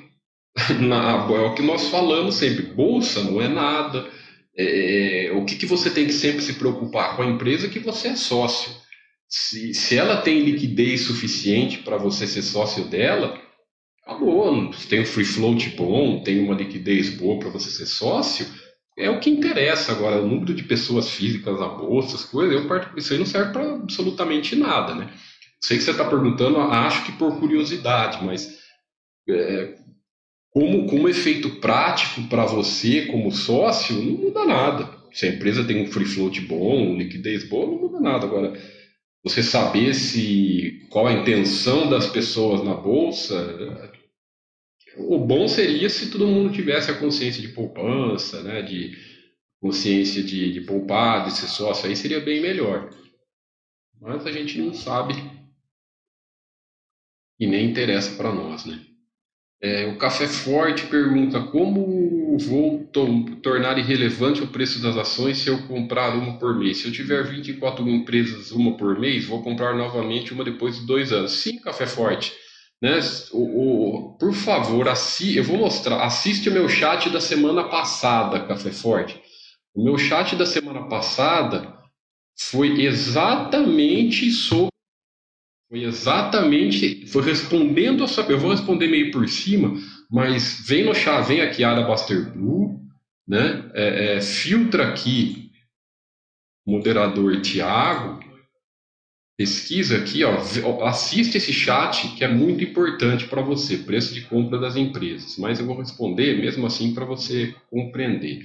na, 0.80 1.28
é 1.30 1.40
o 1.40 1.54
que 1.54 1.62
nós 1.62 1.90
falamos 1.90 2.36
sempre, 2.36 2.64
bolsa 2.64 3.24
não 3.24 3.42
é 3.42 3.48
nada. 3.48 4.10
É, 4.58 5.28
é, 5.28 5.32
o 5.34 5.46
que, 5.46 5.56
que 5.56 5.66
você 5.66 5.90
tem 5.90 6.06
que 6.08 6.14
sempre 6.14 6.42
se 6.42 6.54
preocupar? 6.54 7.16
Com 7.16 7.22
a 7.22 7.28
empresa 7.28 7.70
que 7.70 7.80
você 7.80 8.10
é 8.10 8.16
sócio. 8.16 8.72
Se, 9.30 9.74
se 9.74 9.98
ela 9.98 10.22
tem 10.22 10.40
liquidez 10.40 11.02
suficiente 11.02 11.80
para 11.80 11.98
você 11.98 12.26
ser 12.26 12.42
sócio 12.42 12.86
dela, 12.86 13.40
acabou. 14.04 14.72
Tem 14.90 15.02
um 15.02 15.06
free 15.06 15.26
float 15.26 15.70
bom, 15.72 16.24
tem 16.24 16.40
uma 16.40 16.56
liquidez 16.56 17.10
boa 17.10 17.38
para 17.38 17.50
você 17.50 17.70
ser 17.70 17.86
sócio, 17.86 18.48
é 18.98 19.10
o 19.10 19.20
que 19.20 19.30
interessa. 19.30 19.92
Agora, 19.92 20.22
o 20.22 20.28
número 20.28 20.54
de 20.54 20.64
pessoas 20.64 21.10
físicas 21.12 21.60
na 21.60 21.68
bolsa, 21.68 22.16
as 22.16 22.26
coisas, 22.26 22.54
eu, 22.56 22.98
isso 22.98 23.14
aí 23.14 23.20
não 23.20 23.26
serve 23.26 23.54
para 23.54 23.76
absolutamente 23.76 24.56
nada, 24.56 24.96
né? 24.96 25.10
Sei 25.62 25.78
que 25.78 25.84
você 25.84 25.92
está 25.92 26.06
perguntando, 26.06 26.60
acho 26.60 27.06
que 27.06 27.12
por 27.14 27.40
curiosidade, 27.40 28.24
mas 28.24 28.60
é, 29.30 29.76
como, 30.52 30.88
como 30.88 31.10
efeito 31.10 31.50
prático 31.60 32.24
para 32.24 32.46
você 32.46 33.06
como 33.08 33.32
sócio, 33.32 33.96
não 33.96 34.14
muda 34.18 34.46
nada. 34.46 34.98
Se 35.12 35.26
a 35.26 35.30
empresa 35.30 35.64
tem 35.64 35.82
um 35.82 35.92
free 35.92 36.06
float 36.06 36.42
bom, 36.42 36.96
liquidez 36.96 37.48
boa, 37.48 37.66
não 37.66 37.80
muda 37.80 38.00
nada. 38.00 38.26
Agora, 38.26 38.54
você 39.24 39.44
saber 39.44 39.94
se 39.94 40.86
qual 40.90 41.08
a 41.08 41.14
intenção 41.14 41.90
das 41.90 42.08
pessoas 42.08 42.64
na 42.64 42.74
bolsa, 42.74 43.92
o 45.00 45.20
bom 45.20 45.48
seria 45.48 45.90
se 45.90 46.10
todo 46.10 46.28
mundo 46.28 46.54
tivesse 46.54 46.92
a 46.92 46.98
consciência 46.98 47.42
de 47.42 47.50
poupança, 47.50 48.42
né, 48.44 48.62
de 48.62 48.98
consciência 49.60 50.24
de, 50.24 50.52
de 50.52 50.62
poupar, 50.62 51.26
de 51.26 51.32
ser 51.36 51.48
sócio, 51.48 51.88
aí 51.88 51.96
seria 51.96 52.20
bem 52.20 52.42
melhor. 52.42 52.90
Mas 54.00 54.26
a 54.26 54.32
gente 54.32 54.60
não 54.60 54.74
sabe 54.74 55.14
e 57.40 57.46
nem 57.48 57.70
interessa 57.70 58.16
para 58.16 58.34
nós, 58.34 58.66
né? 58.66 58.80
É, 59.60 59.88
o 59.88 59.98
Café 59.98 60.28
Forte 60.28 60.86
pergunta 60.86 61.42
como 61.42 62.38
vou 62.38 62.86
to 62.86 63.36
tornar 63.42 63.80
irrelevante 63.80 64.44
o 64.44 64.48
preço 64.48 64.80
das 64.80 64.96
ações 64.96 65.40
se 65.40 65.50
eu 65.50 65.68
comprar 65.68 66.16
uma 66.16 66.38
por 66.38 66.56
mês. 66.56 66.78
Se 66.78 66.88
eu 66.88 66.92
tiver 66.92 67.24
24 67.24 67.88
empresas, 67.90 68.52
uma 68.52 68.78
por 68.78 69.00
mês, 69.00 69.26
vou 69.26 69.42
comprar 69.42 69.76
novamente 69.76 70.32
uma 70.32 70.44
depois 70.44 70.80
de 70.80 70.86
dois 70.86 71.12
anos. 71.12 71.32
Sim, 71.32 71.60
Café 71.60 71.88
Forte. 71.88 72.34
Né? 72.82 73.00
O, 73.32 73.40
o, 73.40 74.18
por 74.18 74.34
favor, 74.34 74.88
assi 74.88 75.38
eu 75.38 75.44
vou 75.44 75.58
mostrar. 75.58 76.04
Assiste 76.04 76.50
o 76.50 76.54
meu 76.54 76.70
chat 76.70 77.10
da 77.10 77.20
semana 77.20 77.68
passada, 77.70 78.46
Café 78.46 78.72
Forte. 78.72 79.22
O 79.74 79.84
meu 79.84 79.98
chat 79.98 80.36
da 80.36 80.46
semana 80.46 80.88
passada 80.88 81.78
foi 82.38 82.82
exatamente 82.82 84.32
sobre 84.32 84.72
foi 85.70 85.84
exatamente, 85.84 87.06
foi 87.08 87.24
respondendo 87.24 88.04
a 88.04 88.08
sua. 88.08 88.24
Eu 88.26 88.40
vou 88.40 88.52
responder 88.52 88.88
meio 88.88 89.12
por 89.12 89.28
cima, 89.28 89.76
mas 90.10 90.66
vem 90.66 90.86
no 90.86 90.96
chá, 90.96 91.20
vem 91.20 91.42
aqui 91.42 91.62
a 91.64 91.82
Buster 91.82 92.32
Blue, 92.32 92.80
né? 93.28 93.70
É, 93.74 94.16
é, 94.16 94.22
filtra 94.22 94.88
aqui 94.88 95.52
moderador 96.66 97.42
Tiago, 97.42 98.20
pesquisa 99.38 99.98
aqui, 99.98 100.24
ó, 100.24 100.36
assiste 100.86 101.38
esse 101.38 101.54
chat 101.54 102.08
que 102.16 102.24
é 102.24 102.28
muito 102.28 102.64
importante 102.64 103.28
para 103.28 103.42
você, 103.42 103.78
preço 103.78 104.14
de 104.14 104.22
compra 104.22 104.60
das 104.60 104.76
empresas. 104.76 105.38
Mas 105.38 105.60
eu 105.60 105.66
vou 105.66 105.78
responder 105.78 106.42
mesmo 106.42 106.66
assim 106.66 106.94
para 106.94 107.06
você 107.06 107.54
compreender. 107.70 108.42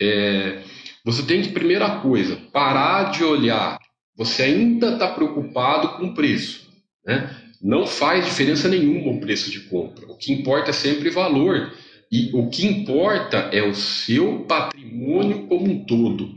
É, 0.00 0.62
você 1.04 1.22
tem 1.22 1.40
que, 1.40 1.48
primeira 1.48 2.00
coisa, 2.00 2.36
parar 2.52 3.10
de 3.10 3.24
olhar 3.24 3.78
você 4.16 4.42
ainda 4.42 4.92
está 4.92 5.08
preocupado 5.08 5.96
com 5.96 6.06
o 6.06 6.14
preço. 6.14 6.70
Né? 7.04 7.34
Não 7.60 7.86
faz 7.86 8.24
diferença 8.24 8.68
nenhuma 8.68 9.12
o 9.12 9.20
preço 9.20 9.50
de 9.50 9.60
compra. 9.60 10.06
O 10.06 10.16
que 10.16 10.32
importa 10.32 10.70
é 10.70 10.72
sempre 10.72 11.10
valor. 11.10 11.72
E 12.10 12.30
o 12.34 12.48
que 12.48 12.66
importa 12.66 13.38
é 13.52 13.62
o 13.62 13.74
seu 13.74 14.40
patrimônio 14.44 15.46
como 15.46 15.70
um 15.70 15.84
todo. 15.84 16.32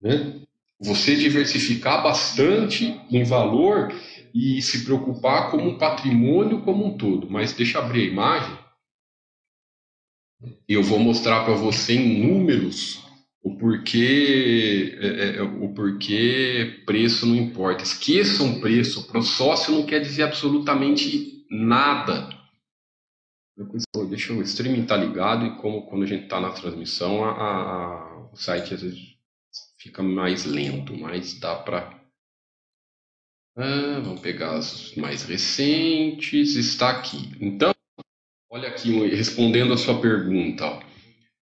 Né? 0.00 0.41
Você 0.82 1.14
diversificar 1.14 2.02
bastante 2.02 3.00
em 3.10 3.22
valor 3.22 3.92
e 4.34 4.60
se 4.60 4.84
preocupar 4.84 5.50
com 5.50 5.68
o 5.68 5.78
patrimônio 5.78 6.62
como 6.62 6.86
um 6.86 6.96
todo. 6.96 7.30
Mas 7.30 7.52
deixa 7.52 7.78
eu 7.78 7.82
abrir 7.82 8.02
a 8.02 8.12
imagem. 8.12 8.58
Eu 10.68 10.82
vou 10.82 10.98
mostrar 10.98 11.44
para 11.44 11.54
você 11.54 11.94
em 11.94 12.26
números 12.26 13.00
o 13.42 13.56
porquê, 13.56 14.98
é, 15.00 15.06
é, 15.06 15.36
é, 15.36 15.42
o 15.42 15.72
porquê 15.72 16.82
preço 16.84 17.26
não 17.26 17.36
importa. 17.36 17.84
Esqueçam 17.84 18.60
preço. 18.60 19.06
Para 19.06 19.20
o 19.20 19.22
sócio 19.22 19.72
não 19.72 19.84
quer 19.84 20.00
dizer 20.00 20.24
absolutamente 20.24 21.44
nada. 21.50 22.28
Deixa 24.08 24.32
o 24.32 24.42
streaming 24.42 24.84
tá 24.84 24.96
ligado 24.96 25.46
e 25.46 25.56
como 25.58 25.82
quando 25.86 26.02
a 26.02 26.06
gente 26.06 26.24
está 26.24 26.40
na 26.40 26.50
transmissão, 26.50 27.24
a, 27.24 27.30
a, 27.30 28.28
o 28.32 28.36
site 28.36 28.74
às 28.74 28.82
vezes 28.82 29.11
fica 29.82 30.02
mais 30.02 30.44
lento, 30.44 30.96
mas 30.96 31.38
dá 31.38 31.56
para. 31.56 32.00
Ah, 33.56 34.00
vamos 34.02 34.20
pegar 34.20 34.56
as 34.56 34.94
mais 34.94 35.24
recentes. 35.24 36.54
Está 36.54 36.90
aqui. 36.90 37.30
Então, 37.40 37.74
olha 38.50 38.68
aqui, 38.68 38.90
respondendo 39.08 39.74
a 39.74 39.76
sua 39.76 40.00
pergunta. 40.00 40.64
Ó. 40.64 40.82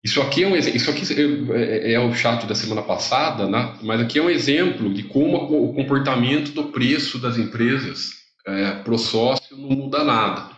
Isso 0.02 0.22
aqui 0.22 0.44
é 0.44 0.48
um 0.48 0.56
isso 0.56 0.90
aqui 0.90 1.02
é, 1.12 1.90
é, 1.90 1.92
é, 1.92 2.00
o 2.00 2.14
chat 2.14 2.46
da 2.46 2.54
semana 2.54 2.82
passada, 2.82 3.46
né? 3.46 3.78
mas 3.82 4.00
aqui 4.00 4.18
é 4.18 4.22
um 4.22 4.30
exemplo 4.30 4.94
de 4.94 5.02
como 5.02 5.36
o 5.36 5.74
comportamento 5.74 6.52
do 6.52 6.68
preço 6.68 7.18
das 7.18 7.36
empresas 7.36 8.12
é, 8.46 8.76
para 8.76 8.94
o 8.94 8.98
sócio 8.98 9.58
não 9.58 9.68
muda 9.68 10.02
nada. 10.02 10.56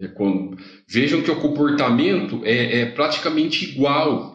É 0.00 0.08
quando, 0.08 0.58
vejam 0.88 1.22
que 1.22 1.30
o 1.30 1.40
comportamento 1.40 2.40
é, 2.44 2.80
é 2.80 2.86
praticamente 2.86 3.64
igual 3.64 4.33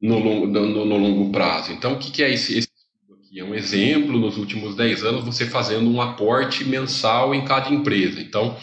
no 0.00 0.18
longo, 0.18 0.46
no, 0.46 0.84
no 0.84 0.96
longo 0.96 1.32
prazo. 1.32 1.72
Então, 1.72 1.94
o 1.94 1.98
que, 1.98 2.10
que 2.10 2.22
é 2.22 2.32
esse, 2.32 2.58
esse 2.58 2.68
aqui? 3.10 3.40
É 3.40 3.44
um 3.44 3.54
exemplo, 3.54 4.18
nos 4.18 4.36
últimos 4.36 4.74
10 4.76 5.04
anos, 5.04 5.24
você 5.24 5.46
fazendo 5.46 5.90
um 5.90 6.00
aporte 6.00 6.64
mensal 6.64 7.34
em 7.34 7.44
cada 7.44 7.70
empresa. 7.70 8.20
Então, 8.20 8.56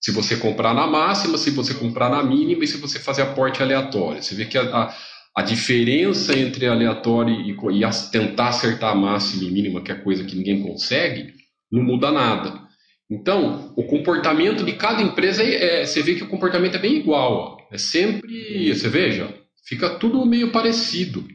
se 0.00 0.12
você 0.12 0.36
comprar 0.36 0.74
na 0.74 0.86
máxima, 0.86 1.38
se 1.38 1.50
você 1.50 1.74
comprar 1.74 2.08
na 2.08 2.22
mínima 2.22 2.64
e 2.64 2.68
se 2.68 2.78
você 2.78 2.98
fazer 2.98 3.22
aporte 3.22 3.62
aleatório. 3.62 4.22
Você 4.22 4.34
vê 4.34 4.44
que 4.44 4.56
a, 4.56 4.62
a, 4.62 4.96
a 5.36 5.42
diferença 5.42 6.38
entre 6.38 6.66
aleatório 6.66 7.34
e, 7.34 7.78
e 7.78 7.84
a, 7.84 7.90
tentar 7.90 8.48
acertar 8.48 8.92
a 8.92 8.94
máxima 8.94 9.44
e 9.44 9.50
mínima, 9.50 9.82
que 9.82 9.90
é 9.90 9.96
coisa 9.96 10.24
que 10.24 10.36
ninguém 10.36 10.62
consegue, 10.62 11.34
não 11.70 11.82
muda 11.82 12.12
nada. 12.12 12.66
Então, 13.10 13.72
o 13.76 13.84
comportamento 13.84 14.64
de 14.64 14.72
cada 14.72 15.00
empresa, 15.00 15.42
é, 15.42 15.82
é, 15.82 15.86
você 15.86 16.02
vê 16.02 16.14
que 16.14 16.24
o 16.24 16.28
comportamento 16.28 16.76
é 16.76 16.80
bem 16.80 16.96
igual. 16.96 17.32
Ó. 17.32 17.74
É 17.74 17.78
sempre, 17.78 18.72
você 18.74 18.88
veja, 18.88 19.32
fica 19.66 19.90
tudo 19.98 20.24
meio 20.24 20.52
parecido 20.52 21.26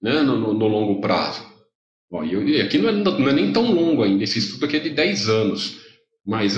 né, 0.00 0.20
no, 0.22 0.38
no, 0.38 0.54
no 0.54 0.68
longo 0.68 1.00
prazo. 1.00 1.44
Ó, 2.12 2.22
e, 2.24 2.56
e 2.56 2.60
aqui 2.60 2.78
não 2.78 2.88
é, 2.88 2.92
não 2.92 3.28
é 3.28 3.32
nem 3.32 3.52
tão 3.52 3.72
longo 3.72 4.02
ainda, 4.02 4.24
esse 4.24 4.38
estudo 4.38 4.66
aqui 4.66 4.76
é 4.76 4.80
de 4.80 4.90
10 4.90 5.28
anos. 5.28 5.80
Mas 6.26 6.56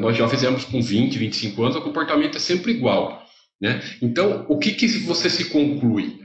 nós 0.00 0.16
já 0.16 0.28
fizemos 0.28 0.64
com 0.64 0.80
20, 0.80 1.18
25 1.18 1.62
anos, 1.62 1.76
o 1.76 1.82
comportamento 1.82 2.36
é 2.36 2.40
sempre 2.40 2.72
igual. 2.72 3.26
Né? 3.60 3.82
Então, 4.00 4.46
o 4.48 4.58
que, 4.58 4.72
que 4.72 4.86
você 5.00 5.28
se 5.28 5.46
conclui? 5.46 6.20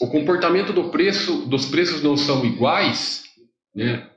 O 0.00 0.08
comportamento 0.08 0.72
do 0.72 0.90
preço, 0.90 1.46
dos 1.46 1.66
preços 1.66 2.02
não 2.02 2.16
são 2.16 2.44
iguais 2.44 3.24
né, 3.74 4.08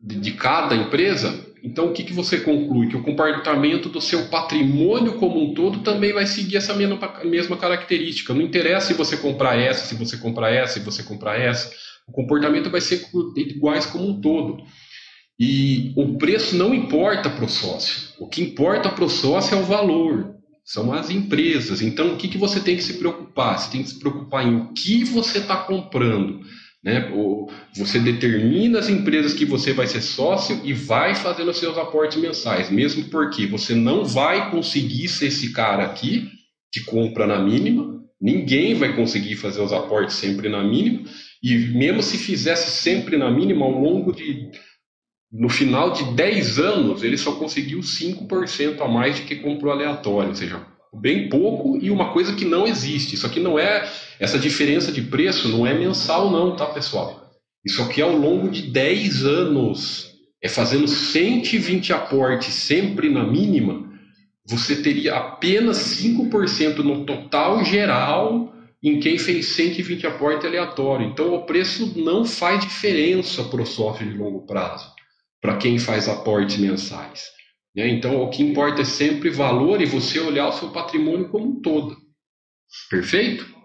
de, 0.00 0.16
de 0.16 0.32
cada 0.32 0.74
empresa, 0.74 1.51
então 1.62 1.86
o 1.86 1.92
que, 1.92 2.02
que 2.02 2.12
você 2.12 2.40
conclui? 2.40 2.88
Que 2.88 2.96
o 2.96 3.02
comportamento 3.02 3.88
do 3.88 4.00
seu 4.00 4.26
patrimônio 4.26 5.14
como 5.14 5.40
um 5.40 5.54
todo 5.54 5.80
também 5.80 6.12
vai 6.12 6.26
seguir 6.26 6.56
essa 6.56 6.74
mesma, 6.74 7.56
característica. 7.56 8.34
Não 8.34 8.42
interessa 8.42 8.88
se 8.88 8.94
você 8.94 9.16
comprar 9.16 9.56
essa, 9.56 9.86
se 9.86 9.94
você 9.94 10.16
comprar 10.16 10.50
essa, 10.50 10.74
se 10.74 10.80
você 10.80 11.02
comprar 11.02 11.38
essa. 11.38 11.72
O 12.06 12.12
comportamento 12.12 12.68
vai 12.68 12.80
ser 12.80 13.06
iguais 13.36 13.86
como 13.86 14.08
um 14.08 14.20
todo. 14.20 14.64
E 15.38 15.92
o 15.96 16.18
preço 16.18 16.56
não 16.56 16.74
importa 16.74 17.30
para 17.30 17.44
o 17.44 17.48
sócio. 17.48 18.10
O 18.18 18.28
que 18.28 18.42
importa 18.42 18.88
para 18.88 19.04
o 19.04 19.08
sócio 19.08 19.56
é 19.56 19.60
o 19.60 19.64
valor, 19.64 20.34
são 20.64 20.92
as 20.92 21.10
empresas. 21.10 21.80
Então, 21.80 22.14
o 22.14 22.16
que, 22.16 22.28
que 22.28 22.38
você 22.38 22.60
tem 22.60 22.76
que 22.76 22.82
se 22.82 22.94
preocupar? 22.94 23.58
Você 23.58 23.70
tem 23.70 23.82
que 23.82 23.88
se 23.88 23.98
preocupar 23.98 24.46
em 24.46 24.56
o 24.56 24.72
que 24.72 25.04
você 25.04 25.38
está 25.38 25.56
comprando. 25.56 26.40
Né? 26.82 27.10
Você 27.76 28.00
determina 28.00 28.80
as 28.80 28.88
empresas 28.88 29.34
que 29.34 29.44
você 29.44 29.72
vai 29.72 29.86
ser 29.86 30.00
sócio 30.00 30.60
e 30.64 30.72
vai 30.72 31.14
fazendo 31.14 31.50
os 31.50 31.58
seus 31.58 31.78
aportes 31.78 32.20
mensais, 32.20 32.70
mesmo 32.70 33.04
porque 33.04 33.46
você 33.46 33.74
não 33.74 34.04
vai 34.04 34.50
conseguir 34.50 35.08
ser 35.08 35.26
esse 35.26 35.52
cara 35.52 35.84
aqui 35.84 36.28
que 36.72 36.80
compra 36.80 37.26
na 37.26 37.38
mínima, 37.38 38.02
ninguém 38.20 38.74
vai 38.74 38.96
conseguir 38.96 39.36
fazer 39.36 39.60
os 39.60 39.72
aportes 39.72 40.16
sempre 40.16 40.48
na 40.48 40.64
mínima, 40.64 41.04
e 41.42 41.56
mesmo 41.56 42.02
se 42.02 42.16
fizesse 42.16 42.70
sempre 42.70 43.16
na 43.16 43.30
mínima, 43.30 43.64
ao 43.64 43.72
longo 43.72 44.12
de 44.12 44.50
no 45.30 45.48
final 45.48 45.92
de 45.92 46.04
10 46.14 46.58
anos, 46.58 47.02
ele 47.02 47.16
só 47.16 47.32
conseguiu 47.32 47.80
5% 47.80 48.82
a 48.82 48.88
mais 48.88 49.16
de 49.16 49.22
que 49.22 49.36
comprou 49.36 49.72
aleatório, 49.72 50.28
ou 50.28 50.34
seja, 50.34 50.66
bem 50.92 51.30
pouco 51.30 51.78
e 51.82 51.90
uma 51.90 52.12
coisa 52.12 52.34
que 52.34 52.44
não 52.44 52.66
existe. 52.66 53.14
Isso 53.14 53.26
aqui 53.26 53.40
não 53.40 53.58
é, 53.58 53.90
essa 54.22 54.38
diferença 54.38 54.92
de 54.92 55.02
preço 55.02 55.48
não 55.48 55.66
é 55.66 55.76
mensal 55.76 56.30
não, 56.30 56.54
tá, 56.54 56.66
pessoal? 56.66 57.28
Isso 57.66 57.82
aqui 57.82 58.00
é 58.00 58.04
ao 58.04 58.16
longo 58.16 58.48
de 58.48 58.62
10 58.70 59.24
anos, 59.24 60.12
é 60.40 60.48
fazendo 60.48 60.86
120 60.86 61.92
aportes 61.92 62.54
sempre 62.54 63.10
na 63.10 63.24
mínima, 63.24 63.90
você 64.48 64.80
teria 64.80 65.16
apenas 65.16 65.78
5% 66.00 66.78
no 66.78 67.04
total 67.04 67.64
geral 67.64 68.54
em 68.80 69.00
quem 69.00 69.18
fez 69.18 69.46
120 69.46 70.06
aporte 70.06 70.46
aleatório. 70.46 71.04
Então, 71.04 71.34
o 71.34 71.44
preço 71.44 71.98
não 71.98 72.24
faz 72.24 72.60
diferença 72.60 73.42
para 73.42 73.62
o 73.62 73.66
sócio 73.66 74.08
de 74.08 74.16
longo 74.16 74.46
prazo, 74.46 74.88
para 75.40 75.56
quem 75.56 75.80
faz 75.80 76.08
aportes 76.08 76.58
mensais. 76.58 77.24
Né? 77.74 77.88
Então, 77.88 78.22
o 78.22 78.30
que 78.30 78.40
importa 78.40 78.82
é 78.82 78.84
sempre 78.84 79.30
valor 79.30 79.82
e 79.82 79.86
você 79.86 80.20
olhar 80.20 80.48
o 80.48 80.52
seu 80.52 80.70
patrimônio 80.70 81.28
como 81.28 81.58
um 81.58 81.60
todo. 81.60 81.96
Perfeito? 82.88 83.61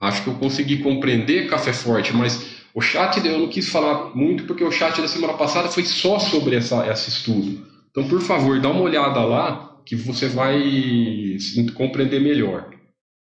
Acho 0.00 0.24
que 0.24 0.28
eu 0.30 0.34
consegui 0.34 0.78
compreender 0.78 1.48
Café 1.48 1.72
Forte, 1.72 2.14
mas 2.14 2.56
o 2.72 2.80
chat 2.80 3.24
eu 3.24 3.38
não 3.38 3.48
quis 3.48 3.68
falar 3.68 4.16
muito 4.16 4.44
porque 4.44 4.64
o 4.64 4.72
chat 4.72 5.00
da 5.00 5.08
semana 5.08 5.34
passada 5.34 5.68
foi 5.68 5.84
só 5.84 6.18
sobre 6.18 6.56
essa, 6.56 6.86
esse 6.90 7.10
estudo. 7.10 7.68
Então, 7.90 8.08
por 8.08 8.20
favor, 8.20 8.60
dá 8.60 8.70
uma 8.70 8.80
olhada 8.80 9.20
lá 9.20 9.78
que 9.84 9.96
você 9.96 10.28
vai 10.28 11.36
compreender 11.74 12.20
melhor. 12.20 12.70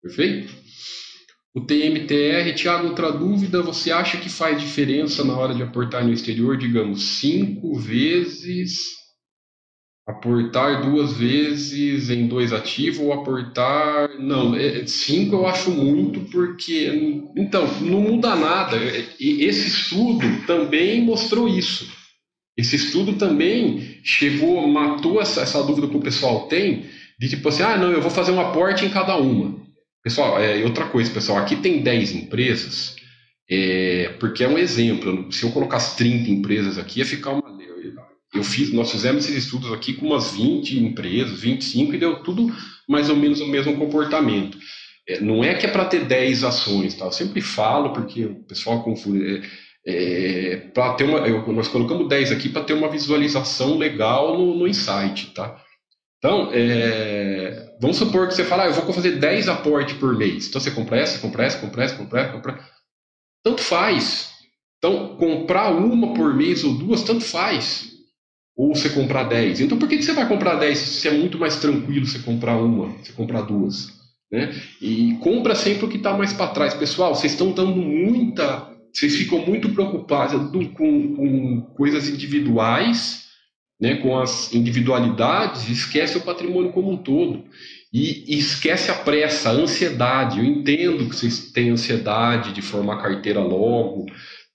Perfeito? 0.00 0.52
O 1.54 1.60
TMTR, 1.60 2.54
Tiago, 2.54 2.88
outra 2.88 3.12
dúvida, 3.12 3.60
você 3.60 3.92
acha 3.92 4.16
que 4.16 4.30
faz 4.30 4.58
diferença 4.58 5.22
na 5.22 5.36
hora 5.36 5.54
de 5.54 5.62
aportar 5.62 6.02
no 6.02 6.12
exterior, 6.12 6.56
digamos, 6.56 7.18
cinco 7.18 7.74
vezes 7.74 9.01
aportar 10.06 10.82
duas 10.82 11.16
vezes 11.16 12.10
em 12.10 12.26
dois 12.26 12.52
ativos 12.52 13.00
ou 13.00 13.12
aportar. 13.12 14.10
Não, 14.18 14.54
é, 14.54 14.86
cinco 14.86 15.36
eu 15.36 15.46
acho 15.46 15.70
muito, 15.70 16.20
porque. 16.30 16.90
Então, 17.36 17.66
não 17.80 18.00
muda 18.00 18.34
nada. 18.34 18.76
E 19.18 19.44
esse 19.44 19.68
estudo 19.68 20.26
também 20.46 21.02
mostrou 21.02 21.48
isso. 21.48 21.88
Esse 22.56 22.76
estudo 22.76 23.14
também 23.14 23.98
chegou, 24.04 24.66
matou 24.68 25.20
essa, 25.20 25.40
essa 25.40 25.62
dúvida 25.62 25.88
que 25.88 25.96
o 25.96 26.02
pessoal 26.02 26.48
tem, 26.48 26.84
de 27.18 27.28
tipo 27.28 27.48
assim, 27.48 27.62
ah, 27.62 27.78
não, 27.78 27.90
eu 27.90 28.02
vou 28.02 28.10
fazer 28.10 28.30
um 28.30 28.40
aporte 28.40 28.84
em 28.84 28.90
cada 28.90 29.16
uma. 29.16 29.62
Pessoal, 30.02 30.38
é, 30.38 30.62
outra 30.64 30.86
coisa, 30.86 31.10
pessoal, 31.10 31.38
aqui 31.38 31.56
tem 31.56 31.80
10 31.80 32.14
empresas, 32.14 32.96
é, 33.48 34.14
porque 34.20 34.44
é 34.44 34.48
um 34.48 34.58
exemplo. 34.58 35.32
Se 35.32 35.44
eu 35.44 35.52
colocasse 35.52 35.96
30 35.96 36.30
empresas 36.30 36.76
aqui, 36.76 36.98
ia 36.98 37.06
ficar 37.06 37.30
uma 37.30 37.52
eu 38.32 38.42
fiz, 38.42 38.72
nós 38.72 38.90
fizemos 38.90 39.24
esses 39.24 39.44
estudos 39.44 39.72
aqui 39.72 39.92
com 39.92 40.06
umas 40.06 40.32
20 40.32 40.82
empresas, 40.82 41.40
25, 41.40 41.94
e 41.94 41.98
deu 41.98 42.22
tudo 42.22 42.50
mais 42.88 43.10
ou 43.10 43.16
menos 43.16 43.40
o 43.40 43.46
mesmo 43.46 43.76
comportamento. 43.76 44.58
É, 45.06 45.20
não 45.20 45.44
é 45.44 45.54
que 45.54 45.66
é 45.66 45.70
para 45.70 45.84
ter 45.84 46.04
10 46.06 46.44
ações, 46.44 46.94
tá? 46.94 47.06
Eu 47.06 47.12
sempre 47.12 47.40
falo, 47.42 47.92
porque 47.92 48.24
o 48.24 48.42
pessoal 48.44 48.82
confunde. 48.82 49.22
É, 49.36 49.42
é, 49.84 50.56
para 50.72 50.94
ter 50.94 51.04
uma, 51.04 51.18
eu, 51.26 51.46
nós 51.52 51.68
colocamos 51.68 52.08
10 52.08 52.32
aqui 52.32 52.48
para 52.48 52.62
ter 52.64 52.72
uma 52.72 52.88
visualização 52.88 53.76
legal 53.76 54.38
no, 54.38 54.54
no 54.54 54.68
insight, 54.68 55.34
tá? 55.34 55.60
Então, 56.18 56.50
é, 56.52 57.74
vamos 57.80 57.96
supor 57.96 58.28
que 58.28 58.34
você 58.34 58.44
fala, 58.44 58.62
ah, 58.62 58.66
eu 58.66 58.74
vou 58.74 58.94
fazer 58.94 59.18
10 59.18 59.48
aportes 59.48 59.96
por 59.96 60.16
mês. 60.16 60.48
Então 60.48 60.60
você 60.60 60.70
compra 60.70 61.00
essa, 61.00 61.18
compra 61.18 61.44
essa, 61.44 61.58
compra 61.58 61.84
essa, 61.84 61.96
compra 61.96 62.20
essa, 62.20 62.32
compra 62.32 62.68
Tanto 63.44 63.60
faz. 63.60 64.30
Então, 64.78 65.16
comprar 65.16 65.70
uma 65.70 66.14
por 66.14 66.32
mês 66.34 66.62
ou 66.62 66.74
duas, 66.74 67.02
tanto 67.02 67.24
faz 67.24 67.91
ou 68.56 68.74
você 68.74 68.90
comprar 68.90 69.24
10. 69.24 69.60
Então 69.60 69.78
por 69.78 69.88
que, 69.88 70.02
você 70.02 70.12
vai 70.12 70.28
comprar 70.28 70.56
10 70.56 70.78
se 70.78 71.08
é 71.08 71.10
muito 71.10 71.38
mais 71.38 71.56
tranquilo 71.56 72.06
você 72.06 72.18
comprar 72.18 72.56
uma, 72.56 72.88
você 72.98 73.12
comprar 73.12 73.42
duas? 73.42 73.88
Né? 74.30 74.54
E 74.80 75.16
compra 75.20 75.54
sempre 75.54 75.84
o 75.84 75.88
que 75.88 75.98
está 75.98 76.16
mais 76.16 76.32
para 76.32 76.48
trás. 76.48 76.74
Pessoal, 76.74 77.14
vocês 77.14 77.32
estão 77.32 77.52
dando 77.52 77.76
muita. 77.76 78.70
Vocês 78.92 79.16
ficam 79.16 79.44
muito 79.44 79.70
preocupados 79.70 80.50
com, 80.52 81.14
com 81.14 81.60
coisas 81.74 82.08
individuais, 82.08 83.26
né, 83.80 83.96
com 83.96 84.18
as 84.18 84.52
individualidades, 84.52 85.68
esquece 85.68 86.18
o 86.18 86.20
patrimônio 86.20 86.72
como 86.72 86.90
um 86.90 86.96
todo. 86.96 87.44
E, 87.92 88.34
e 88.34 88.38
esquece 88.38 88.90
a 88.90 88.94
pressa, 88.94 89.50
a 89.50 89.52
ansiedade. 89.52 90.38
Eu 90.38 90.44
entendo 90.44 91.08
que 91.08 91.16
vocês 91.16 91.50
têm 91.52 91.70
ansiedade 91.70 92.52
de 92.52 92.62
formar 92.62 93.02
carteira 93.02 93.40
logo, 93.40 94.06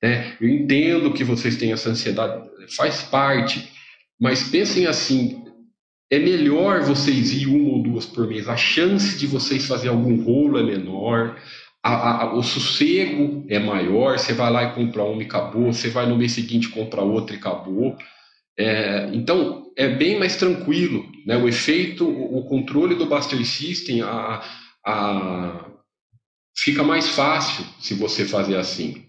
né? 0.01 0.33
eu 0.39 0.47
entendo 0.47 1.13
que 1.13 1.23
vocês 1.23 1.55
têm 1.55 1.71
essa 1.71 1.89
ansiedade, 1.89 2.47
faz 2.75 3.01
parte 3.03 3.76
mas 4.19 4.49
pensem 4.49 4.87
assim: 4.87 5.43
é 6.11 6.19
melhor 6.19 6.83
vocês 6.83 7.33
ir 7.33 7.47
uma 7.47 7.75
ou 7.75 7.83
duas 7.83 8.05
por 8.05 8.27
mês. 8.27 8.47
A 8.47 8.55
chance 8.55 9.17
de 9.17 9.27
vocês 9.27 9.65
fazer 9.65 9.89
algum 9.89 10.23
rolo 10.23 10.57
é 10.57 10.63
menor. 10.63 11.37
A, 11.83 12.23
a, 12.23 12.33
o 12.35 12.41
sossego 12.41 13.45
é 13.49 13.59
maior. 13.59 14.17
Você 14.17 14.33
vai 14.33 14.51
lá 14.51 14.63
e 14.63 14.73
compra 14.73 15.03
uma 15.03 15.21
e 15.21 15.25
acabou. 15.25 15.71
Você 15.71 15.89
vai 15.89 16.05
no 16.05 16.17
mês 16.17 16.31
seguinte 16.31 16.69
comprar 16.69 17.03
outra 17.03 17.35
e 17.35 17.39
acabou. 17.39 17.97
É, 18.57 19.09
então 19.13 19.67
é 19.77 19.87
bem 19.87 20.17
mais 20.17 20.35
tranquilo, 20.35 21.05
né? 21.25 21.37
O 21.37 21.47
efeito, 21.47 22.05
o, 22.05 22.39
o 22.39 22.45
controle 22.45 22.95
do 22.95 23.05
Buster 23.05 23.45
System, 23.45 24.01
a, 24.01 24.43
a, 24.85 25.69
fica 26.57 26.83
mais 26.83 27.07
fácil 27.09 27.63
se 27.79 27.93
você 27.93 28.25
fazer 28.25 28.55
assim. 28.55 29.06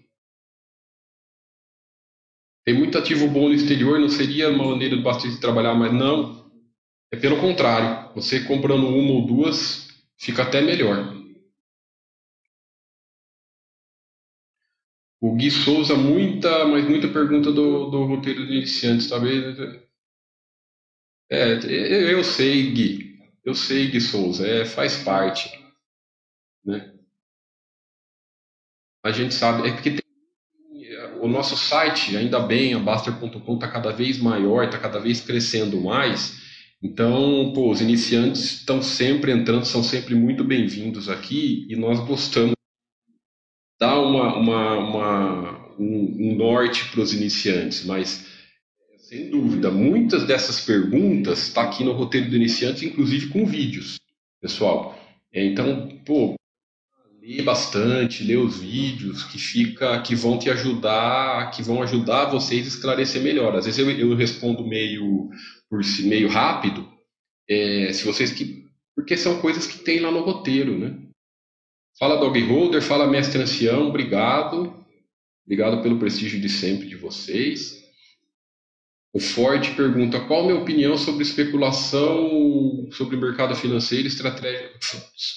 Tem 2.69 2.77
muito 2.77 2.99
ativo 2.99 3.27
bom 3.27 3.49
no 3.49 3.55
exterior, 3.55 3.99
não 3.99 4.09
seria 4.09 4.47
uma 4.51 4.63
maneira 4.63 4.95
do 4.95 5.01
bastante 5.01 5.39
trabalhar, 5.39 5.73
mas 5.73 5.91
não. 5.91 6.51
É 7.11 7.17
pelo 7.17 7.41
contrário. 7.41 8.13
Você 8.13 8.41
comprando 8.41 8.87
uma 8.87 9.11
ou 9.11 9.25
duas, 9.25 9.87
fica 10.15 10.43
até 10.43 10.61
melhor. 10.61 11.17
O 15.19 15.35
Gui 15.35 15.49
Souza, 15.49 15.95
muita, 15.95 16.63
mas 16.67 16.87
muita 16.87 17.07
pergunta 17.07 17.51
do, 17.51 17.89
do 17.89 18.03
roteiro 18.05 18.45
de 18.45 18.57
iniciantes, 18.57 19.09
talvez. 19.09 19.57
É, 21.27 21.53
eu 22.13 22.23
sei, 22.23 22.71
Gui. 22.71 23.19
Eu 23.43 23.55
sei, 23.55 23.87
Gui 23.87 23.99
Souza, 23.99 24.45
é, 24.45 24.63
faz 24.63 25.03
parte. 25.03 25.49
Né? 26.63 26.95
A 29.03 29.11
gente 29.11 29.33
sabe, 29.33 29.67
é 29.67 29.73
porque 29.73 29.89
tem 29.89 30.08
o 31.21 31.27
nosso 31.27 31.57
site, 31.57 32.15
ainda 32.15 32.39
bem, 32.39 32.73
a 32.73 32.79
Baster.com 32.79 33.53
está 33.55 33.67
cada 33.67 33.91
vez 33.91 34.17
maior, 34.19 34.65
está 34.65 34.77
cada 34.77 34.99
vez 34.99 35.21
crescendo 35.21 35.79
mais. 35.81 36.39
Então, 36.81 37.51
pô, 37.53 37.69
os 37.69 37.81
iniciantes 37.81 38.59
estão 38.59 38.81
sempre 38.81 39.31
entrando, 39.31 39.65
são 39.65 39.83
sempre 39.83 40.15
muito 40.15 40.43
bem-vindos 40.43 41.09
aqui 41.09 41.67
e 41.69 41.75
nós 41.75 41.99
gostamos 41.99 42.51
de 42.51 43.79
dar 43.79 43.99
uma, 43.99 44.35
uma, 44.37 44.77
uma 44.77 45.75
um, 45.77 46.31
um 46.31 46.35
norte 46.35 46.85
para 46.89 47.01
os 47.01 47.13
iniciantes, 47.13 47.85
mas 47.85 48.25
sem 49.09 49.29
dúvida, 49.29 49.71
muitas 49.71 50.25
dessas 50.25 50.61
perguntas 50.61 51.47
estão 51.47 51.63
tá 51.63 51.69
aqui 51.69 51.83
no 51.83 51.93
roteiro 51.93 52.29
do 52.29 52.35
iniciante, 52.35 52.85
inclusive 52.85 53.27
com 53.27 53.45
vídeos, 53.45 53.97
pessoal. 54.39 54.97
Então, 55.33 55.87
pô, 56.05 56.35
ler 57.21 57.43
bastante, 57.43 58.23
ler 58.23 58.37
os 58.37 58.59
vídeos 58.59 59.23
que 59.23 59.37
fica, 59.37 60.01
que 60.01 60.15
vão 60.15 60.39
te 60.39 60.49
ajudar, 60.49 61.51
que 61.51 61.61
vão 61.61 61.81
ajudar 61.81 62.25
vocês 62.25 62.65
a 62.65 62.69
esclarecer 62.69 63.21
melhor. 63.21 63.55
Às 63.55 63.65
vezes 63.65 63.79
eu, 63.79 63.89
eu 63.91 64.15
respondo 64.15 64.65
meio 64.65 65.29
por 65.69 65.83
si, 65.83 66.03
meio 66.03 66.29
rápido, 66.29 66.87
é, 67.47 67.91
se 67.93 68.05
vocês 68.05 68.31
que, 68.31 68.65
porque 68.95 69.17
são 69.17 69.41
coisas 69.41 69.65
que 69.65 69.79
tem 69.79 69.99
lá 69.99 70.11
no 70.11 70.21
roteiro, 70.21 70.77
né? 70.77 70.97
Fala 71.97 72.17
Dog 72.17 72.39
Holder, 72.41 72.81
fala 72.81 73.07
Mestre 73.07 73.41
Ancião, 73.41 73.87
obrigado, 73.87 74.85
obrigado 75.45 75.81
pelo 75.81 75.99
prestígio 75.99 76.39
de 76.39 76.47
sempre 76.47 76.87
de 76.87 76.95
vocês. 76.95 77.78
O 79.19 79.21
Ford 79.21 79.75
pergunta 79.75 80.17
qual 80.21 80.43
a 80.43 80.47
minha 80.47 80.61
opinião 80.61 80.97
sobre 80.97 81.23
especulação 81.23 82.87
sobre 82.89 83.17
o 83.17 83.19
mercado 83.19 83.53
financeiro 83.53 84.05
e 84.05 84.07
estratégia. 84.07 84.71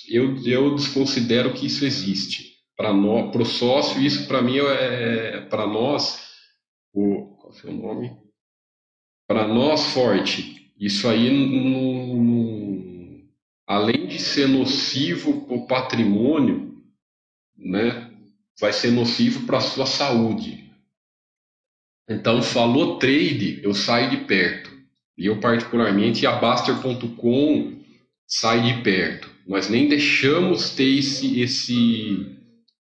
Eu, 0.09 0.41
eu 0.47 0.73
desconsidero 0.77 1.53
que 1.53 1.67
isso 1.67 1.85
existe. 1.85 2.59
Para 2.77 2.93
o 2.93 3.45
sócio, 3.45 4.01
isso 4.01 4.29
para 4.29 4.41
mim 4.41 4.59
é, 4.59 5.35
é 5.35 5.41
para 5.41 5.67
nós. 5.67 6.31
O, 6.95 7.37
qual 7.41 7.53
é 7.65 7.71
o 7.71 7.73
nome? 7.73 8.17
Para 9.27 9.49
nós, 9.49 9.87
forte. 9.87 10.73
Isso 10.79 11.09
aí, 11.09 11.29
além 13.67 14.07
de 14.07 14.21
ser 14.21 14.47
nocivo 14.47 15.45
para 15.45 15.57
o 15.57 15.67
patrimônio, 15.67 16.81
né, 17.57 18.13
vai 18.61 18.73
ser 18.73 18.93
nocivo 18.93 19.45
para 19.45 19.59
a 19.59 19.61
sua 19.61 19.87
saúde. 19.87 20.72
Então, 22.09 22.43
falou 22.43 22.99
trade, 22.99 23.61
eu 23.63 23.75
saio 23.75 24.11
de 24.11 24.19
perto. 24.19 24.71
E 25.17 25.27
eu, 25.27 25.39
particularmente, 25.39 26.27
a 26.27 26.33
Baster.com 26.33 27.81
sai 28.27 28.63
de 28.63 28.83
perto. 28.83 29.31
Nós 29.47 29.69
nem 29.69 29.89
deixamos 29.89 30.71
ter 30.71 30.99
esse, 30.99 31.41
esse, 31.41 32.27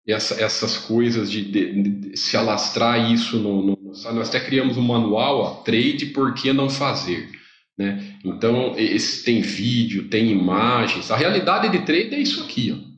essa, 0.07 0.41
essas 0.41 0.78
coisas 0.78 1.30
de, 1.30 1.43
de, 1.43 1.84
de, 1.84 2.18
se 2.18 2.36
alastrar 2.36 3.11
isso 3.11 3.38
no, 3.38 3.61
no, 3.61 3.78
Nós 4.13 4.30
até 4.30 4.39
criamos 4.39 4.78
um 4.78 4.82
manual, 4.82 5.39
ó, 5.39 5.49
trade, 5.63 6.07
por 6.07 6.34
que 6.34 6.51
não 6.51 6.70
fazer? 6.70 7.30
Né? 7.78 8.18
Então, 8.24 8.74
esse, 8.78 9.24
tem 9.24 9.41
vídeo, 9.41 10.07
tem 10.07 10.32
imagens. 10.32 11.11
A 11.11 11.18
realidade 11.18 11.70
de 11.70 11.86
trade 11.86 12.16
é 12.16 12.20
isso 12.20 12.43
aqui. 12.43 12.72
Ó. 12.72 12.95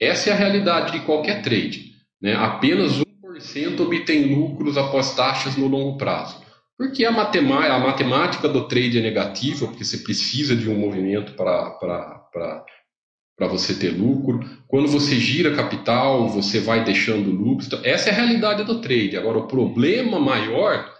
Essa 0.00 0.30
é 0.30 0.32
a 0.32 0.36
realidade 0.36 0.92
de 0.92 1.00
qualquer 1.06 1.42
trade. 1.42 1.92
Né? 2.20 2.34
Apenas 2.34 3.05
1% 3.54 3.80
obtém 3.80 4.34
lucros 4.34 4.76
após 4.76 5.14
taxas 5.14 5.56
no 5.56 5.68
longo 5.68 5.96
prazo. 5.96 6.44
Porque 6.78 7.04
a 7.04 7.10
matemática, 7.10 7.72
a 7.72 7.78
matemática 7.78 8.48
do 8.48 8.68
trade 8.68 8.98
é 8.98 9.02
negativa, 9.02 9.66
porque 9.66 9.84
você 9.84 9.98
precisa 9.98 10.54
de 10.54 10.68
um 10.68 10.78
movimento 10.78 11.32
para 11.32 11.78
você 13.48 13.74
ter 13.74 13.90
lucro. 13.90 14.40
Quando 14.68 14.86
você 14.88 15.16
gira 15.16 15.56
capital, 15.56 16.28
você 16.28 16.60
vai 16.60 16.84
deixando 16.84 17.30
lucros. 17.30 17.66
Então, 17.66 17.80
essa 17.82 18.10
é 18.10 18.12
a 18.12 18.16
realidade 18.16 18.64
do 18.64 18.80
trade. 18.80 19.16
Agora, 19.16 19.38
o 19.38 19.48
problema 19.48 20.20
maior, 20.20 20.92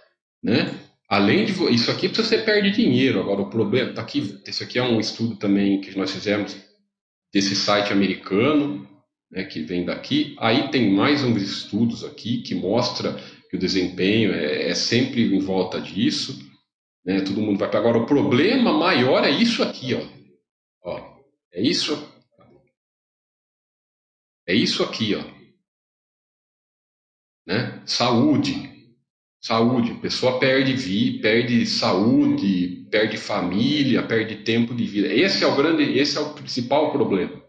né? 0.43 0.73
Além 1.07 1.45
de 1.45 1.53
isso 1.73 1.91
aqui, 1.91 2.07
você 2.07 2.39
perde 2.39 2.71
dinheiro. 2.71 3.19
Agora, 3.19 3.41
o 3.41 3.49
problema 3.49 3.93
tá 3.93 4.01
aqui. 4.01 4.41
Isso 4.47 4.63
aqui 4.63 4.79
é 4.79 4.83
um 4.83 4.99
estudo 4.99 5.35
também 5.35 5.79
que 5.79 5.95
nós 5.97 6.11
fizemos 6.11 6.57
desse 7.31 7.55
site 7.55 7.93
americano, 7.93 8.87
né, 9.31 9.43
que 9.43 9.61
vem 9.61 9.85
daqui. 9.85 10.35
Aí 10.39 10.69
tem 10.69 10.91
mais 10.91 11.23
uns 11.23 11.41
estudos 11.41 12.03
aqui 12.03 12.41
que 12.41 12.55
mostra 12.55 13.13
que 13.49 13.55
o 13.55 13.59
desempenho 13.59 14.33
é, 14.33 14.69
é 14.69 14.75
sempre 14.75 15.23
em 15.23 15.39
volta 15.39 15.79
disso. 15.79 16.45
Né, 17.05 17.21
todo 17.21 17.41
mundo 17.41 17.59
vai 17.59 17.69
para 17.69 17.79
agora. 17.79 17.97
O 17.97 18.05
problema 18.05 18.73
maior 18.73 19.23
é 19.23 19.29
isso 19.29 19.63
aqui, 19.63 19.93
ó. 19.93 20.05
ó 20.83 21.17
é 21.53 21.61
isso. 21.61 22.13
É 24.45 24.53
isso 24.53 24.83
aqui, 24.83 25.15
ó. 25.15 25.23
Né? 27.45 27.81
Saúde. 27.85 28.77
Saúde. 29.41 29.91
A 29.91 29.99
pessoa 29.99 30.39
perde 30.39 30.73
vida, 30.73 31.21
perde 31.21 31.65
saúde, 31.65 32.87
perde 32.91 33.17
família, 33.17 34.05
perde 34.05 34.43
tempo 34.43 34.75
de 34.75 34.85
vida. 34.85 35.07
Esse 35.07 35.43
é 35.43 35.47
o 35.47 35.55
grande, 35.55 35.83
esse 35.97 36.17
é 36.17 36.21
o 36.21 36.33
principal 36.33 36.91
problema. 36.91 37.46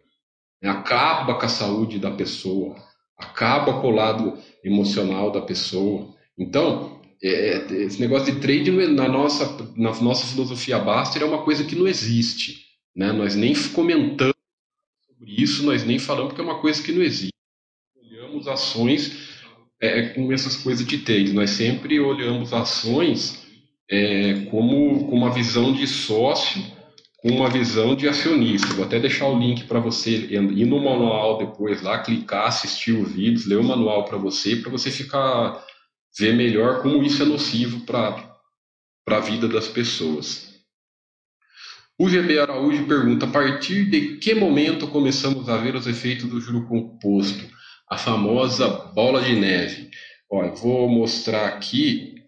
Acaba 0.62 1.34
com 1.34 1.46
a 1.46 1.48
saúde 1.48 1.98
da 1.98 2.10
pessoa, 2.10 2.76
acaba 3.16 3.80
com 3.80 3.88
o 3.88 3.94
lado 3.94 4.38
emocional 4.64 5.30
da 5.30 5.40
pessoa. 5.40 6.14
Então, 6.36 7.00
é, 7.22 7.28
é 7.28 7.82
esse 7.84 8.00
negócio 8.00 8.32
de 8.32 8.40
trade 8.40 8.70
na 8.70 9.08
nossa, 9.08 9.72
na 9.76 9.92
nossa 10.00 10.26
filosofia 10.26 10.78
Baster 10.78 11.22
é 11.22 11.24
uma 11.24 11.42
coisa 11.42 11.64
que 11.64 11.76
não 11.76 11.86
existe. 11.86 12.66
Né? 12.94 13.12
Nós 13.12 13.34
nem 13.34 13.54
comentamos 13.72 14.34
sobre 15.08 15.42
isso, 15.42 15.64
nós 15.64 15.84
nem 15.84 15.98
falamos 15.98 16.28
porque 16.28 16.40
é 16.40 16.44
uma 16.44 16.60
coisa 16.60 16.82
que 16.82 16.92
não 16.92 17.02
existe. 17.02 17.32
Olhamos 17.96 18.48
ações 18.48 19.28
é, 19.80 20.00
é, 20.00 20.08
com 20.08 20.32
essas 20.32 20.56
coisas 20.56 20.84
de 20.84 20.98
trade. 20.98 21.32
Nós 21.32 21.50
sempre 21.50 22.00
olhamos 22.00 22.52
ações 22.52 23.46
é, 23.88 24.46
como, 24.50 25.06
com 25.08 25.16
uma 25.16 25.32
visão 25.32 25.72
de 25.72 25.86
sócio, 25.86 26.62
com 27.18 27.28
uma 27.28 27.50
visão 27.50 27.94
de 27.94 28.08
acionista. 28.08 28.74
Vou 28.74 28.84
até 28.84 28.98
deixar 28.98 29.26
o 29.26 29.38
link 29.38 29.64
para 29.64 29.80
você 29.80 30.10
ir 30.10 30.66
no 30.66 30.82
manual 30.82 31.38
depois 31.38 31.82
lá, 31.82 31.98
clicar, 31.98 32.46
assistir 32.46 32.92
os 32.92 33.12
vídeos, 33.12 33.46
ler 33.46 33.58
o 33.58 33.64
manual 33.64 34.04
para 34.04 34.16
você, 34.16 34.56
para 34.56 34.70
você 34.70 34.90
ficar 34.90 35.64
ver 36.18 36.34
melhor 36.34 36.82
como 36.82 37.02
isso 37.02 37.22
é 37.22 37.26
nocivo 37.26 37.84
para 37.84 38.38
a 39.06 39.20
vida 39.20 39.48
das 39.48 39.68
pessoas. 39.68 40.48
O 41.98 42.08
GB 42.08 42.38
Araújo 42.38 42.86
pergunta: 42.86 43.26
a 43.26 43.30
partir 43.30 43.90
de 43.90 44.16
que 44.18 44.34
momento 44.34 44.88
começamos 44.88 45.48
a 45.48 45.56
ver 45.56 45.74
os 45.74 45.86
efeitos 45.86 46.28
do 46.28 46.40
juro 46.40 46.66
composto? 46.66 47.58
a 47.90 47.96
famosa 47.96 48.68
bola 48.68 49.22
de 49.22 49.34
neve. 49.34 49.90
Olha, 50.30 50.50
vou 50.50 50.88
mostrar 50.88 51.48
aqui, 51.48 52.22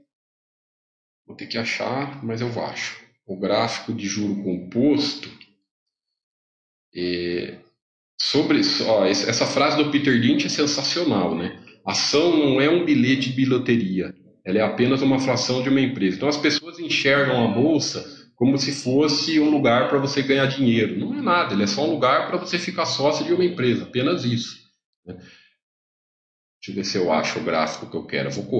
vou 1.26 1.36
ter 1.36 1.46
que 1.46 1.58
achar, 1.58 2.24
mas 2.24 2.40
eu 2.40 2.48
acho. 2.64 2.99
O 3.30 3.36
gráfico 3.36 3.94
de 3.94 4.08
juro 4.08 4.42
composto. 4.42 5.30
É, 6.92 7.60
sobre 8.20 8.60
ó, 8.84 9.04
essa 9.04 9.46
frase 9.46 9.76
do 9.76 9.88
Peter 9.88 10.12
Lynch 10.12 10.46
é 10.46 10.48
sensacional, 10.48 11.36
né? 11.38 11.64
Ação 11.86 12.36
não 12.36 12.60
é 12.60 12.68
um 12.68 12.84
bilhete 12.84 13.30
de 13.30 13.36
bilheteria, 13.36 14.12
ela 14.44 14.58
é 14.58 14.62
apenas 14.62 15.00
uma 15.00 15.20
fração 15.20 15.62
de 15.62 15.68
uma 15.68 15.80
empresa. 15.80 16.16
Então 16.16 16.28
as 16.28 16.36
pessoas 16.36 16.80
enxergam 16.80 17.44
a 17.44 17.54
bolsa 17.54 18.04
como 18.34 18.58
se 18.58 18.72
fosse 18.72 19.38
um 19.38 19.48
lugar 19.48 19.88
para 19.88 20.00
você 20.00 20.22
ganhar 20.22 20.46
dinheiro. 20.46 20.98
Não 20.98 21.16
é 21.16 21.22
nada, 21.22 21.54
ele 21.54 21.62
é 21.62 21.68
só 21.68 21.84
um 21.84 21.92
lugar 21.92 22.26
para 22.26 22.36
você 22.36 22.58
ficar 22.58 22.84
sócio 22.84 23.24
de 23.24 23.32
uma 23.32 23.44
empresa, 23.44 23.84
apenas 23.84 24.24
isso. 24.24 24.58
Né? 25.06 25.14
Deixa 25.14 26.70
eu 26.70 26.74
ver 26.74 26.84
se 26.84 26.98
eu 26.98 27.12
acho 27.12 27.38
o 27.38 27.44
gráfico 27.44 27.88
que 27.88 27.96
eu 27.96 28.04
quero. 28.04 28.28
Eu 28.28 28.32
vou 28.32 28.59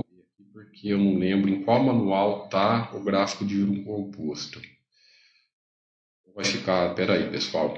porque 0.80 0.94
eu 0.94 0.98
não 0.98 1.18
lembro 1.18 1.50
em 1.50 1.62
qual 1.62 1.82
manual 1.82 2.46
está 2.46 2.90
o 2.96 3.04
gráfico 3.04 3.44
de 3.44 3.54
juro 3.54 3.84
composto. 3.84 4.58
Vai 6.34 6.46
ficar. 6.46 6.94
Peraí, 6.94 7.30
pessoal. 7.30 7.74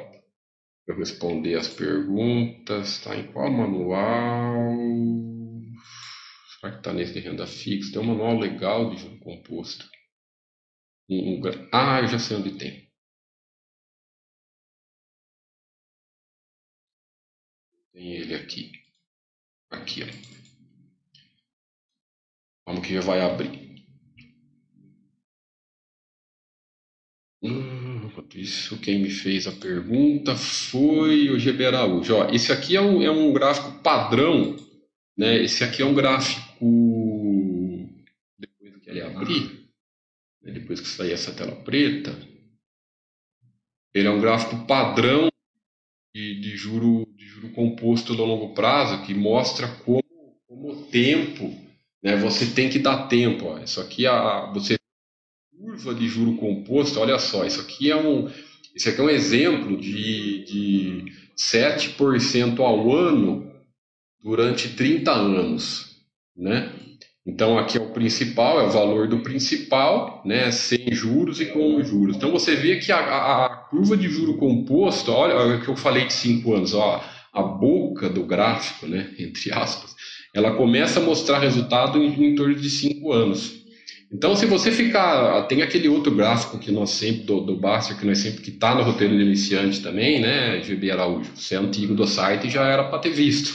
Eu 0.87 0.97
responder 0.97 1.57
as 1.57 1.67
perguntas. 1.67 2.91
Está 2.91 3.17
em 3.17 3.27
qual 3.33 3.51
manual? 3.51 4.77
Será 6.61 6.73
que 6.75 6.79
está 6.79 6.93
nesse 6.93 7.13
de 7.13 7.19
renda 7.19 7.45
fixa? 7.45 7.93
Tem 7.93 8.01
um 8.01 8.05
manual 8.05 8.39
legal 8.39 8.91
de 8.91 9.03
juro 9.03 9.19
composto. 9.19 9.85
Um, 11.11 11.41
um, 11.41 11.43
ah, 11.73 12.01
eu 12.03 12.07
já 12.07 12.21
sei 12.21 12.37
onde 12.37 12.57
tem. 12.57 12.89
Tem 17.93 18.13
ele 18.13 18.35
aqui. 18.37 18.71
Aqui, 19.71 20.05
ó. 20.05 20.42
Vamos 22.67 22.87
que 22.87 22.95
já 22.95 23.01
vai 23.01 23.21
abrir. 23.21 23.73
Hum, 27.43 28.09
isso, 28.35 28.79
quem 28.81 29.01
me 29.01 29.11
fez 29.11 29.47
a 29.47 29.53
pergunta 29.53 30.37
foi 30.37 31.29
o 31.31 31.39
GB 31.39 31.67
Araújo. 31.67 32.15
Esse 32.33 32.53
aqui 32.53 32.77
é 32.77 32.81
um, 32.81 33.03
é 33.03 33.11
um 33.11 33.33
gráfico 33.33 33.83
padrão, 33.83 34.57
né? 35.17 35.43
Esse 35.43 35.65
aqui 35.65 35.83
é 35.83 35.85
um 35.85 35.95
gráfico 35.95 36.65
depois 38.39 38.77
que 38.77 38.91
ele 38.91 39.03
abrir, 39.03 39.69
né? 40.43 40.53
depois 40.53 40.81
que 40.81 40.87
sair 40.87 41.13
essa 41.13 41.35
tela 41.35 41.57
preta, 41.65 42.17
ele 43.93 44.07
é 44.07 44.11
um 44.11 44.21
gráfico 44.21 44.65
padrão 44.67 45.29
de, 46.15 46.41
de 46.41 46.57
juro 46.57 47.07
juro 47.43 47.51
composto 47.53 48.15
no 48.15 48.25
longo 48.25 48.55
prazo 48.55 49.05
que 49.05 49.15
mostra 49.15 49.67
como, 49.85 50.03
como 50.47 50.71
o 50.71 50.87
tempo, 50.87 51.51
né, 52.03 52.17
você 52.17 52.47
tem 52.47 52.69
que 52.69 52.79
dar 52.79 53.07
tempo. 53.09 53.47
Ó. 53.47 53.59
Isso 53.59 53.81
aqui, 53.81 54.07
a, 54.07 54.51
você 54.53 54.77
curva 55.57 55.95
de 55.95 56.09
juro 56.09 56.37
composto, 56.37 56.99
olha 56.99 57.19
só, 57.19 57.47
isso 57.47 57.61
aqui 57.61 57.91
é 57.91 57.97
um, 57.97 58.29
isso 58.75 58.89
aqui 58.89 59.01
é 59.01 59.05
um 59.05 59.11
exemplo 59.11 59.77
de, 59.77 60.45
de 60.45 61.05
7% 61.39 62.59
ao 62.61 62.93
ano 62.93 63.53
durante 64.23 64.71
30 64.71 65.13
anos, 65.13 65.97
né? 66.37 66.73
Então 67.25 67.57
aqui 67.57 67.79
é 67.79 67.81
o 67.81 67.93
principal, 67.93 68.61
é 68.61 68.65
o 68.65 68.71
valor 68.71 69.07
do 69.07 69.21
principal, 69.21 70.23
né, 70.25 70.51
sem 70.51 70.93
juros 70.93 71.41
e 71.41 71.47
com 71.47 71.83
juros. 71.85 72.17
Então 72.17 72.33
você 72.33 72.57
vê 72.57 72.79
que 72.79 72.91
a, 72.91 72.99
a, 73.45 73.57
curva 73.71 73.97
de 73.97 74.09
juro 74.09 74.37
composto, 74.37 75.13
olha, 75.13 75.37
olha 75.37 75.57
o 75.57 75.63
que 75.63 75.69
eu 75.69 75.77
falei 75.77 76.07
de 76.07 76.13
5 76.13 76.53
anos, 76.53 76.75
ó, 76.75 77.01
a 77.33 77.43
boca 77.43 78.09
do 78.09 78.25
gráfico, 78.25 78.89
né, 78.89 79.15
entre 79.19 79.53
aspas, 79.53 79.95
ela 80.35 80.55
começa 80.55 81.01
a 81.01 81.03
mostrar 81.03 81.39
resultado 81.39 81.99
em, 81.99 82.31
em 82.31 82.35
torno 82.35 82.55
de 82.55 82.71
cinco 82.71 83.13
anos. 83.13 83.63
Então, 84.13 84.37
se 84.37 84.45
você 84.45 84.71
ficar, 84.71 85.43
tem 85.45 85.63
aquele 85.63 85.89
outro 85.89 86.15
gráfico 86.15 86.59
que 86.59 86.71
nós 86.71 86.91
sempre 86.91 87.23
do, 87.23 87.41
do 87.41 87.57
Baster 87.57 87.99
que 87.99 88.05
nós 88.05 88.19
sempre 88.19 88.43
que 88.43 88.51
está 88.51 88.75
no 88.75 88.83
roteiro 88.83 89.17
de 89.17 89.23
iniciante 89.23 89.81
também, 89.81 90.21
né, 90.21 90.61
GB 90.63 90.91
Araújo. 90.91 91.31
Você 91.35 91.55
é 91.55 91.59
antigo 91.59 91.95
do 91.95 92.07
site 92.07 92.51
já 92.51 92.67
era 92.67 92.85
para 92.85 92.99
ter 92.99 93.11
visto. 93.11 93.55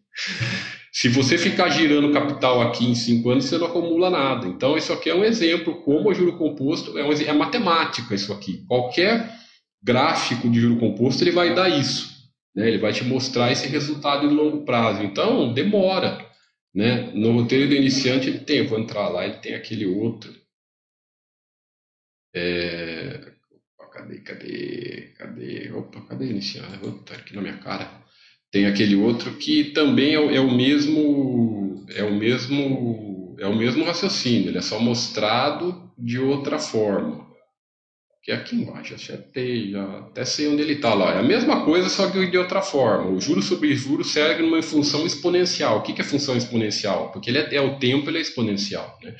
se 0.90 1.10
você 1.10 1.36
ficar 1.36 1.68
girando 1.68 2.10
capital 2.12 2.62
aqui 2.62 2.86
em 2.86 2.94
cinco 2.94 3.28
anos, 3.28 3.44
você 3.44 3.58
não 3.58 3.66
acumula 3.66 4.08
nada. 4.08 4.48
Então, 4.48 4.74
isso 4.74 4.90
aqui 4.90 5.10
é 5.10 5.14
um 5.14 5.22
exemplo 5.24 5.82
como 5.82 6.08
o 6.08 6.14
juro 6.14 6.38
composto 6.38 6.96
é, 6.96 7.04
um, 7.04 7.12
é 7.12 7.32
matemática 7.34 8.14
isso 8.14 8.32
aqui. 8.32 8.64
Qualquer 8.66 9.30
gráfico 9.82 10.48
de 10.48 10.60
juro 10.60 10.76
composto 10.76 11.22
ele 11.22 11.30
vai 11.30 11.54
dar 11.54 11.68
isso. 11.68 12.17
Né? 12.58 12.66
Ele 12.66 12.78
vai 12.78 12.92
te 12.92 13.04
mostrar 13.04 13.52
esse 13.52 13.68
resultado 13.68 14.26
em 14.26 14.34
longo 14.34 14.64
prazo. 14.64 15.04
Então, 15.04 15.54
demora. 15.54 16.26
Né? 16.74 17.12
No 17.14 17.30
roteiro 17.40 17.68
do 17.68 17.74
iniciante, 17.74 18.28
ele 18.28 18.40
tem, 18.40 18.66
vou 18.66 18.80
entrar 18.80 19.08
lá, 19.08 19.24
ele 19.24 19.36
tem 19.38 19.54
aquele 19.54 19.86
outro. 19.86 20.34
É... 22.34 23.32
Opa, 23.78 23.90
cadê, 23.92 24.18
cadê, 24.18 25.14
cadê? 25.16 25.72
Opa, 25.72 26.00
cadê 26.08 26.26
iniciante? 26.26 26.84
Opa, 26.84 27.14
aqui 27.14 27.36
na 27.36 27.42
minha 27.42 27.58
cara. 27.58 27.88
Tem 28.50 28.66
aquele 28.66 28.96
outro 28.96 29.36
que 29.36 29.70
também 29.72 30.16
é, 30.16 30.36
é 30.36 30.40
o 30.40 30.50
mesmo, 30.50 31.86
é 31.90 32.02
o 32.02 32.12
mesmo, 32.12 33.36
é 33.38 33.46
o 33.46 33.54
mesmo 33.54 33.84
raciocínio. 33.84 34.48
Ele 34.48 34.58
é 34.58 34.62
só 34.62 34.80
mostrado 34.80 35.92
de 35.96 36.18
outra 36.18 36.58
forma 36.58 37.27
é 38.30 38.34
aqui 38.34 38.56
embaixo, 38.56 38.94
acertei, 38.94 39.70
já 39.70 39.98
até 40.00 40.24
sei 40.24 40.48
onde 40.48 40.60
ele 40.60 40.74
está 40.74 40.92
lá. 40.92 41.14
É 41.14 41.20
a 41.20 41.22
mesma 41.22 41.64
coisa, 41.64 41.88
só 41.88 42.10
que 42.10 42.26
de 42.26 42.36
outra 42.36 42.60
forma. 42.60 43.10
O 43.10 43.20
juro 43.20 43.40
sobre 43.40 43.74
juro 43.74 44.04
segue 44.04 44.42
numa 44.42 44.62
função 44.62 45.06
exponencial. 45.06 45.78
O 45.78 45.82
que, 45.82 45.92
que 45.92 46.00
é 46.02 46.04
função 46.04 46.36
exponencial? 46.36 47.10
Porque 47.10 47.30
ele 47.30 47.38
é, 47.38 47.54
é 47.54 47.60
o 47.60 47.78
tempo 47.78 48.10
ele 48.10 48.18
é 48.18 48.20
exponencial. 48.20 48.98
Né? 49.02 49.14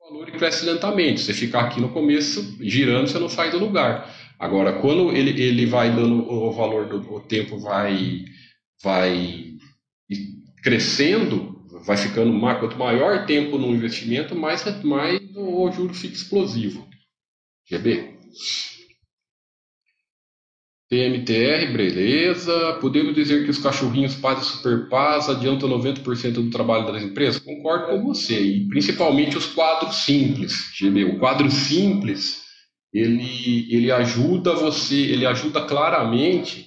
O 0.00 0.12
valor 0.12 0.30
cresce 0.32 0.66
lentamente. 0.66 1.20
Você 1.20 1.32
ficar 1.32 1.60
aqui 1.60 1.80
no 1.80 1.88
começo 1.88 2.58
girando, 2.60 3.08
você 3.08 3.18
não 3.18 3.28
sai 3.28 3.50
do 3.50 3.58
lugar. 3.58 4.14
Agora, 4.38 4.80
quando 4.80 5.10
ele, 5.12 5.40
ele 5.42 5.66
vai 5.66 5.90
dando 5.90 6.30
o 6.30 6.52
valor 6.52 6.88
do 6.88 7.14
o 7.14 7.20
tempo 7.20 7.58
vai, 7.58 8.24
vai 8.82 9.54
crescendo, 10.62 11.64
vai 11.86 11.96
ficando 11.96 12.38
quanto 12.60 12.78
maior 12.78 13.24
tempo 13.26 13.56
no 13.56 13.68
investimento, 13.68 14.34
mais, 14.34 14.62
mais 14.84 15.20
o 15.34 15.70
juro 15.72 15.94
fica 15.94 16.14
explosivo. 16.14 16.86
GB. 17.70 18.18
TMTR, 20.88 21.70
beleza. 21.70 22.78
Podemos 22.80 23.14
dizer 23.14 23.44
que 23.44 23.50
os 23.50 23.58
cachorrinhos 23.58 24.14
paz 24.14 24.46
superpaz 24.46 25.28
adiantam 25.28 25.68
90% 25.68 26.32
do 26.32 26.50
trabalho 26.50 26.90
das 26.90 27.02
empresas? 27.02 27.40
Concordo 27.40 27.88
com 27.88 28.02
você. 28.04 28.40
E 28.40 28.68
principalmente 28.68 29.36
os 29.36 29.46
quadros 29.46 29.96
simples, 29.96 30.70
GB. 30.74 31.04
O 31.04 31.18
quadro 31.18 31.50
simples, 31.50 32.42
ele, 32.90 33.66
ele 33.70 33.92
ajuda 33.92 34.54
você, 34.54 34.96
ele 34.96 35.26
ajuda 35.26 35.66
claramente 35.66 36.66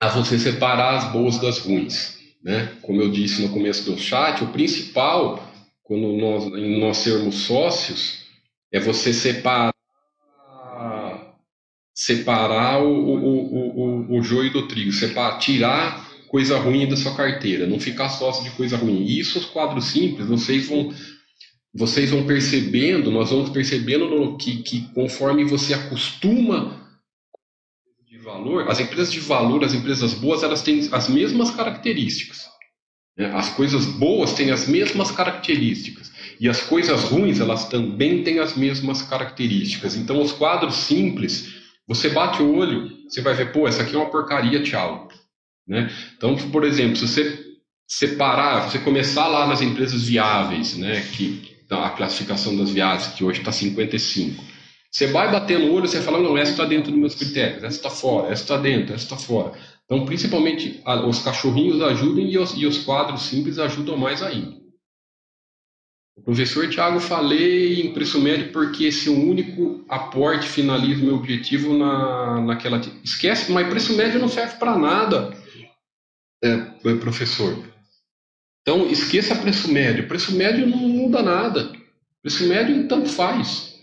a 0.00 0.08
você 0.08 0.36
separar 0.36 0.96
as 0.96 1.12
boas 1.12 1.38
das 1.38 1.58
ruins. 1.58 2.18
Né? 2.42 2.76
Como 2.82 3.00
eu 3.00 3.12
disse 3.12 3.42
no 3.42 3.52
começo 3.52 3.88
do 3.88 3.96
chat, 3.96 4.42
o 4.42 4.48
principal, 4.48 5.48
quando 5.84 6.12
nós, 6.14 6.50
nós 6.80 6.96
sermos 6.96 7.36
sócios, 7.36 8.23
é 8.74 8.80
você 8.80 9.12
separar 9.12 9.72
separar 11.96 12.82
o, 12.82 12.90
o, 12.90 14.08
o, 14.08 14.18
o, 14.18 14.22
joio 14.22 14.52
do 14.52 14.66
trigo, 14.66 14.90
separar, 14.90 15.38
tirar 15.38 16.10
coisa 16.26 16.58
ruim 16.58 16.88
da 16.88 16.96
sua 16.96 17.14
carteira, 17.14 17.68
não 17.68 17.78
ficar 17.78 18.08
sócio 18.08 18.42
de 18.42 18.50
coisa 18.50 18.76
ruim. 18.76 19.04
Isso 19.04 19.38
os 19.38 19.44
quadros 19.44 19.84
simples, 19.84 20.26
vocês 20.26 20.68
vão 20.68 20.92
vocês 21.72 22.10
vão 22.10 22.26
percebendo, 22.26 23.12
nós 23.12 23.30
vamos 23.30 23.50
percebendo 23.50 24.36
que, 24.36 24.62
que 24.64 24.92
conforme 24.92 25.44
você 25.44 25.74
acostuma 25.74 26.98
de 28.08 28.18
valor, 28.18 28.68
as 28.68 28.80
empresas 28.80 29.12
de 29.12 29.20
valor, 29.20 29.64
as 29.64 29.72
empresas 29.72 30.14
boas, 30.14 30.42
elas 30.42 30.62
têm 30.62 30.88
as 30.90 31.08
mesmas 31.08 31.50
características. 31.52 32.48
Né? 33.16 33.26
As 33.34 33.50
coisas 33.50 33.86
boas 33.86 34.32
têm 34.32 34.50
as 34.50 34.66
mesmas 34.66 35.12
características. 35.12 36.13
E 36.40 36.48
as 36.48 36.60
coisas 36.62 37.04
ruins, 37.04 37.40
elas 37.40 37.68
também 37.68 38.22
têm 38.22 38.38
as 38.38 38.56
mesmas 38.56 39.02
características. 39.02 39.96
Então, 39.96 40.20
os 40.20 40.32
quadros 40.32 40.74
simples, 40.74 41.54
você 41.86 42.08
bate 42.08 42.42
o 42.42 42.56
olho, 42.56 42.90
você 43.08 43.20
vai 43.20 43.34
ver, 43.34 43.52
pô, 43.52 43.68
essa 43.68 43.82
aqui 43.82 43.94
é 43.94 43.98
uma 43.98 44.10
porcaria, 44.10 44.62
tchau. 44.62 45.08
Né? 45.66 45.90
Então, 46.16 46.36
por 46.50 46.64
exemplo, 46.64 46.96
se 46.96 47.06
você 47.06 47.44
separar, 47.86 48.70
você 48.70 48.78
começar 48.78 49.28
lá 49.28 49.46
nas 49.46 49.60
empresas 49.60 50.02
viáveis, 50.02 50.76
né, 50.76 51.00
que 51.12 51.54
a 51.70 51.90
classificação 51.90 52.56
das 52.56 52.70
viagens, 52.70 53.14
que 53.14 53.24
hoje 53.24 53.40
está 53.40 53.50
55. 53.50 54.42
Você 54.90 55.08
vai 55.08 55.30
bater 55.30 55.58
no 55.58 55.72
olho, 55.72 55.88
você 55.88 56.00
fala, 56.00 56.20
não, 56.20 56.38
essa 56.38 56.52
está 56.52 56.64
dentro 56.64 56.92
dos 56.92 57.00
meus 57.00 57.14
critérios, 57.14 57.64
essa 57.64 57.76
está 57.76 57.90
fora, 57.90 58.32
essa 58.32 58.42
está 58.42 58.56
dentro, 58.56 58.94
essa 58.94 59.04
está 59.04 59.16
fora. 59.16 59.52
Então, 59.84 60.04
principalmente, 60.04 60.80
os 61.08 61.18
cachorrinhos 61.18 61.82
ajudam 61.82 62.24
e 62.24 62.38
os, 62.38 62.54
e 62.56 62.64
os 62.64 62.78
quadros 62.78 63.22
simples 63.22 63.58
ajudam 63.58 63.96
mais 63.96 64.22
ainda. 64.22 64.63
O 66.16 66.22
professor 66.22 66.68
Tiago 66.70 67.00
falei 67.00 67.80
em 67.80 67.92
preço 67.92 68.20
médio 68.20 68.52
porque 68.52 68.84
esse 68.84 69.10
único 69.10 69.84
aporte 69.88 70.48
finaliza 70.48 71.02
o 71.02 71.06
meu 71.06 71.16
objetivo 71.16 71.76
na, 71.76 72.40
naquela. 72.40 72.80
Esquece, 73.02 73.50
mas 73.50 73.68
preço 73.68 73.96
médio 73.96 74.20
não 74.20 74.28
serve 74.28 74.56
para 74.56 74.78
nada, 74.78 75.36
é, 76.42 76.56
professor. 77.00 77.58
Então, 78.62 78.88
esqueça 78.88 79.34
preço 79.34 79.70
médio. 79.70 80.06
Preço 80.06 80.34
médio 80.34 80.66
não 80.66 80.78
muda 80.78 81.22
nada. 81.22 81.72
Preço 82.22 82.46
médio 82.46 82.86
tanto 82.88 83.08
faz. 83.08 83.74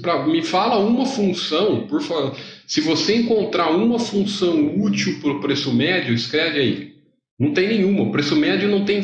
Pra, 0.00 0.26
me 0.26 0.42
fala 0.42 0.78
uma 0.78 1.04
função, 1.04 1.86
por 1.86 2.00
favor. 2.00 2.36
Se 2.66 2.80
você 2.80 3.16
encontrar 3.16 3.70
uma 3.70 3.98
função 3.98 4.80
útil 4.80 5.20
para 5.20 5.32
o 5.32 5.40
preço 5.40 5.72
médio, 5.72 6.14
escreve 6.14 6.58
aí. 6.58 6.96
Não 7.38 7.52
tem 7.52 7.68
nenhuma. 7.68 8.04
O 8.04 8.10
preço 8.10 8.34
médio 8.34 8.68
não 8.68 8.84
tem 8.84 9.02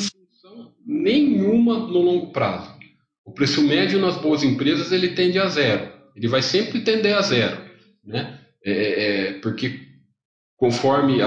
nenhuma 0.87 1.79
no 1.79 1.99
longo 1.99 2.33
prazo. 2.33 2.73
O 3.25 3.33
preço 3.33 3.63
médio 3.63 4.01
nas 4.01 4.17
boas 4.17 4.43
empresas 4.43 4.91
ele 4.93 5.11
tende 5.11 5.39
a 5.39 5.47
zero. 5.47 5.93
Ele 6.15 6.29
vai 6.29 6.43
sempre 6.43 6.81
tender 6.81 7.17
a 7.17 7.23
zero, 7.23 7.59
né? 8.05 8.39
É, 8.65 8.73
é, 8.73 9.29
é 9.29 9.33
porque 9.41 9.81
conforme, 10.57 11.19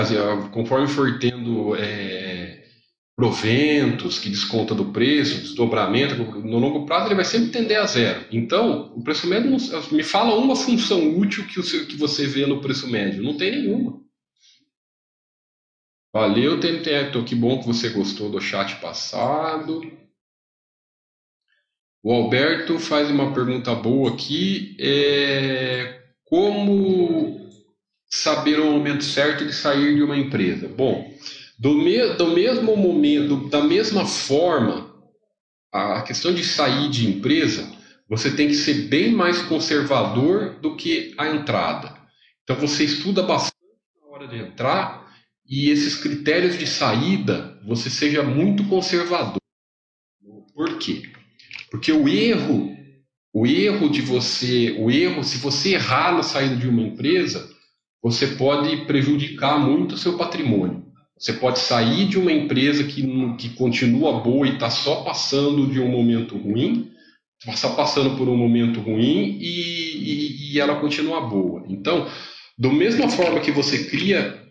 conforme 0.51 0.87
for 0.87 1.19
tendo 1.19 1.75
é, 1.75 2.63
proventos 3.15 4.19
que 4.19 4.29
desconta 4.29 4.75
do 4.75 4.91
preço, 4.91 5.41
desdobramento, 5.41 6.15
no 6.15 6.59
longo 6.59 6.85
prazo 6.85 7.07
ele 7.07 7.15
vai 7.15 7.25
sempre 7.25 7.49
tender 7.49 7.79
a 7.79 7.85
zero. 7.85 8.25
Então, 8.31 8.93
o 8.95 9.03
preço 9.03 9.27
médio 9.27 9.49
não, 9.49 9.57
me 9.91 10.03
fala 10.03 10.35
uma 10.35 10.55
função 10.55 11.17
útil 11.17 11.45
que, 11.47 11.59
o, 11.59 11.63
que 11.63 11.95
você 11.95 12.27
vê 12.27 12.45
no 12.45 12.61
preço 12.61 12.89
médio. 12.89 13.23
Não 13.23 13.37
tem 13.37 13.51
nenhuma. 13.51 14.04
Valeu, 16.15 16.57
TNT. 16.61 17.11
Que 17.25 17.35
bom 17.35 17.59
que 17.59 17.67
você 17.67 17.89
gostou 17.89 18.29
do 18.29 18.39
chat 18.39 18.77
passado. 18.77 19.81
O 22.01 22.09
Alberto 22.09 22.79
faz 22.79 23.11
uma 23.11 23.33
pergunta 23.33 23.75
boa 23.75 24.13
aqui. 24.13 24.77
É, 24.79 26.03
como 26.23 27.49
saber 28.07 28.61
o 28.61 28.71
momento 28.71 29.03
certo 29.03 29.45
de 29.45 29.51
sair 29.51 29.93
de 29.93 30.03
uma 30.03 30.15
empresa? 30.15 30.69
Bom, 30.69 31.13
do, 31.59 31.73
me, 31.73 32.13
do 32.13 32.27
mesmo 32.27 32.77
momento, 32.77 33.49
da 33.49 33.61
mesma 33.61 34.05
forma, 34.05 34.95
a 35.69 36.01
questão 36.03 36.33
de 36.33 36.45
sair 36.45 36.89
de 36.89 37.09
empresa, 37.09 37.69
você 38.07 38.33
tem 38.33 38.47
que 38.47 38.55
ser 38.55 38.87
bem 38.87 39.11
mais 39.11 39.41
conservador 39.41 40.61
do 40.61 40.77
que 40.77 41.13
a 41.17 41.27
entrada. 41.27 41.93
Então 42.41 42.55
você 42.55 42.85
estuda 42.85 43.21
bastante 43.21 43.57
na 44.01 44.15
hora 44.15 44.27
de 44.29 44.37
entrar 44.37 45.04
e 45.47 45.69
esses 45.69 45.95
critérios 45.95 46.57
de 46.57 46.65
saída 46.65 47.59
você 47.65 47.89
seja 47.89 48.23
muito 48.23 48.63
conservador. 48.65 49.37
Por 50.53 50.77
quê? 50.77 51.03
Porque 51.69 51.91
o 51.91 52.07
erro, 52.07 52.75
o 53.33 53.45
erro 53.45 53.89
de 53.89 54.01
você, 54.01 54.75
o 54.79 54.89
erro, 54.89 55.23
se 55.23 55.37
você 55.37 55.73
errar 55.73 56.13
na 56.13 56.23
saída 56.23 56.55
de 56.55 56.67
uma 56.67 56.81
empresa, 56.81 57.49
você 58.01 58.27
pode 58.27 58.85
prejudicar 58.85 59.59
muito 59.59 59.95
o 59.95 59.97
seu 59.97 60.17
patrimônio. 60.17 60.85
Você 61.17 61.33
pode 61.33 61.59
sair 61.59 62.07
de 62.07 62.17
uma 62.17 62.31
empresa 62.31 62.83
que, 62.83 63.01
que 63.37 63.49
continua 63.49 64.19
boa 64.19 64.47
e 64.47 64.53
está 64.53 64.69
só 64.69 65.03
passando 65.03 65.67
de 65.67 65.79
um 65.79 65.89
momento 65.89 66.37
ruim, 66.37 66.91
está 67.45 67.69
passando 67.69 68.17
por 68.17 68.27
um 68.29 68.37
momento 68.37 68.79
ruim 68.79 69.37
e, 69.39 70.51
e, 70.51 70.53
e 70.53 70.59
ela 70.59 70.79
continua 70.79 71.21
boa. 71.21 71.63
Então, 71.67 72.07
da 72.57 72.71
mesma 72.71 73.09
forma 73.09 73.39
que 73.39 73.51
você 73.51 73.85
cria 73.85 74.44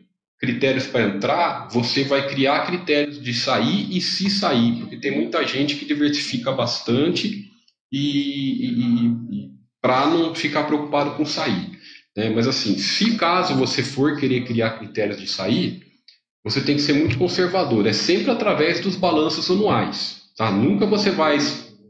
critérios 0.44 0.86
para 0.86 1.02
entrar, 1.02 1.68
você 1.70 2.04
vai 2.04 2.28
criar 2.28 2.66
critérios 2.66 3.22
de 3.22 3.32
sair 3.32 3.96
e 3.96 4.00
se 4.00 4.28
sair, 4.28 4.76
porque 4.80 4.98
tem 4.98 5.16
muita 5.16 5.46
gente 5.46 5.76
que 5.76 5.86
diversifica 5.86 6.52
bastante 6.52 7.50
e, 7.90 8.66
e, 8.66 8.68
e 8.68 9.50
para 9.80 10.06
não 10.06 10.34
ficar 10.34 10.64
preocupado 10.64 11.12
com 11.12 11.24
sair. 11.24 11.78
Né? 12.14 12.28
Mas 12.28 12.46
assim, 12.46 12.76
se 12.76 13.16
caso 13.16 13.54
você 13.54 13.82
for 13.82 14.18
querer 14.18 14.44
criar 14.44 14.78
critérios 14.78 15.18
de 15.18 15.26
sair, 15.26 15.82
você 16.44 16.60
tem 16.60 16.76
que 16.76 16.82
ser 16.82 16.92
muito 16.92 17.16
conservador. 17.16 17.86
É 17.86 17.92
sempre 17.92 18.30
através 18.30 18.80
dos 18.80 18.96
balanços 18.96 19.50
anuais. 19.50 20.24
Tá? 20.36 20.50
Nunca 20.50 20.84
você 20.84 21.10
vai 21.10 21.38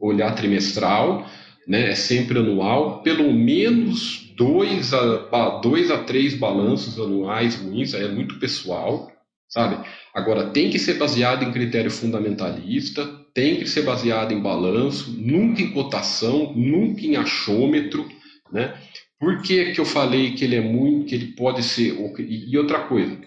olhar 0.00 0.32
trimestral, 0.34 1.28
né? 1.66 1.90
é 1.90 1.94
sempre 1.96 2.38
anual. 2.38 3.02
Pelo 3.02 3.32
menos 3.32 4.23
dois 4.36 4.92
a, 4.92 5.60
dois 5.60 5.90
a 5.90 6.04
três 6.04 6.34
balanços 6.34 6.98
anuais 6.98 7.56
ruins, 7.56 7.94
é 7.94 8.08
muito 8.08 8.38
pessoal, 8.38 9.10
sabe? 9.48 9.86
Agora, 10.14 10.50
tem 10.50 10.70
que 10.70 10.78
ser 10.78 10.94
baseado 10.94 11.44
em 11.44 11.52
critério 11.52 11.90
fundamentalista, 11.90 13.06
tem 13.32 13.56
que 13.56 13.66
ser 13.66 13.82
baseado 13.82 14.32
em 14.32 14.40
balanço, 14.40 15.10
nunca 15.18 15.62
em 15.62 15.72
cotação, 15.72 16.52
nunca 16.54 17.02
em 17.02 17.16
achômetro, 17.16 18.08
né? 18.52 18.78
Por 19.18 19.42
que, 19.42 19.72
que 19.72 19.80
eu 19.80 19.84
falei 19.84 20.34
que 20.34 20.44
ele 20.44 20.56
é 20.56 20.60
muito, 20.60 21.06
que 21.06 21.14
ele 21.14 21.28
pode 21.32 21.62
ser... 21.62 21.96
E 22.18 22.58
outra 22.58 22.80
coisa, 22.86 23.18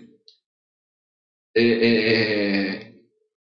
é, 1.56 1.64
é, 1.64 2.84
é, 2.84 2.87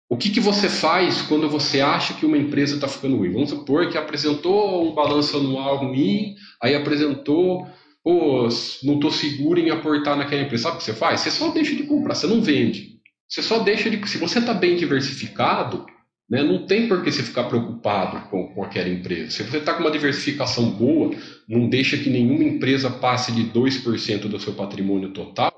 o 0.09 0.17
que, 0.17 0.31
que 0.31 0.41
você 0.41 0.69
faz 0.69 1.23
quando 1.23 1.49
você 1.49 1.81
acha 1.81 2.15
que 2.15 2.25
uma 2.25 2.39
empresa 2.39 2.77
está 2.77 2.87
ficando 2.87 3.17
ruim? 3.17 3.33
Vamos 3.33 3.51
supor 3.51 3.91
que 3.91 3.99
apresentou 3.99 4.89
um 4.89 4.95
balanço 4.95 5.37
anual 5.37 5.79
ruim, 5.79 6.37
aí 6.63 6.75
apresentou, 6.75 7.67
pô, 8.05 8.49
não 8.85 8.95
estou 8.95 9.11
seguro 9.11 9.59
em 9.59 9.71
aportar 9.71 10.17
naquela 10.17 10.43
empresa. 10.43 10.65
Sabe 10.65 10.77
o 10.77 10.79
que 10.79 10.85
você 10.85 10.95
faz? 10.95 11.21
Você 11.21 11.31
só 11.33 11.51
deixa 11.51 11.75
de 11.75 11.83
comprar, 11.83 12.15
você 12.15 12.27
não 12.29 12.41
vende. 12.41 13.01
Você 13.29 13.43
só 13.43 13.59
deixa 13.59 13.91
de. 13.91 14.09
Se 14.09 14.19
você 14.19 14.39
está 14.39 14.55
bem 14.55 14.77
diversificado, 14.77 15.85
né, 16.31 16.43
não 16.45 16.67
tem 16.67 16.87
por 16.87 17.03
que 17.03 17.11
você 17.11 17.25
ficar 17.25 17.45
preocupado 17.45 18.29
com, 18.31 18.47
com 18.55 18.63
aquela 18.63 18.89
empresa. 18.89 19.31
Se 19.31 19.43
você 19.43 19.59
está 19.59 19.75
com 19.75 19.81
uma 19.81 19.91
diversificação 19.91 20.71
boa, 20.71 21.11
não 21.49 21.69
deixa 21.69 21.97
que 21.97 22.09
nenhuma 22.09 22.45
empresa 22.45 22.89
passe 22.91 23.33
de 23.33 23.45
2% 23.51 24.29
do 24.29 24.39
seu 24.39 24.53
patrimônio 24.53 25.13
total, 25.13 25.53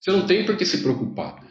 você 0.00 0.10
não 0.10 0.26
tem 0.26 0.44
por 0.44 0.56
que 0.56 0.64
se 0.64 0.78
preocupar. 0.82 1.43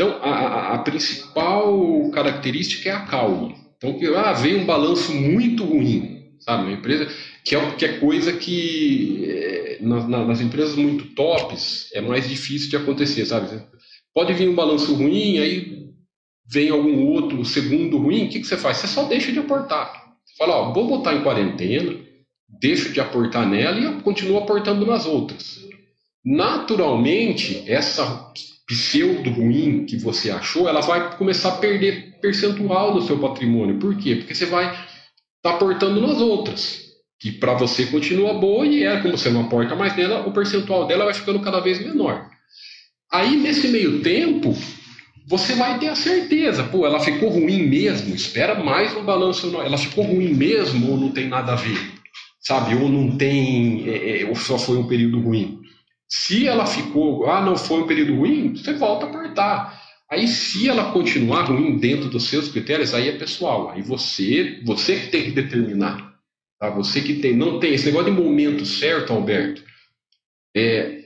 Então, 0.00 0.18
a, 0.22 0.76
a, 0.76 0.78
principal 0.78 2.10
característica 2.10 2.88
é 2.88 2.92
a 2.92 3.00
calma. 3.00 3.54
Então, 3.76 3.98
ah, 4.16 4.32
veio 4.32 4.60
um 4.60 4.64
balanço 4.64 5.14
muito 5.14 5.62
ruim, 5.62 6.36
sabe? 6.38 6.62
Uma 6.62 6.72
empresa 6.72 7.06
que 7.44 7.54
é, 7.54 7.70
que 7.72 7.84
é 7.84 7.98
coisa 7.98 8.32
que 8.32 9.26
é, 9.28 9.78
nas, 9.82 10.08
nas, 10.08 10.40
empresas 10.40 10.74
muito 10.74 11.14
tops 11.14 11.90
é 11.92 12.00
mais 12.00 12.26
difícil 12.26 12.70
de 12.70 12.78
acontecer, 12.78 13.26
sabe? 13.26 13.62
Pode 14.14 14.32
vir 14.32 14.48
um 14.48 14.54
balanço 14.54 14.94
ruim, 14.94 15.38
aí 15.38 15.90
vem 16.50 16.70
algum 16.70 17.04
outro 17.04 17.44
segundo 17.44 17.98
ruim, 17.98 18.24
o 18.24 18.28
que, 18.30 18.40
que 18.40 18.46
você 18.46 18.56
faz? 18.56 18.78
Você 18.78 18.86
só 18.86 19.04
deixa 19.04 19.30
de 19.30 19.38
aportar. 19.38 19.92
Você 20.24 20.34
fala, 20.38 20.56
ó, 20.56 20.72
vou 20.72 20.88
botar 20.88 21.12
em 21.12 21.22
quarentena, 21.22 21.94
deixo 22.48 22.90
de 22.90 23.02
aportar 23.02 23.46
nela 23.46 23.78
e 23.78 24.00
continuo 24.00 24.38
aportando 24.38 24.86
nas 24.86 25.04
outras. 25.04 25.60
Naturalmente, 26.24 27.64
essa 27.66 28.32
pseudo 28.70 29.30
ruim 29.30 29.84
que 29.84 29.96
você 29.96 30.30
achou, 30.30 30.68
ela 30.68 30.80
vai 30.80 31.16
começar 31.16 31.48
a 31.48 31.56
perder 31.56 32.20
percentual 32.20 32.94
do 32.94 33.02
seu 33.02 33.18
patrimônio. 33.18 33.80
Por 33.80 33.96
quê? 33.96 34.14
Porque 34.14 34.32
você 34.32 34.46
vai 34.46 34.66
estar 34.66 34.86
tá 35.42 35.50
aportando 35.50 36.00
nas 36.00 36.20
outras, 36.20 36.82
que 37.18 37.32
para 37.32 37.54
você 37.54 37.86
continua 37.86 38.34
boa 38.34 38.64
e 38.64 38.84
é 38.84 39.00
como 39.00 39.18
você 39.18 39.28
não 39.28 39.40
aporta 39.40 39.74
mais 39.74 39.96
nela, 39.96 40.24
o 40.24 40.32
percentual 40.32 40.86
dela 40.86 41.04
vai 41.04 41.14
ficando 41.14 41.40
cada 41.40 41.58
vez 41.58 41.84
menor. 41.84 42.30
Aí, 43.12 43.36
nesse 43.36 43.66
meio 43.66 44.02
tempo, 44.02 44.56
você 45.26 45.54
vai 45.54 45.76
ter 45.80 45.88
a 45.88 45.96
certeza, 45.96 46.62
pô, 46.62 46.86
ela 46.86 47.00
ficou 47.00 47.28
ruim 47.28 47.66
mesmo, 47.66 48.14
espera 48.14 48.54
mais 48.62 48.94
no 48.94 49.02
balanço, 49.02 49.52
ela 49.60 49.76
ficou 49.76 50.04
ruim 50.04 50.32
mesmo 50.32 50.92
ou 50.92 50.96
não 50.96 51.10
tem 51.10 51.26
nada 51.26 51.54
a 51.54 51.56
ver, 51.56 51.76
sabe? 52.38 52.76
Ou 52.76 52.88
não 52.88 53.16
tem, 53.16 53.88
é, 53.88 54.22
é, 54.22 54.26
ou 54.26 54.36
só 54.36 54.56
foi 54.56 54.76
um 54.76 54.86
período 54.86 55.18
ruim. 55.18 55.59
Se 56.12 56.46
ela 56.46 56.66
ficou, 56.66 57.30
ah, 57.30 57.40
não 57.40 57.56
foi 57.56 57.82
um 57.82 57.86
período 57.86 58.16
ruim, 58.16 58.54
você 58.54 58.72
volta 58.74 59.06
a 59.06 59.08
apertar. 59.08 59.80
Aí, 60.10 60.26
se 60.26 60.68
ela 60.68 60.90
continuar 60.90 61.44
ruim 61.44 61.78
dentro 61.78 62.10
dos 62.10 62.24
seus 62.24 62.48
critérios, 62.48 62.92
aí 62.92 63.08
é 63.08 63.12
pessoal. 63.16 63.70
Aí 63.70 63.80
você, 63.80 64.60
você 64.64 64.98
que 64.98 65.06
tem 65.08 65.24
que 65.24 65.30
determinar. 65.30 66.14
Tá? 66.58 66.68
Você 66.70 67.00
que 67.00 67.14
tem, 67.14 67.36
não 67.36 67.60
tem 67.60 67.74
esse 67.74 67.86
negócio 67.86 68.12
de 68.12 68.20
momento 68.20 68.66
certo, 68.66 69.12
Alberto. 69.12 69.62
É, 70.54 71.00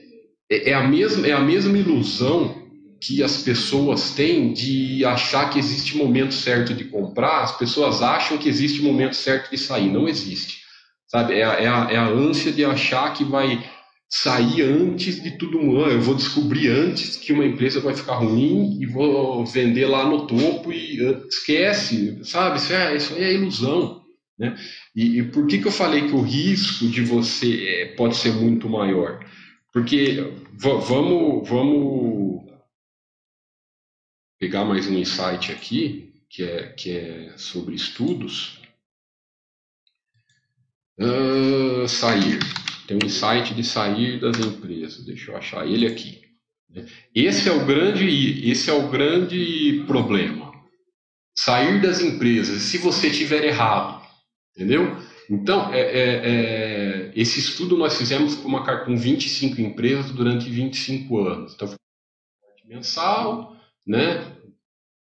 é, 0.49 0.71
é 0.71 0.73
a 0.73 0.87
mesma, 0.87 1.27
é 1.27 1.33
a 1.33 1.39
mesma 1.39 1.77
ilusão 1.77 2.63
que 2.99 3.21
as 3.21 3.43
pessoas 3.43 4.15
têm 4.15 4.51
de 4.51 5.05
achar 5.05 5.51
que 5.51 5.59
existe 5.59 5.95
momento 5.95 6.33
certo 6.33 6.73
de 6.73 6.85
comprar, 6.85 7.43
as 7.43 7.55
pessoas 7.55 8.01
acham 8.01 8.39
que 8.39 8.49
existe 8.49 8.81
momento 8.81 9.15
certo 9.15 9.51
de 9.51 9.57
sair. 9.59 9.91
Não 9.91 10.07
existe. 10.07 10.63
Sabe? 11.07 11.35
É 11.35 11.41
é 11.41 11.67
a, 11.67 11.87
é 11.91 11.97
a 11.97 12.07
ânsia 12.07 12.51
de 12.51 12.65
achar 12.65 13.13
que 13.13 13.23
vai 13.23 13.63
sair 14.09 14.61
antes 14.61 15.21
de 15.21 15.37
tudo. 15.37 15.59
Eu 15.59 16.01
vou 16.01 16.15
descobrir 16.15 16.69
antes 16.69 17.17
que 17.17 17.33
uma 17.33 17.45
empresa 17.45 17.79
vai 17.79 17.95
ficar 17.95 18.15
ruim 18.15 18.81
e 18.81 18.85
vou 18.85 19.45
vender 19.45 19.85
lá 19.85 20.07
no 20.07 20.27
topo 20.27 20.71
e 20.71 21.01
uh, 21.01 21.27
esquece, 21.27 22.23
sabe? 22.23 22.57
Isso, 22.57 22.73
é, 22.73 22.95
isso 22.95 23.13
aí 23.13 23.23
é 23.23 23.33
ilusão. 23.33 24.03
Né? 24.37 24.55
E, 24.95 25.19
e, 25.19 25.23
por 25.23 25.47
que, 25.47 25.59
que 25.59 25.67
eu 25.67 25.71
falei 25.71 26.07
que 26.07 26.13
o 26.13 26.21
risco 26.21 26.87
de 26.87 27.01
você 27.01 27.67
é, 27.67 27.85
pode 27.95 28.15
ser 28.15 28.33
muito 28.33 28.69
maior? 28.69 29.25
Porque 29.71 30.33
vamos, 30.53 31.47
vamos 31.47 32.45
pegar 34.39 34.65
mais 34.65 34.87
um 34.87 34.97
insight 34.97 35.51
aqui, 35.51 36.13
que 36.29 36.43
é, 36.43 36.67
que 36.73 36.91
é 36.91 37.37
sobre 37.37 37.75
estudos. 37.75 38.61
Uh, 40.97 41.87
sair. 41.89 42.39
Tem 42.87 42.97
um 42.97 43.05
insight 43.05 43.53
de 43.53 43.63
sair 43.63 44.19
das 44.19 44.39
empresas. 44.39 45.05
Deixa 45.05 45.31
eu 45.31 45.37
achar 45.37 45.67
ele 45.67 45.87
aqui. 45.87 46.21
Esse 47.13 47.47
é 47.47 47.51
o 47.51 47.65
grande, 47.65 48.49
esse 48.49 48.69
é 48.69 48.73
o 48.73 48.89
grande 48.89 49.83
problema. 49.87 50.53
Sair 51.37 51.81
das 51.81 52.01
empresas, 52.01 52.61
se 52.61 52.77
você 52.77 53.09
tiver 53.09 53.43
errado, 53.43 54.05
entendeu? 54.55 54.97
Então, 55.29 55.73
é, 55.73 55.79
é, 55.79 56.21
é, 56.23 57.11
esse 57.15 57.39
estudo 57.39 57.77
nós 57.77 57.97
fizemos 57.97 58.35
com, 58.35 58.47
uma, 58.47 58.85
com 58.85 58.95
25 58.95 59.59
empresas 59.59 60.11
durante 60.11 60.49
25 60.49 61.19
anos. 61.19 61.53
Então, 61.53 61.73
mensal, 62.65 63.55
né? 63.85 64.33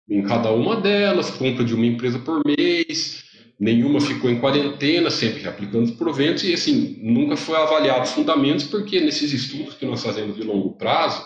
Em 0.07 0.23
cada 0.23 0.51
uma 0.51 0.79
delas, 0.79 1.31
compra 1.31 1.63
de 1.63 1.73
uma 1.73 1.85
empresa 1.85 2.19
por 2.19 2.41
mês, 2.45 3.24
nenhuma 3.59 4.01
ficou 4.01 4.29
em 4.29 4.39
quarentena, 4.39 5.09
sempre 5.09 5.47
aplicando 5.47 5.85
os 5.85 5.91
proventos, 5.91 6.43
e 6.43 6.53
assim, 6.53 6.99
nunca 7.01 7.37
foi 7.37 7.55
avaliado 7.57 8.03
os 8.03 8.11
fundamentos, 8.11 8.65
porque 8.65 8.99
nesses 8.99 9.31
estudos 9.33 9.75
que 9.75 9.85
nós 9.85 10.03
fazemos 10.03 10.35
de 10.35 10.43
longo 10.43 10.77
prazo, 10.77 11.25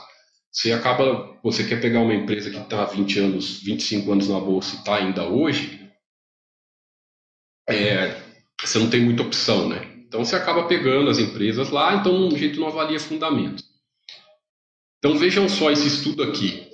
você 0.52 0.72
acaba, 0.72 1.38
você 1.44 1.64
quer 1.64 1.80
pegar 1.80 2.02
uma 2.02 2.14
empresa 2.14 2.50
que 2.50 2.58
está 2.58 2.86
20 2.86 3.20
anos, 3.20 3.62
25 3.62 4.12
anos 4.12 4.28
na 4.30 4.40
bolsa 4.40 4.76
e 4.76 4.80
está 4.80 4.96
ainda 4.96 5.28
hoje, 5.28 5.80
é, 7.70 8.20
você 8.60 8.80
não 8.80 8.90
tem 8.90 9.02
muita 9.02 9.24
opção, 9.24 9.70
né? 9.70 10.00
Então 10.08 10.26
você 10.26 10.36
acaba 10.36 10.68
pegando 10.68 11.10
as 11.10 11.20
empresas 11.20 11.70
lá, 11.70 11.96
então 11.96 12.28
um 12.28 12.36
jeito 12.36 12.60
não 12.60 12.68
avalia 12.68 13.00
fundamentos. 13.00 13.64
Então 14.98 15.18
vejam 15.18 15.48
só 15.48 15.72
esse 15.72 15.88
estudo 15.88 16.24
aqui. 16.24 16.68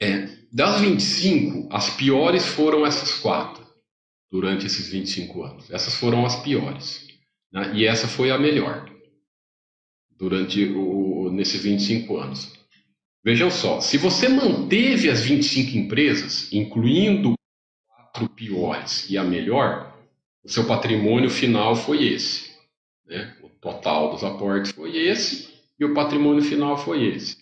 É, 0.00 0.28
das 0.52 0.80
25, 0.80 1.68
as 1.72 1.90
piores 1.90 2.44
foram 2.46 2.84
essas 2.86 3.14
quatro, 3.14 3.63
durante 4.34 4.66
esses 4.66 4.88
25 4.88 5.44
anos. 5.44 5.70
Essas 5.70 5.94
foram 5.94 6.26
as 6.26 6.34
piores. 6.42 7.06
Né? 7.52 7.70
E 7.76 7.86
essa 7.86 8.08
foi 8.08 8.32
a 8.32 8.36
melhor, 8.36 8.90
durante 10.18 10.64
o, 10.64 11.30
nesses 11.30 11.62
25 11.62 12.16
anos. 12.16 12.52
Vejam 13.24 13.48
só, 13.48 13.80
se 13.80 13.96
você 13.96 14.28
manteve 14.28 15.08
as 15.08 15.20
25 15.20 15.78
empresas, 15.78 16.52
incluindo 16.52 17.34
quatro 17.86 18.28
piores 18.28 19.08
e 19.08 19.16
a 19.16 19.22
melhor, 19.22 19.96
o 20.42 20.48
seu 20.48 20.66
patrimônio 20.66 21.30
final 21.30 21.76
foi 21.76 22.04
esse. 22.04 22.50
Né? 23.06 23.36
O 23.40 23.48
total 23.48 24.10
dos 24.10 24.24
aportes 24.24 24.72
foi 24.72 24.96
esse 24.96 25.48
e 25.78 25.84
o 25.84 25.94
patrimônio 25.94 26.42
final 26.42 26.76
foi 26.76 27.06
esse. 27.06 27.36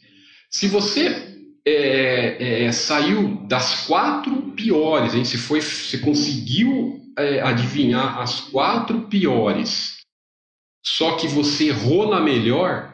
Se 0.51 0.69
você 0.69 1.42
é, 1.67 2.65
é, 2.65 2.73
saiu 2.73 3.37
das 3.47 3.87
quatro 3.87 4.35
piores, 4.53 5.15
hein? 5.15 5.25
Se, 5.25 5.39
foi, 5.39 5.61
se 5.61 5.99
conseguiu 5.99 7.01
é, 7.17 7.41
adivinhar 7.41 8.19
as 8.19 8.41
quatro 8.41 9.03
piores, 9.03 9.99
só 10.85 11.17
que 11.17 11.29
você 11.29 11.69
errou 11.69 12.11
na 12.11 12.21
melhor, 12.21 12.93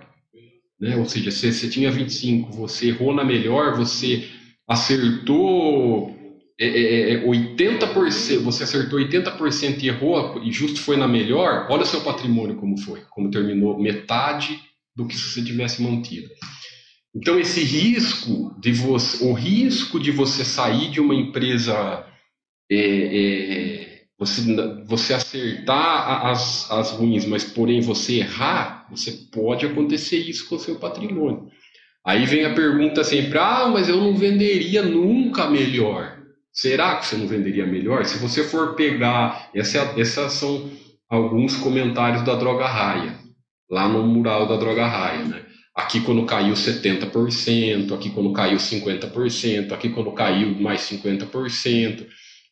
né? 0.78 0.96
ou 0.96 1.06
seja, 1.06 1.30
se 1.30 1.52
você 1.52 1.68
tinha 1.68 1.90
25, 1.90 2.52
você 2.52 2.88
errou 2.88 3.14
na 3.14 3.24
melhor, 3.24 3.74
você 3.76 4.28
acertou 4.68 6.14
é, 6.60 7.24
80%, 7.24 8.30
é, 8.30 8.34
é, 8.34 8.38
você 8.38 8.64
acertou 8.64 8.98
80% 8.98 9.82
e 9.82 9.88
errou 9.88 10.42
e 10.44 10.52
justo 10.52 10.80
foi 10.80 10.96
na 10.96 11.08
melhor, 11.08 11.66
olha 11.70 11.82
o 11.82 11.86
seu 11.86 12.02
patrimônio 12.02 12.56
como 12.56 12.76
foi, 12.76 13.00
como 13.08 13.30
terminou, 13.30 13.80
metade 13.80 14.60
do 14.94 15.06
que 15.06 15.16
se 15.16 15.30
você 15.30 15.42
tivesse 15.42 15.80
mantido. 15.80 16.28
Então 17.18 17.38
esse 17.38 17.64
risco 17.64 18.54
de 18.60 18.70
você, 18.70 19.24
o 19.24 19.32
risco 19.32 19.98
de 19.98 20.12
você 20.12 20.44
sair 20.44 20.88
de 20.88 21.00
uma 21.00 21.16
empresa, 21.16 22.06
é, 22.70 22.76
é, 22.76 24.02
você, 24.16 24.42
você 24.86 25.14
acertar 25.14 26.26
as, 26.26 26.70
as 26.70 26.92
ruins, 26.92 27.26
mas 27.26 27.42
porém 27.42 27.80
você 27.80 28.18
errar, 28.20 28.86
você 28.88 29.10
pode 29.32 29.66
acontecer 29.66 30.18
isso 30.18 30.48
com 30.48 30.54
o 30.54 30.60
seu 30.60 30.76
patrimônio. 30.76 31.48
Aí 32.06 32.24
vem 32.24 32.44
a 32.44 32.54
pergunta 32.54 33.02
sempre, 33.02 33.36
ah, 33.36 33.66
mas 33.66 33.88
eu 33.88 33.96
não 33.96 34.14
venderia 34.16 34.82
nunca 34.84 35.50
melhor. 35.50 36.20
Será 36.52 36.96
que 36.96 37.06
você 37.06 37.16
não 37.16 37.26
venderia 37.26 37.66
melhor? 37.66 38.04
Se 38.04 38.18
você 38.18 38.44
for 38.44 38.76
pegar, 38.76 39.50
essa, 39.52 39.78
essas 39.98 40.34
são 40.34 40.70
alguns 41.10 41.56
comentários 41.56 42.22
da 42.22 42.36
Droga 42.36 42.66
Raia, 42.66 43.18
lá 43.68 43.88
no 43.88 44.06
mural 44.06 44.46
da 44.46 44.56
Droga 44.56 44.86
Raia, 44.86 45.24
né? 45.24 45.47
Aqui 45.78 46.00
quando 46.00 46.26
caiu 46.26 46.54
70%, 46.54 47.94
aqui 47.94 48.10
quando 48.10 48.32
caiu 48.32 48.56
50%, 48.56 49.70
aqui 49.70 49.90
quando 49.90 50.10
caiu 50.10 50.60
mais 50.60 50.80
50%. 50.80 52.04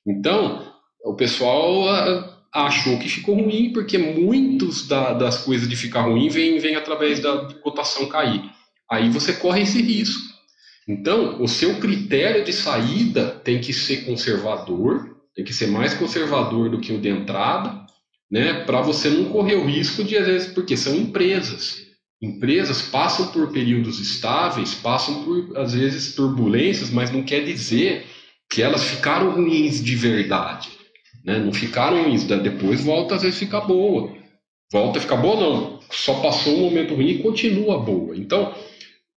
Então, 0.06 0.72
o 1.04 1.12
pessoal 1.16 1.88
ah, 1.88 2.38
achou 2.54 2.96
que 3.00 3.08
ficou 3.08 3.34
ruim, 3.34 3.72
porque 3.72 3.98
muitos 3.98 4.86
da, 4.86 5.12
das 5.12 5.38
coisas 5.38 5.68
de 5.68 5.74
ficar 5.74 6.02
ruim 6.02 6.28
vêm 6.28 6.60
vem 6.60 6.76
através 6.76 7.18
da 7.18 7.52
cotação 7.64 8.06
cair. 8.06 8.44
Aí 8.88 9.10
você 9.10 9.32
corre 9.32 9.62
esse 9.62 9.82
risco. 9.82 10.22
Então, 10.86 11.42
o 11.42 11.48
seu 11.48 11.80
critério 11.80 12.44
de 12.44 12.52
saída 12.52 13.40
tem 13.42 13.60
que 13.60 13.72
ser 13.72 14.04
conservador, 14.04 15.16
tem 15.34 15.44
que 15.44 15.52
ser 15.52 15.66
mais 15.66 15.94
conservador 15.94 16.70
do 16.70 16.78
que 16.78 16.92
o 16.92 17.00
de 17.00 17.08
entrada, 17.08 17.84
né, 18.30 18.62
para 18.64 18.80
você 18.82 19.10
não 19.10 19.30
correr 19.30 19.56
o 19.56 19.66
risco 19.66 20.04
de, 20.04 20.16
às 20.16 20.26
vezes, 20.26 20.52
porque 20.52 20.76
são 20.76 20.94
empresas. 20.94 21.85
Empresas 22.26 22.82
passam 22.82 23.28
por 23.28 23.52
períodos 23.52 24.00
estáveis, 24.00 24.74
passam 24.74 25.24
por, 25.24 25.56
às 25.56 25.74
vezes, 25.74 26.14
turbulências, 26.14 26.90
mas 26.90 27.10
não 27.10 27.22
quer 27.22 27.44
dizer 27.44 28.06
que 28.50 28.62
elas 28.62 28.84
ficaram 28.84 29.30
ruins 29.30 29.82
de 29.82 29.94
verdade. 29.94 30.68
Né? 31.24 31.38
Não 31.38 31.52
ficaram 31.52 32.02
ruins, 32.02 32.24
depois 32.24 32.84
volta 32.84 33.16
às 33.16 33.22
vezes 33.22 33.38
ficar 33.38 33.62
boa. 33.62 34.12
Volta 34.72 34.98
a 34.98 35.02
ficar 35.02 35.16
boa, 35.16 35.40
não. 35.40 35.80
Só 35.90 36.14
passou 36.20 36.56
um 36.56 36.60
momento 36.62 36.94
ruim 36.94 37.08
e 37.08 37.22
continua 37.22 37.78
boa. 37.78 38.16
Então, 38.16 38.52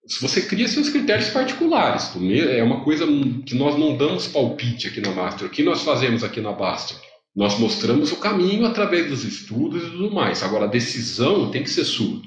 se 0.06 0.22
você 0.22 0.42
cria 0.42 0.68
seus 0.68 0.90
critérios 0.90 1.30
particulares. 1.30 2.12
É 2.52 2.64
uma 2.64 2.84
coisa 2.84 3.06
que 3.46 3.56
nós 3.56 3.78
não 3.78 3.96
damos 3.96 4.28
palpite 4.28 4.88
aqui 4.88 5.02
na 5.02 5.12
Master. 5.12 5.48
O 5.48 5.52
que 5.52 5.64
nós 5.64 5.84
fazemos 5.84 6.24
aqui 6.24 6.42
na 6.42 6.52
Master? 6.52 6.98
Nós 7.36 7.60
mostramos 7.60 8.12
o 8.12 8.18
caminho 8.18 8.66
através 8.66 9.08
dos 9.08 9.24
estudos 9.24 9.84
e 9.84 9.92
tudo 9.92 10.12
mais. 10.12 10.42
Agora, 10.42 10.66
a 10.66 10.70
decisão 10.70 11.52
tem 11.52 11.64
que 11.64 11.70
ser 11.70 11.86
sua. 11.86 12.22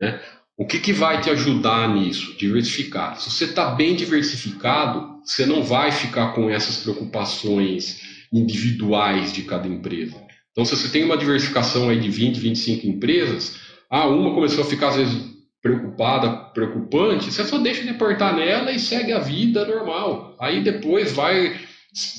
Né? 0.00 0.20
O 0.56 0.66
que, 0.66 0.78
que 0.78 0.92
vai 0.92 1.20
te 1.20 1.30
ajudar 1.30 1.88
nisso? 1.94 2.36
Diversificar. 2.36 3.18
Se 3.20 3.30
você 3.30 3.46
está 3.46 3.70
bem 3.70 3.94
diversificado, 3.94 5.20
você 5.24 5.46
não 5.46 5.62
vai 5.62 5.90
ficar 5.90 6.34
com 6.34 6.50
essas 6.50 6.78
preocupações 6.78 8.00
individuais 8.32 9.32
de 9.32 9.42
cada 9.42 9.66
empresa. 9.66 10.16
Então, 10.52 10.64
se 10.64 10.76
você 10.76 10.88
tem 10.88 11.04
uma 11.04 11.16
diversificação 11.16 11.88
aí 11.88 11.98
de 11.98 12.10
20, 12.10 12.38
25 12.38 12.86
empresas, 12.86 13.58
ah, 13.88 14.06
uma 14.06 14.34
começou 14.34 14.62
a 14.62 14.66
ficar 14.66 14.88
às 14.88 14.96
vezes 14.96 15.30
preocupada, 15.62 16.30
preocupante, 16.52 17.30
você 17.30 17.44
só 17.44 17.58
deixa 17.58 17.82
de 17.82 17.90
apertar 17.90 18.34
nela 18.34 18.72
e 18.72 18.78
segue 18.78 19.12
a 19.12 19.18
vida 19.18 19.64
normal. 19.66 20.36
Aí 20.40 20.62
depois 20.62 21.12
vai 21.12 21.58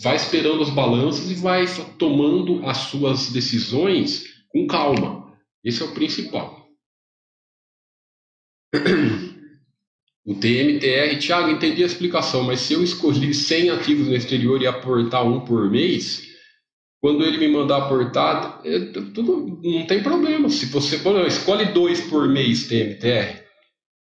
vai 0.03 0.17
esperando 0.17 0.61
os 0.61 0.69
balanços 0.69 1.31
e 1.31 1.35
vai 1.35 1.65
tomando 1.97 2.67
as 2.67 2.77
suas 2.77 3.31
decisões 3.31 4.25
com 4.49 4.67
calma. 4.67 5.31
Esse 5.63 5.81
é 5.81 5.85
o 5.85 5.93
principal. 5.93 6.60
O 10.23 10.35
TMTR, 10.35 11.17
Thiago, 11.17 11.49
entendi 11.49 11.81
a 11.81 11.87
explicação, 11.87 12.43
mas 12.43 12.59
se 12.59 12.73
eu 12.73 12.83
escolher 12.83 13.33
100 13.33 13.71
ativos 13.71 14.07
no 14.07 14.15
exterior 14.15 14.61
e 14.61 14.67
aportar 14.67 15.25
um 15.25 15.39
por 15.39 15.69
mês, 15.69 16.21
quando 17.01 17.25
ele 17.25 17.39
me 17.39 17.47
mandar 17.47 17.77
aportar, 17.77 18.61
é, 18.63 18.79
tudo, 18.91 19.59
não 19.63 19.87
tem 19.87 20.03
problema. 20.03 20.47
Se 20.49 20.67
você 20.67 20.99
por 20.99 21.19
escolhe 21.25 21.65
dois 21.73 22.01
por 22.01 22.29
mês 22.29 22.67
TMTR, 22.67 23.41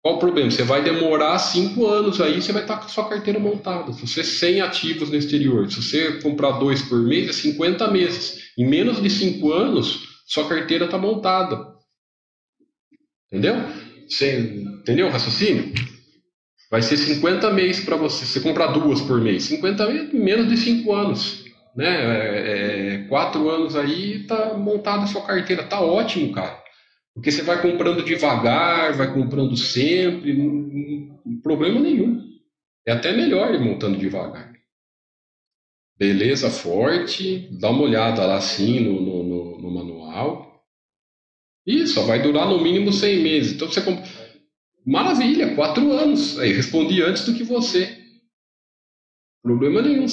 qual 0.04 0.18
o 0.18 0.20
problema? 0.20 0.52
Você 0.52 0.64
vai 0.64 0.84
demorar 0.84 1.40
cinco 1.40 1.88
anos 1.88 2.22
aí, 2.22 2.40
você 2.40 2.52
vai 2.52 2.62
estar 2.62 2.78
com 2.78 2.86
a 2.86 2.90
sua 2.90 3.10
carteira 3.10 3.40
montada. 3.40 3.92
Se 3.94 4.06
você 4.06 4.24
100 4.24 4.62
ativos 4.62 5.10
no 5.10 5.16
exterior, 5.16 5.68
se 5.72 5.82
você 5.82 6.22
comprar 6.22 6.60
dois 6.60 6.84
por 6.84 7.02
mês, 7.02 7.30
é 7.30 7.34
50 7.34 7.90
meses. 7.90 8.52
Em 8.56 8.68
menos 8.68 9.02
de 9.02 9.10
cinco 9.10 9.52
anos, 9.52 10.22
sua 10.28 10.48
carteira 10.48 10.86
está 10.86 10.98
montada. 11.00 11.74
Entendeu? 13.32 13.56
Você, 14.08 14.40
entendeu 14.40 15.08
o 15.08 15.12
raciocínio? 15.12 15.74
Vai 16.70 16.82
ser 16.82 16.98
50 16.98 17.52
meses 17.52 17.84
para 17.84 17.96
você. 17.96 18.26
Você 18.26 18.40
comprar 18.40 18.68
duas 18.68 19.02
por 19.02 19.22
mês. 19.22 19.44
50 19.44 19.88
meses, 19.88 20.14
menos 20.14 20.50
de 20.50 20.58
cinco 20.58 20.94
anos 20.94 21.44
né? 21.76 21.88
É, 21.88 22.96
é, 22.96 22.98
quatro 23.08 23.50
anos 23.50 23.76
aí 23.76 24.26
tá 24.26 24.54
montada 24.58 25.04
a 25.04 25.08
sua 25.08 25.26
carteira, 25.26 25.64
tá 25.64 25.82
ótimo, 25.82 26.32
cara. 26.34 26.62
Porque 27.14 27.32
você 27.32 27.44
vai 27.44 27.62
comprando 27.62 28.04
devagar, 28.04 28.94
vai 28.94 29.14
comprando 29.14 29.56
sempre, 29.56 30.34
não, 30.34 30.52
não, 31.26 31.42
problema 31.42 31.80
nenhum. 31.80 32.22
É 32.86 32.92
até 32.92 33.12
melhor 33.12 33.54
ir 33.54 33.60
montando 33.60 33.98
devagar. 33.98 34.52
Beleza 35.98 36.50
forte, 36.50 37.48
dá 37.60 37.70
uma 37.70 37.84
olhada 37.84 38.26
lá 38.26 38.38
assim 38.38 38.80
no, 38.80 39.00
no, 39.00 39.24
no, 39.24 39.62
no 39.62 39.72
manual. 39.72 40.53
Isso, 41.66 42.06
vai 42.06 42.22
durar 42.22 42.48
no 42.48 42.62
mínimo 42.62 42.92
seis 42.92 43.22
meses. 43.22 43.54
Então 43.54 43.68
você 43.68 43.82
compra. 43.82 44.04
Maravilha, 44.86 45.56
quatro 45.56 45.92
anos. 45.92 46.38
Aí 46.40 46.52
respondi 46.52 47.02
antes 47.02 47.26
do 47.26 47.34
que 47.34 47.44
você. 47.44 48.02
Problema 49.42 49.82
nenhum. 49.82 50.06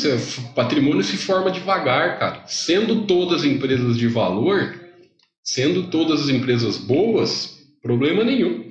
Patrimônio 0.54 1.02
se 1.02 1.16
forma 1.16 1.50
devagar, 1.50 2.18
cara. 2.18 2.46
Sendo 2.46 3.06
todas 3.06 3.44
empresas 3.44 3.96
de 3.96 4.06
valor, 4.06 4.78
sendo 5.42 5.90
todas 5.90 6.22
as 6.22 6.28
empresas 6.28 6.76
boas, 6.76 7.60
problema 7.82 8.24
nenhum. 8.24 8.70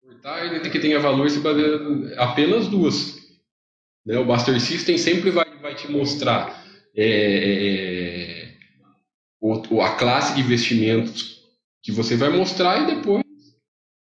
Portar 0.00 0.70
que 0.70 0.80
tenha 0.80 0.98
valor 1.00 1.30
se 1.30 1.40
baseia 1.40 1.78
apenas 2.18 2.68
duas. 2.68 3.16
Né? 4.04 4.18
O 4.18 4.24
Buster 4.24 4.60
System 4.60 4.98
sempre 4.98 5.30
vai, 5.30 5.58
vai 5.58 5.74
te 5.74 5.90
mostrar 5.90 6.65
é, 6.96 7.04
é, 7.04 8.54
é 9.42 9.82
a 9.82 9.90
classe 9.96 10.34
de 10.34 10.40
investimentos 10.40 11.42
que 11.82 11.92
você 11.92 12.16
vai 12.16 12.30
mostrar 12.30 12.82
e 12.82 12.94
depois 12.94 13.26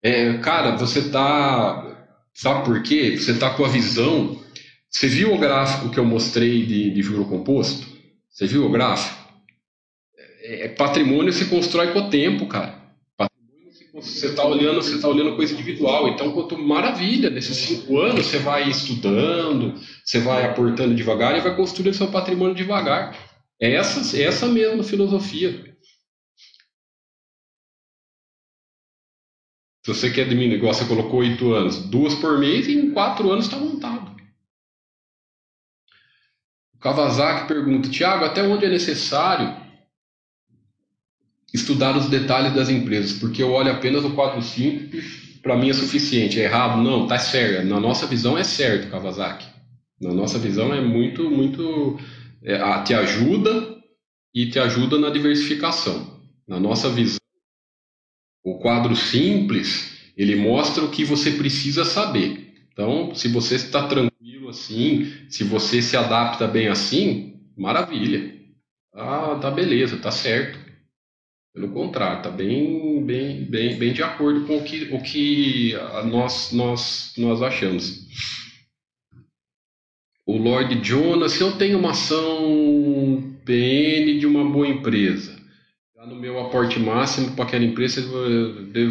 é, 0.05 0.37
cara, 0.37 0.75
você 0.75 1.09
tá. 1.09 1.83
Sabe 2.31 2.63
por 2.63 2.83
quê? 2.83 3.17
Você 3.17 3.39
tá 3.39 3.49
com 3.49 3.65
a 3.65 3.67
visão. 3.67 4.39
Você 4.87 5.07
viu 5.07 5.33
o 5.33 5.37
gráfico 5.39 5.89
que 5.89 5.97
eu 5.97 6.05
mostrei 6.05 6.63
de, 6.63 6.91
de 6.91 7.01
juro 7.01 7.25
composto? 7.25 7.87
Você 8.29 8.45
viu 8.45 8.67
o 8.67 8.69
gráfico? 8.69 9.17
É, 10.43 10.65
é 10.65 10.67
patrimônio 10.67 11.33
se 11.33 11.45
constrói 11.45 11.91
com 11.91 12.01
o 12.01 12.09
tempo, 12.11 12.45
cara. 12.45 12.85
Você 13.95 14.27
está 14.27 14.45
olhando, 14.45 14.83
você 14.83 14.99
tá 14.99 15.07
olhando 15.07 15.35
coisa 15.35 15.53
individual. 15.53 16.09
Então, 16.09 16.31
quanto 16.33 16.55
maravilha, 16.55 17.31
nesses 17.31 17.57
cinco 17.57 17.97
anos 17.97 18.27
você 18.27 18.37
vai 18.37 18.69
estudando, 18.69 19.73
você 20.05 20.19
vai 20.19 20.45
aportando 20.45 20.93
devagar 20.93 21.35
e 21.35 21.41
vai 21.41 21.55
construindo 21.55 21.95
seu 21.95 22.11
patrimônio 22.11 22.53
devagar. 22.53 23.17
É 23.59 23.73
essa, 23.73 24.15
é 24.15 24.21
essa 24.21 24.47
mesma 24.47 24.83
filosofia. 24.83 25.75
Se 29.83 29.93
você 29.93 30.11
quer 30.11 30.27
diminuir, 30.27 30.57
igual 30.57 30.73
você 30.73 30.85
colocou 30.85 31.21
oito 31.21 31.53
anos, 31.53 31.79
duas 31.89 32.13
por 32.15 32.37
mês 32.37 32.67
e 32.67 32.73
em 32.73 32.91
quatro 32.91 33.31
anos 33.31 33.45
está 33.45 33.57
montado. 33.57 34.15
O 36.75 36.77
Kawasaki 36.77 37.47
pergunta, 37.47 37.89
Tiago, 37.89 38.25
até 38.25 38.43
onde 38.43 38.65
é 38.65 38.69
necessário 38.69 39.55
estudar 41.51 41.97
os 41.97 42.09
detalhes 42.09 42.53
das 42.53 42.69
empresas? 42.69 43.13
Porque 43.13 43.41
eu 43.41 43.51
olho 43.51 43.71
apenas 43.71 44.03
o 44.05 44.13
quadro 44.13 44.41
simples, 44.41 45.39
para 45.41 45.55
mim 45.55 45.69
é 45.69 45.73
suficiente. 45.73 46.39
É 46.39 46.43
errado? 46.43 46.81
Não, 46.81 47.07
tá 47.07 47.17
certo. 47.17 47.65
Na 47.65 47.79
nossa 47.79 48.05
visão 48.05 48.37
é 48.37 48.43
certo, 48.43 48.89
Kawasaki. 48.89 49.54
Na 49.99 50.13
nossa 50.13 50.37
visão 50.37 50.73
é 50.73 50.81
muito, 50.81 51.29
muito. 51.29 51.99
É, 52.43 52.57
te 52.83 52.93
ajuda 52.93 53.75
e 54.33 54.49
te 54.49 54.59
ajuda 54.59 54.99
na 54.99 55.09
diversificação. 55.09 56.19
Na 56.47 56.59
nossa 56.59 56.89
visão, 56.89 57.19
o 58.43 58.59
quadro 58.59 58.95
simples, 58.95 60.11
ele 60.15 60.35
mostra 60.35 60.83
o 60.83 60.91
que 60.91 61.03
você 61.03 61.31
precisa 61.31 61.83
saber. 61.83 62.53
Então, 62.71 63.15
se 63.15 63.27
você 63.29 63.55
está 63.55 63.87
tranquilo 63.87 64.49
assim, 64.49 65.11
se 65.29 65.43
você 65.43 65.81
se 65.81 65.97
adapta 65.97 66.47
bem 66.47 66.67
assim, 66.67 67.39
maravilha. 67.57 68.35
Ah, 68.93 69.39
tá 69.41 69.49
beleza, 69.49 69.97
tá 69.97 70.11
certo. 70.11 70.59
Pelo 71.53 71.71
contrário, 71.71 72.21
tá 72.21 72.29
bem, 72.29 73.03
bem, 73.03 73.45
bem, 73.45 73.77
bem 73.77 73.93
de 73.93 74.03
acordo 74.03 74.45
com 74.45 74.57
o 74.57 74.63
que, 74.63 74.93
o 74.93 75.01
que 75.01 75.73
nós, 76.11 76.51
nós, 76.51 77.13
nós 77.17 77.41
achamos. 77.41 78.05
O 80.25 80.37
Lord 80.37 80.83
Jonas, 80.83 81.33
se 81.33 81.41
eu 81.41 81.51
tenho 81.51 81.77
uma 81.77 81.91
ação 81.91 83.37
PN 83.45 84.19
de 84.19 84.25
uma 84.25 84.43
boa 84.43 84.67
empresa, 84.67 85.35
no 86.07 86.15
meu 86.15 86.39
aporte 86.39 86.79
máximo 86.79 87.31
para 87.35 87.45
aquela 87.45 87.65
empresa, 87.65 88.01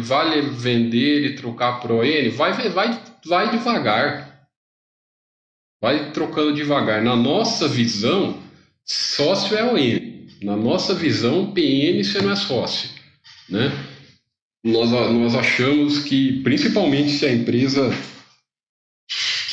vale 0.01 0.41
vender 0.41 1.25
e 1.25 1.35
trocar 1.35 1.79
por 1.79 1.91
ON? 1.91 2.29
Vai, 2.35 2.53
vai, 2.69 2.99
vai 3.25 3.51
devagar. 3.51 4.47
Vai 5.81 6.11
trocando 6.11 6.53
devagar. 6.53 7.01
Na 7.01 7.15
nossa 7.15 7.67
visão, 7.67 8.41
sócio 8.83 9.57
é 9.57 9.63
ON. 9.63 10.15
Na 10.41 10.55
nossa 10.55 10.93
visão, 10.93 11.51
PN 11.51 12.03
você 12.03 12.21
não 12.21 12.31
é 12.31 12.35
sócio. 12.35 12.89
Né? 13.49 13.71
Nós, 14.63 14.89
nós 14.89 15.35
achamos 15.35 15.99
que, 15.99 16.41
principalmente 16.41 17.11
se 17.11 17.25
a 17.25 17.31
empresa 17.31 17.91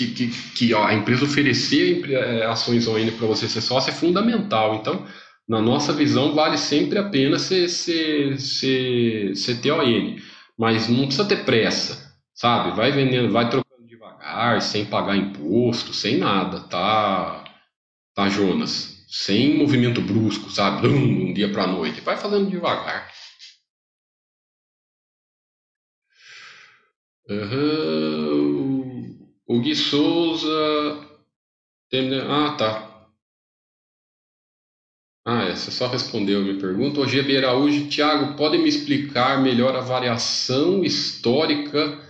que, 0.08 0.28
que, 0.28 0.50
que 0.54 0.74
ó, 0.74 0.84
a 0.86 0.94
empresa 0.94 1.24
oferecer 1.24 2.10
eh, 2.10 2.44
ações 2.46 2.86
ON 2.86 3.10
para 3.18 3.26
você 3.26 3.48
ser 3.48 3.60
sócio 3.60 3.90
é 3.90 3.94
fundamental. 3.94 4.74
Então, 4.76 5.06
na 5.48 5.60
nossa 5.60 5.92
visão, 5.92 6.34
vale 6.34 6.56
sempre 6.56 6.98
a 6.98 7.08
pena 7.08 7.38
ser, 7.38 7.68
ser, 7.68 8.38
ser, 8.40 9.36
ser 9.36 9.60
TON, 9.60 10.16
mas 10.58 10.88
não 10.88 11.06
precisa 11.06 11.24
ter 11.24 11.44
pressa, 11.44 12.14
sabe? 12.34 12.76
Vai 12.76 12.92
vendendo, 12.92 13.32
vai 13.32 13.48
trocando 13.48 13.86
devagar, 13.86 14.60
sem 14.62 14.84
pagar 14.84 15.16
imposto, 15.16 15.92
sem 15.92 16.18
nada, 16.18 16.60
tá, 16.60 17.44
tá 18.14 18.28
Jonas? 18.28 19.04
Sem 19.08 19.58
movimento 19.58 20.00
brusco, 20.00 20.50
sabe? 20.50 20.86
Um 20.88 21.34
dia 21.34 21.50
para 21.50 21.66
noite, 21.66 22.00
vai 22.00 22.16
fazendo 22.16 22.50
devagar. 22.50 23.10
Uhum. 27.28 28.31
O 29.52 29.60
Gui 29.60 29.76
Souza. 29.76 30.48
Ah, 32.26 32.56
tá. 32.56 33.06
Ah, 35.26 35.44
essa 35.44 35.70
só 35.70 35.88
respondeu 35.88 36.40
a 36.40 36.42
minha 36.42 36.58
pergunta. 36.58 37.00
O 37.00 37.06
GB 37.06 37.36
Araújo, 37.36 37.86
Tiago, 37.86 38.34
pode 38.34 38.56
me 38.56 38.66
explicar 38.66 39.42
melhor 39.42 39.76
a 39.76 39.82
variação 39.82 40.82
histórica 40.82 42.00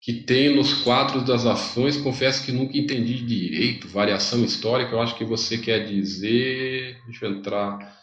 que 0.00 0.22
tem 0.22 0.56
nos 0.56 0.72
quadros 0.82 1.22
das 1.24 1.44
ações? 1.44 1.98
Confesso 1.98 2.46
que 2.46 2.50
nunca 2.50 2.78
entendi 2.78 3.22
direito. 3.26 3.88
Variação 3.88 4.42
histórica, 4.42 4.92
eu 4.92 5.00
acho 5.02 5.18
que 5.18 5.24
você 5.24 5.58
quer 5.58 5.86
dizer. 5.86 6.98
Deixa 7.04 7.26
eu 7.26 7.32
entrar 7.32 7.94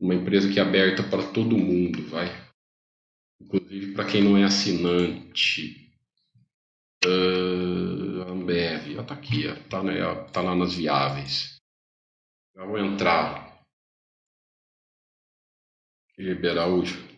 numa 0.00 0.16
empresa 0.16 0.52
que 0.52 0.58
é 0.58 0.62
aberta 0.62 1.04
para 1.04 1.22
todo 1.22 1.56
mundo, 1.56 2.02
vai. 2.08 2.28
Inclusive 3.40 3.92
para 3.92 4.06
quem 4.06 4.24
não 4.24 4.36
é 4.36 4.42
assinante. 4.42 5.88
Uh, 7.06 7.99
Ambev, 8.40 8.98
está 9.00 9.14
aqui, 9.14 9.46
está 9.46 9.82
tá 10.32 10.40
lá 10.40 10.54
nas 10.54 10.74
viáveis. 10.74 11.56
Já 12.56 12.64
vou 12.64 12.78
entrar 12.78 13.50
Araújo. 16.50 17.08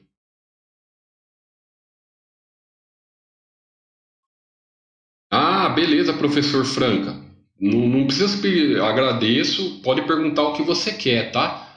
Ah, 5.31 5.69
beleza, 5.71 6.13
professor 6.17 6.65
Franca. 6.65 7.13
Não, 7.59 7.89
não 7.89 8.07
precisa 8.07 8.41
pedir, 8.41 8.81
agradeço. 8.81 9.81
Pode 9.83 10.07
perguntar 10.07 10.43
o 10.43 10.53
que 10.55 10.63
você 10.63 10.93
quer, 10.93 11.33
tá? 11.33 11.69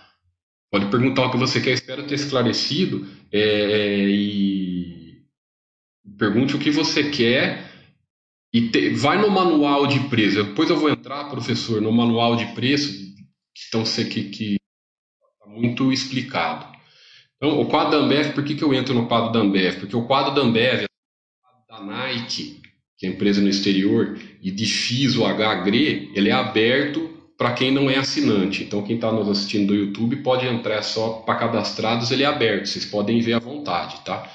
Pode 0.72 0.89
perguntar 0.91 1.26
o 1.26 1.32
que 1.32 1.38
você 1.38 1.62
quer. 1.62 1.72
Espero 1.72 2.06
ter 2.06 2.16
esclarecido. 2.16 3.08
É, 3.32 4.08
e 4.08 5.26
pergunte 6.18 6.56
o 6.56 6.60
que 6.60 6.70
você 6.70 7.10
quer 7.10 7.74
e 8.56 8.70
te, 8.70 8.91
vai 8.91 9.22
no 9.22 9.30
manual 9.30 9.86
de 9.86 9.99
preço. 10.08 10.41
Depois 10.41 10.70
eu 10.70 10.78
vou 10.78 10.89
entrar, 10.89 11.26
professor, 11.26 11.82
no 11.82 11.91
manual 11.91 12.38
de 12.38 12.45
preço 12.53 12.89
que 13.53 13.60
estão 13.60 13.84
que, 13.84 14.24
que 14.30 14.56
tá 15.41 15.49
muito 15.49 15.91
explicado. 15.91 16.66
Então, 17.36 17.60
o 17.60 17.66
quadro 17.66 17.91
da 17.91 17.97
Ambev, 17.97 18.34
por 18.34 18.45
que, 18.45 18.56
que 18.56 18.64
eu 18.64 18.74
entro 18.74 18.93
no 18.93 19.10
quadro 19.10 19.34
da 19.34 19.39
Ambev? 19.39 19.82
Porque 19.82 19.95
o 19.97 20.08
quadro 20.08 20.34
da 20.34 20.39
Ambev, 20.39 20.86
da 21.70 21.82
Nike, 21.82 22.62
que 22.97 23.06
é 23.06 23.10
empresa 23.10 23.41
no 23.41 23.49
exterior, 23.49 24.18
e 24.41 24.49
de 24.49 24.66
FIS, 24.66 25.18
o 25.18 25.26
HGRE, 25.26 26.14
ele 26.16 26.30
é 26.30 26.32
aberto 26.32 27.10
para 27.38 27.51
quem 27.51 27.72
não 27.72 27.89
é 27.89 27.97
assinante. 27.97 28.64
Então, 28.64 28.82
quem 28.84 28.95
está 28.95 29.12
nos 29.12 29.28
assistindo 29.28 29.68
do 29.68 29.76
YouTube 29.76 30.24
pode 30.24 30.47
entrar 30.47 30.82
só 30.82 31.22
para 31.26 31.36
cadastrados, 31.36 32.10
ele 32.10 32.24
é 32.24 32.26
aberto, 32.26 32.68
vocês 32.68 32.86
podem 32.86 33.20
ver 33.20 33.34
à 33.34 33.39
vontade, 33.39 33.99
tá? 34.06 34.32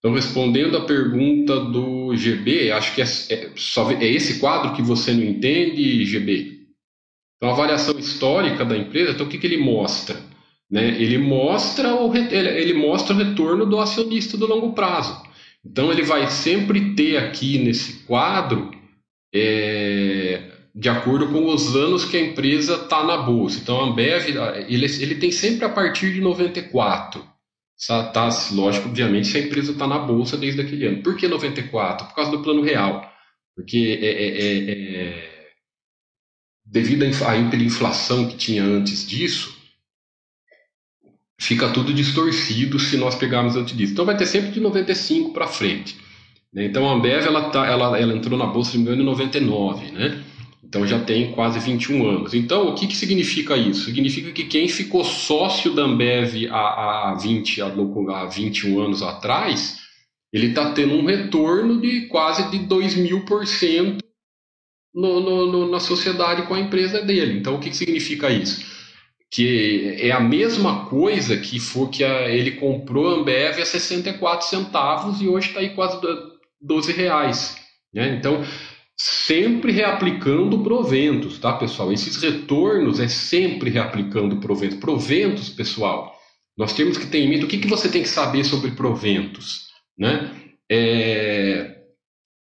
Então, 0.00 0.14
respondendo 0.14 0.78
a 0.78 0.86
pergunta 0.86 1.60
do 1.60 2.16
GB, 2.16 2.72
acho 2.72 2.94
que 2.94 3.02
é, 3.02 3.04
é, 3.04 3.50
só, 3.54 3.90
é 3.92 4.06
esse 4.06 4.40
quadro 4.40 4.72
que 4.72 4.80
você 4.80 5.12
não 5.12 5.22
entende, 5.22 6.06
GB? 6.06 6.60
Então, 7.36 7.50
a 7.50 7.52
avaliação 7.52 7.98
histórica 7.98 8.64
da 8.64 8.76
empresa, 8.76 9.12
então 9.12 9.26
o 9.26 9.28
que, 9.28 9.36
que 9.36 9.46
ele 9.46 9.58
mostra? 9.58 10.16
Né? 10.70 11.00
Ele, 11.00 11.18
mostra 11.18 11.94
o, 11.94 12.14
ele, 12.16 12.72
mostra 12.72 13.14
o 13.14 13.18
retorno 13.18 13.66
do 13.66 13.78
acionista 13.78 14.38
do 14.38 14.46
longo 14.46 14.72
prazo. 14.72 15.22
Então, 15.64 15.92
ele 15.92 16.02
vai 16.02 16.26
sempre 16.30 16.94
ter 16.94 17.18
aqui 17.18 17.58
nesse 17.58 18.04
quadro, 18.04 18.70
é, 19.34 20.50
de 20.74 20.88
acordo 20.88 21.28
com 21.28 21.44
os 21.52 21.76
anos 21.76 22.06
que 22.06 22.16
a 22.16 22.24
empresa 22.24 22.76
está 22.76 23.04
na 23.04 23.18
bolsa. 23.18 23.60
Então, 23.60 23.78
a 23.78 23.84
Ambev, 23.84 24.28
ele, 24.66 24.86
ele 24.86 25.16
tem 25.16 25.30
sempre 25.30 25.66
a 25.66 25.68
partir 25.68 26.14
de 26.14 26.22
94. 26.22 27.22
Tá, 27.86 28.28
lógico, 28.52 28.88
obviamente, 28.88 29.28
se 29.28 29.38
a 29.38 29.40
empresa 29.40 29.72
está 29.72 29.86
na 29.86 29.98
bolsa 29.98 30.36
desde 30.36 30.60
aquele 30.60 30.86
ano. 30.86 31.02
Por 31.02 31.16
que 31.16 31.26
94? 31.26 32.06
Por 32.08 32.14
causa 32.14 32.30
do 32.30 32.42
plano 32.42 32.62
real. 32.62 33.10
Porque 33.56 33.98
é, 34.02 34.06
é, 34.06 34.28
é, 34.38 35.26
é 35.26 35.50
devido 36.64 37.04
à 37.26 37.36
hiperinflação 37.36 38.28
que 38.28 38.36
tinha 38.36 38.62
antes 38.62 39.06
disso, 39.06 39.58
fica 41.38 41.72
tudo 41.72 41.92
distorcido 41.92 42.78
se 42.78 42.96
nós 42.96 43.14
pegarmos 43.14 43.56
antes 43.56 43.76
disso. 43.76 43.92
Então 43.92 44.04
vai 44.04 44.16
ter 44.16 44.26
sempre 44.26 44.50
de 44.50 44.60
95 44.60 45.32
para 45.32 45.48
frente. 45.48 45.98
Né? 46.52 46.66
Então 46.66 46.88
a 46.88 46.92
Ambev 46.92 47.26
ela, 47.26 47.50
tá, 47.50 47.66
ela, 47.66 47.98
ela 47.98 48.14
entrou 48.14 48.38
na 48.38 48.46
bolsa 48.46 48.72
de 48.72 48.78
engano 48.78 49.02
em 49.02 49.04
99, 49.04 49.90
né? 49.90 50.24
Então 50.70 50.86
já 50.86 51.00
tem 51.00 51.32
quase 51.32 51.58
21 51.58 52.08
anos. 52.08 52.32
Então 52.32 52.68
o 52.68 52.76
que, 52.76 52.86
que 52.86 52.94
significa 52.94 53.56
isso? 53.56 53.86
Significa 53.86 54.30
que 54.30 54.44
quem 54.44 54.68
ficou 54.68 55.02
sócio 55.04 55.74
da 55.74 55.82
Ambev 55.82 56.46
há, 56.48 57.10
há, 57.10 57.14
20, 57.14 57.60
há 57.60 58.26
21 58.26 58.80
anos 58.80 59.02
atrás, 59.02 59.78
ele 60.32 60.50
está 60.50 60.70
tendo 60.70 60.94
um 60.94 61.04
retorno 61.04 61.80
de 61.80 62.02
quase 62.02 62.48
de 62.52 62.60
2 62.60 62.94
mil 62.94 63.24
por 63.24 63.44
cento 63.48 63.98
na 64.94 65.80
sociedade 65.80 66.46
com 66.46 66.54
a 66.54 66.60
empresa 66.60 67.02
dele. 67.02 67.40
Então 67.40 67.56
o 67.56 67.58
que, 67.58 67.70
que 67.70 67.76
significa 67.76 68.30
isso? 68.30 68.64
que 69.32 69.96
é 70.00 70.10
a 70.10 70.20
mesma 70.20 70.86
coisa 70.86 71.36
que 71.36 71.60
for 71.60 71.88
que 71.88 72.02
a, 72.02 72.28
ele 72.28 72.52
comprou 72.52 73.08
a 73.08 73.20
Ambev 73.20 73.60
a 73.60 73.64
64 73.64 74.46
centavos 74.46 75.20
e 75.22 75.28
hoje 75.28 75.48
está 75.48 75.60
aí 75.60 75.70
quase 75.70 76.00
12 76.60 76.92
reais. 76.92 77.56
Né? 77.94 78.16
Então, 78.16 78.44
sempre 79.02 79.72
reaplicando 79.72 80.62
proventos, 80.62 81.38
tá, 81.38 81.54
pessoal? 81.54 81.90
Esses 81.90 82.20
retornos 82.20 83.00
é 83.00 83.08
sempre 83.08 83.70
reaplicando 83.70 84.36
proventos. 84.36 84.76
Proventos, 84.76 85.48
pessoal, 85.48 86.14
nós 86.54 86.74
temos 86.74 86.98
que 86.98 87.06
ter 87.06 87.20
em 87.20 87.30
mente 87.30 87.46
o 87.46 87.48
que, 87.48 87.56
que 87.56 87.66
você 87.66 87.88
tem 87.88 88.02
que 88.02 88.08
saber 88.08 88.44
sobre 88.44 88.72
proventos, 88.72 89.68
né? 89.98 90.30
É... 90.70 91.78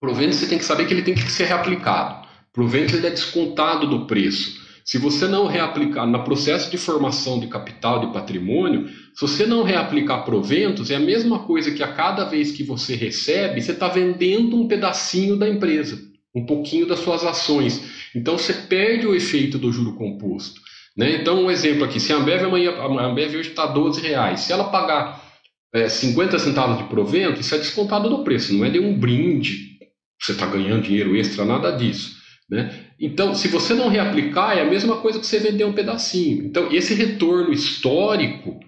Proventos 0.00 0.38
você 0.38 0.48
tem 0.48 0.58
que 0.58 0.64
saber 0.64 0.86
que 0.86 0.94
ele 0.94 1.02
tem 1.02 1.14
que 1.14 1.30
ser 1.30 1.44
reaplicado. 1.44 2.26
Proventos 2.52 2.94
ele 2.94 3.06
é 3.06 3.10
descontado 3.10 3.86
do 3.86 4.06
preço. 4.06 4.66
Se 4.84 4.98
você 4.98 5.28
não 5.28 5.46
reaplicar 5.46 6.08
no 6.08 6.24
processo 6.24 6.72
de 6.72 6.78
formação 6.78 7.38
de 7.38 7.46
capital 7.46 8.00
de 8.00 8.12
patrimônio, 8.12 8.88
se 9.14 9.20
você 9.20 9.46
não 9.46 9.62
reaplicar 9.62 10.24
proventos, 10.24 10.90
é 10.90 10.96
a 10.96 11.00
mesma 11.00 11.40
coisa 11.40 11.70
que 11.70 11.84
a 11.84 11.92
cada 11.92 12.24
vez 12.24 12.50
que 12.50 12.64
você 12.64 12.96
recebe, 12.96 13.62
você 13.62 13.72
está 13.72 13.86
vendendo 13.86 14.56
um 14.56 14.66
pedacinho 14.66 15.36
da 15.36 15.48
empresa, 15.48 16.08
um 16.34 16.44
pouquinho 16.44 16.86
das 16.86 17.00
suas 17.00 17.24
ações. 17.24 18.10
Então 18.14 18.38
você 18.38 18.52
perde 18.52 19.06
o 19.06 19.14
efeito 19.14 19.58
do 19.58 19.72
juro 19.72 19.94
composto. 19.94 20.60
Né? 20.98 21.14
Então, 21.14 21.44
um 21.44 21.50
exemplo 21.50 21.84
aqui: 21.84 22.00
se 22.00 22.12
a 22.12 22.16
Ambev 22.16 22.44
amanhã, 22.44 22.72
a 22.72 23.06
Ambev 23.06 23.36
hoje 23.36 23.50
está 23.50 23.66
12 23.66 24.00
reais, 24.00 24.40
se 24.40 24.52
ela 24.52 24.64
pagar 24.64 25.24
é, 25.72 25.88
50 25.88 26.38
centavos 26.40 26.78
de 26.78 26.84
provento, 26.84 27.40
isso 27.40 27.54
é 27.54 27.58
descontado 27.58 28.08
do 28.08 28.24
preço, 28.24 28.52
não 28.52 28.64
é 28.64 28.70
nenhum 28.70 28.98
brinde, 28.98 29.78
você 30.20 30.32
está 30.32 30.46
ganhando 30.46 30.82
dinheiro 30.82 31.14
extra, 31.16 31.44
nada 31.44 31.70
disso. 31.70 32.18
Né? 32.50 32.86
Então, 32.98 33.34
se 33.34 33.46
você 33.46 33.74
não 33.74 33.88
reaplicar, 33.88 34.58
é 34.58 34.62
a 34.62 34.68
mesma 34.68 34.96
coisa 34.96 35.20
que 35.20 35.26
você 35.26 35.38
vender 35.38 35.64
um 35.64 35.72
pedacinho. 35.72 36.46
Então, 36.46 36.72
esse 36.72 36.94
retorno 36.94 37.52
histórico 37.52 38.58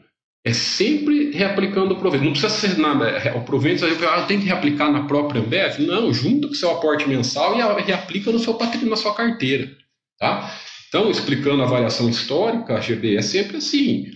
é 0.44 0.52
sempre 0.52 1.30
reaplicando 1.32 1.94
o 1.94 1.98
provento. 1.98 2.24
Não 2.24 2.32
precisa 2.32 2.52
ser 2.52 2.78
nada. 2.78 3.08
É, 3.08 3.36
o 3.36 3.42
provento, 3.42 3.84
ah, 3.84 4.22
tem 4.22 4.40
que 4.40 4.46
reaplicar 4.46 4.90
na 4.90 5.04
própria 5.04 5.40
Ambev? 5.40 5.80
Não, 5.80 6.12
junto 6.12 6.48
com 6.48 6.54
o 6.54 6.56
seu 6.56 6.70
aporte 6.70 7.08
mensal 7.08 7.58
e 7.58 7.82
reaplica 7.82 8.32
no 8.32 8.38
seu 8.38 8.54
patrimônio, 8.54 8.90
na 8.90 8.96
sua 8.96 9.14
carteira. 9.14 9.70
Tá? 10.18 10.50
Então, 10.88 11.10
explicando 11.10 11.62
a 11.62 11.66
variação 11.66 12.08
histórica, 12.08 12.74
a 12.74 12.80
GB 12.80 13.16
é 13.16 13.22
sempre 13.22 13.58
assim. 13.58 14.06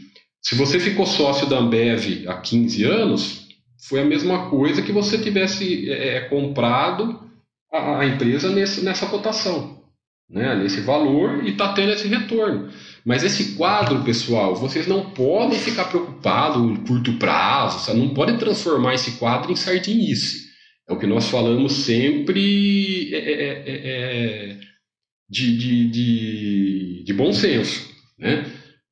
Se 0.42 0.54
você 0.54 0.78
ficou 0.80 1.06
sócio 1.06 1.46
da 1.46 1.58
Ambev 1.58 2.26
há 2.26 2.34
15 2.40 2.84
anos, 2.84 3.44
foi 3.88 4.00
a 4.00 4.04
mesma 4.04 4.50
coisa 4.50 4.82
que 4.82 4.92
você 4.92 5.18
tivesse 5.18 5.90
é, 5.90 6.20
comprado 6.22 7.30
a, 7.72 8.00
a 8.00 8.06
empresa 8.06 8.50
nesse, 8.50 8.82
nessa 8.82 9.06
cotação, 9.06 9.84
né, 10.28 10.54
nesse 10.56 10.80
valor 10.80 11.44
e 11.44 11.50
está 11.50 11.72
tendo 11.72 11.92
esse 11.92 12.08
retorno. 12.08 12.70
Mas 13.04 13.22
esse 13.22 13.52
quadro, 13.56 14.02
pessoal, 14.02 14.56
vocês 14.56 14.86
não 14.86 15.10
podem 15.10 15.58
ficar 15.58 15.84
preocupados 15.84 16.62
em 16.62 16.76
curto 16.76 17.12
prazo, 17.18 17.80
você 17.80 17.92
não 17.92 18.14
pode 18.14 18.38
transformar 18.38 18.94
esse 18.94 19.12
quadro 19.12 19.52
em 19.52 19.56
sardinice. 19.56 20.44
É 20.88 20.92
o 20.92 20.98
que 20.98 21.06
nós 21.06 21.28
falamos 21.28 21.72
sempre 21.72 23.14
é, 23.14 23.18
é, 23.18 23.64
é, 23.66 23.80
é 23.84 24.60
de, 25.28 25.56
de, 25.56 25.90
de, 25.90 27.04
de, 27.04 27.12
bom 27.12 27.32
senso. 27.32 27.90
Né? 28.18 28.50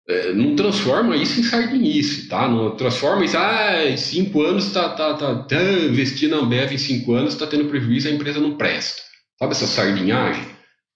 É, 0.09 0.33
não 0.35 0.57
transforma 0.57 1.17
isso 1.17 1.41
em 1.41 1.45
sardinice, 1.45 2.29
tá? 2.29 2.49
Não 2.49 2.77
transforma 2.77 3.25
isso, 3.25 3.39
ah, 3.39 3.89
em 3.89 3.97
cinco 3.97 4.43
anos 4.43 4.67
está 4.67 4.91
tá, 4.91 5.15
tá, 5.15 5.35
tá, 5.45 5.63
investir 5.63 6.29
na 6.29 6.39
Ambev 6.39 6.73
em 6.73 6.79
cinco 6.79 7.15
anos 7.15 7.33
está 7.33 7.47
tendo 7.47 7.69
prejuízo, 7.69 8.09
a 8.09 8.13
empresa 8.13 8.41
não 8.41 8.57
presta. 8.57 9.01
Sabe 9.39 9.53
essa 9.53 9.67
sardinhagem? 9.67 10.45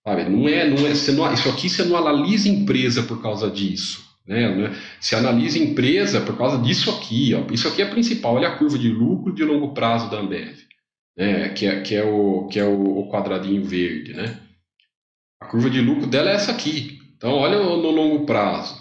Sabe? 0.07 0.29
Não 0.29 0.49
é, 0.49 0.71
não 0.71 0.87
é, 0.87 0.95
você 0.95 1.11
não, 1.11 1.33
isso 1.33 1.49
aqui 1.49 1.69
você 1.69 1.83
não 1.83 1.97
analisa 1.97 2.49
empresa 2.49 3.03
por 3.03 3.21
causa 3.21 3.51
disso. 3.51 4.07
Né? 4.25 4.73
Você 5.01 5.17
analisa 5.17 5.59
empresa 5.59 6.21
por 6.21 6.39
causa 6.39 6.59
disso 6.59 6.93
aqui. 6.93 7.35
Ó. 7.35 7.53
Isso 7.53 7.67
aqui 7.67 7.83
é 7.83 7.87
principal. 7.87 8.37
Olha 8.37 8.47
a 8.47 8.57
curva 8.57 8.79
de 8.79 8.89
lucro 8.89 9.35
de 9.35 9.43
longo 9.43 9.75
prazo 9.75 10.09
da 10.09 10.19
Ambev, 10.19 10.59
né? 11.17 11.49
que, 11.49 11.67
é, 11.67 11.81
que 11.81 11.97
é, 11.97 12.05
o, 12.05 12.47
que 12.47 12.61
é 12.61 12.65
o, 12.65 13.09
quadradinho 13.11 13.65
verde. 13.65 14.15
Né? 14.15 14.39
A 15.43 15.47
curva 15.47 15.69
de 15.69 15.81
lucro 15.81 16.07
dela 16.07 16.31
é 16.31 16.35
essa 16.35 16.53
aqui. 16.53 17.01
Então, 17.17 17.33
olha 17.33 17.59
no 17.59 17.91
longo 17.91 18.25
prazo. 18.25 18.79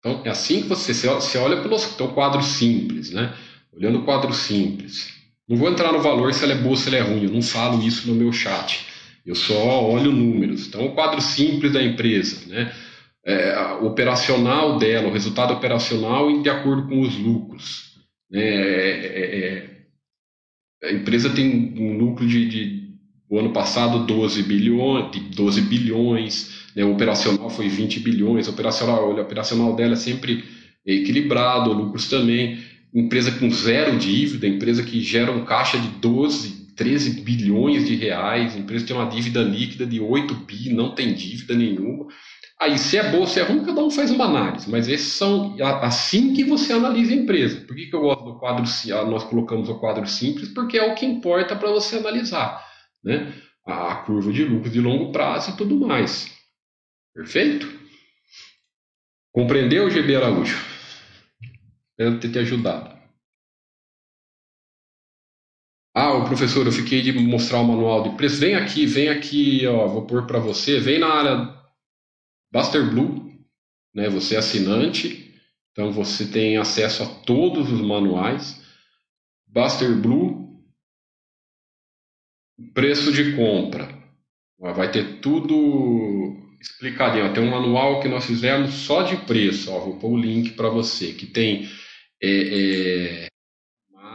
Então, 0.00 0.20
é 0.26 0.28
assim 0.28 0.60
que 0.60 0.68
você, 0.68 0.92
você 0.92 1.38
olha 1.38 1.62
pelo 1.62 1.76
então, 1.76 2.08
quadro 2.08 2.42
simples, 2.42 3.10
né? 3.10 3.34
Olhando 3.72 4.00
o 4.00 4.04
quadro 4.04 4.32
simples. 4.32 5.12
Não 5.48 5.56
vou 5.56 5.70
entrar 5.70 5.92
no 5.92 6.00
valor 6.00 6.34
se 6.34 6.44
ela 6.44 6.52
é 6.52 6.56
boa 6.56 6.76
se 6.76 6.88
ela 6.88 6.98
é 6.98 7.00
ruim, 7.00 7.24
eu 7.24 7.32
não 7.32 7.42
falo 7.42 7.82
isso 7.82 8.06
no 8.06 8.14
meu 8.14 8.32
chat. 8.32 8.87
Eu 9.28 9.34
só 9.34 9.84
olho 9.84 10.10
números. 10.10 10.66
Então, 10.66 10.86
o 10.86 10.94
quadro 10.94 11.20
simples 11.20 11.70
da 11.70 11.82
empresa, 11.82 12.48
né? 12.48 12.72
É, 13.26 13.76
o 13.82 13.86
operacional 13.88 14.78
dela, 14.78 15.08
o 15.08 15.12
resultado 15.12 15.52
operacional 15.52 16.40
de 16.40 16.48
acordo 16.48 16.88
com 16.88 17.02
os 17.02 17.14
lucros. 17.18 17.98
Né? 18.30 18.40
É, 18.40 19.06
é, 19.06 19.76
é, 20.82 20.88
a 20.88 20.92
empresa 20.92 21.28
tem 21.28 21.74
um 21.76 21.98
lucro 21.98 22.26
de, 22.26 22.48
de 22.48 22.88
o 23.28 23.38
ano 23.38 23.52
passado 23.52 24.06
12 24.06 24.42
bilhões, 24.44 25.10
de 25.10 25.20
12 25.20 25.60
bilhões, 25.60 26.64
né, 26.74 26.82
o 26.82 26.92
operacional 26.92 27.50
foi 27.50 27.68
20 27.68 28.00
bilhões, 28.00 28.48
o 28.48 28.52
operacional, 28.52 29.10
o 29.10 29.20
operacional 29.20 29.76
dela 29.76 29.92
é 29.92 29.96
sempre 29.96 30.42
equilibrado, 30.86 31.70
lucros 31.70 32.08
também. 32.08 32.60
Empresa 32.94 33.30
com 33.32 33.50
zero 33.50 33.98
dívida, 33.98 34.48
empresa 34.48 34.82
que 34.82 35.02
gera 35.02 35.30
um 35.30 35.44
caixa 35.44 35.76
de 35.76 35.88
12, 35.88 36.67
13 36.78 37.22
bilhões 37.22 37.86
de 37.86 37.96
reais, 37.96 38.56
empresa 38.56 38.84
que 38.84 38.92
tem 38.92 38.96
uma 38.96 39.10
dívida 39.10 39.42
líquida 39.42 39.84
de 39.84 40.00
8 40.00 40.32
bi, 40.34 40.72
não 40.72 40.94
tem 40.94 41.12
dívida 41.12 41.54
nenhuma. 41.54 42.06
Aí, 42.60 42.78
se 42.78 42.96
é 42.96 43.10
boa, 43.10 43.26
se 43.26 43.40
é 43.40 43.42
ruim, 43.42 43.64
cada 43.64 43.84
um 43.84 43.90
faz 43.90 44.10
uma 44.12 44.24
análise, 44.24 44.70
mas 44.70 44.88
esses 44.88 45.12
são 45.12 45.56
assim 45.82 46.32
que 46.34 46.44
você 46.44 46.72
analisa 46.72 47.12
a 47.12 47.16
empresa. 47.16 47.60
Por 47.66 47.74
que, 47.74 47.86
que 47.86 47.94
eu 47.94 48.00
gosto 48.00 48.24
do 48.24 48.38
quadro, 48.38 48.64
nós 49.10 49.24
colocamos 49.24 49.68
o 49.68 49.78
quadro 49.78 50.06
simples? 50.06 50.48
Porque 50.48 50.78
é 50.78 50.90
o 50.90 50.94
que 50.94 51.04
importa 51.04 51.56
para 51.56 51.70
você 51.70 51.96
analisar, 51.96 52.64
né? 53.04 53.32
A 53.66 53.96
curva 53.96 54.32
de 54.32 54.44
lucro 54.44 54.70
de 54.70 54.80
longo 54.80 55.12
prazo 55.12 55.50
e 55.50 55.56
tudo 55.56 55.78
mais. 55.78 56.32
Perfeito? 57.14 57.68
Compreendeu, 59.32 59.90
GB 59.90 60.16
Araújo? 60.16 60.56
Espero 61.90 62.18
ter 62.18 62.30
te 62.30 62.38
ajudado. 62.38 62.87
Ah, 66.00 66.12
o 66.12 66.24
professor, 66.24 66.64
eu 66.64 66.70
fiquei 66.70 67.02
de 67.02 67.12
mostrar 67.12 67.58
o 67.58 67.64
manual 67.64 68.04
de 68.04 68.16
preço. 68.16 68.38
Vem 68.38 68.54
aqui, 68.54 68.86
vem 68.86 69.08
aqui, 69.08 69.66
ó, 69.66 69.88
vou 69.88 70.06
pôr 70.06 70.28
para 70.28 70.38
você. 70.38 70.78
Vem 70.78 71.00
na 71.00 71.08
área 71.08 71.52
Buster 72.52 72.88
Blue, 72.88 73.36
né? 73.92 74.08
Você 74.08 74.36
é 74.36 74.38
assinante, 74.38 75.34
então 75.72 75.90
você 75.90 76.24
tem 76.30 76.56
acesso 76.56 77.02
a 77.02 77.06
todos 77.06 77.72
os 77.72 77.80
manuais. 77.80 78.64
Buster 79.48 80.00
Blue, 80.00 80.62
preço 82.72 83.10
de 83.10 83.34
compra. 83.34 83.88
Vai 84.56 84.92
ter 84.92 85.18
tudo 85.18 86.36
explicadinho. 86.60 87.34
Tem 87.34 87.42
um 87.42 87.50
manual 87.50 88.00
que 88.00 88.06
nós 88.06 88.24
fizemos 88.24 88.72
só 88.72 89.02
de 89.02 89.16
preço. 89.26 89.72
Ó, 89.72 89.80
vou 89.80 89.98
pôr 89.98 90.12
o 90.12 90.16
link 90.16 90.52
para 90.52 90.68
você, 90.68 91.12
que 91.12 91.26
tem 91.26 91.68
é, 92.22 93.24
é, 93.24 93.27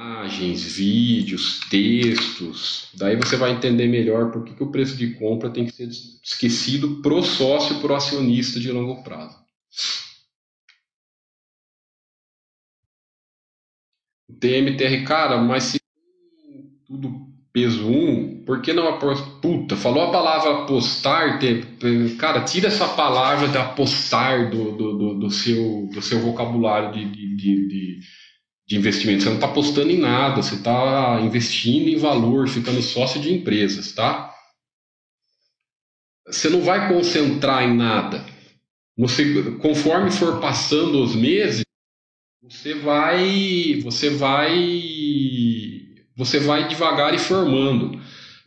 imagens, 0.04 0.64
vídeos, 0.76 1.62
textos. 1.70 2.90
Daí 2.94 3.16
você 3.16 3.38
vai 3.38 3.52
entender 3.52 3.88
melhor 3.88 4.32
por 4.32 4.44
que, 4.44 4.54
que 4.54 4.64
o 4.64 4.72
preço 4.72 4.98
de 4.98 5.14
compra 5.16 5.50
tem 5.50 5.66
que 5.66 5.72
ser 5.72 5.88
esquecido 6.22 7.02
pro 7.02 7.24
sócio, 7.24 7.80
pro 7.80 7.96
acionista 7.96 8.60
de 8.60 8.72
longo 8.72 9.02
prazo. 9.04 9.38
O 14.28 14.34
TMTR, 14.34 15.06
cara, 15.06 15.38
mas 15.38 15.64
se 15.64 15.82
tudo 16.86 17.34
peso 17.54 17.88
1, 17.88 18.44
por 18.46 18.62
que 18.62 18.74
não 18.74 18.88
apostar? 18.90 19.40
Puta, 19.40 19.76
falou 19.78 20.04
a 20.04 20.12
palavra 20.12 20.64
apostar, 20.64 21.40
cara, 22.18 22.44
tira 22.44 22.68
essa 22.68 22.88
palavra 22.90 23.48
de 23.48 23.58
apostar 23.58 24.50
do, 24.50 24.72
do, 24.72 24.98
do, 24.98 25.20
do 25.20 25.32
seu, 25.32 25.88
do 25.94 26.02
seu 26.02 26.20
vocabulário 26.20 26.92
de, 26.92 27.06
de, 27.10 27.36
de, 27.36 27.68
de 27.68 28.00
investimento. 28.76 29.24
Você 29.24 29.30
não 29.30 29.36
está 29.36 29.48
apostando 29.48 29.92
em 29.92 29.98
nada, 29.98 30.42
você 30.42 30.56
está 30.56 31.20
investindo 31.22 31.90
em 31.90 31.98
valor, 31.98 32.48
ficando 32.48 32.82
sócio 32.82 33.22
de 33.22 33.34
empresas, 33.34 33.92
tá? 33.92 34.34
Você 36.28 36.50
não 36.50 36.62
vai 36.62 36.88
concentrar 36.88 37.64
em 37.64 37.76
nada. 37.76 38.26
Você, 38.98 39.54
conforme 39.62 40.12
for 40.12 40.40
passando 40.40 41.04
os 41.04 41.16
meses, 41.16 41.64
você 42.42 42.74
vai, 42.74 43.80
você 43.84 44.10
vai 44.10 45.14
você 46.16 46.40
vai 46.40 46.68
devagar 46.68 47.14
e 47.14 47.20
formando. 47.20 48.00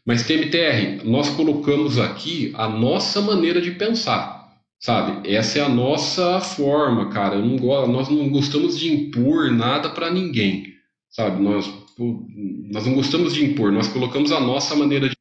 Mas 0.05 0.25
TMTR, 0.25 1.05
nós 1.05 1.29
colocamos 1.31 1.99
aqui 1.99 2.53
a 2.55 2.69
nossa 2.69 3.21
maneira 3.21 3.61
de 3.61 3.73
pensar, 3.73 4.36
sabe? 4.79 5.29
Essa 5.29 5.59
é 5.59 5.63
a 5.63 5.69
nossa 5.69 6.41
forma, 6.41 7.11
cara. 7.11 7.39
Não, 7.39 7.57
nós 7.87 8.09
não 8.09 8.29
gostamos 8.31 8.79
de 8.79 8.93
impor 8.93 9.51
nada 9.51 9.91
para 9.91 10.11
ninguém, 10.11 10.75
sabe? 11.09 11.43
Nós, 11.43 11.67
nós 11.99 12.87
não 12.87 12.95
gostamos 12.95 13.35
de 13.35 13.45
impor, 13.45 13.73
nós 13.73 13.89
colocamos 13.89 14.33
a 14.33 14.41
nossa 14.41 14.75
maneira 14.75 15.09
de 15.09 15.17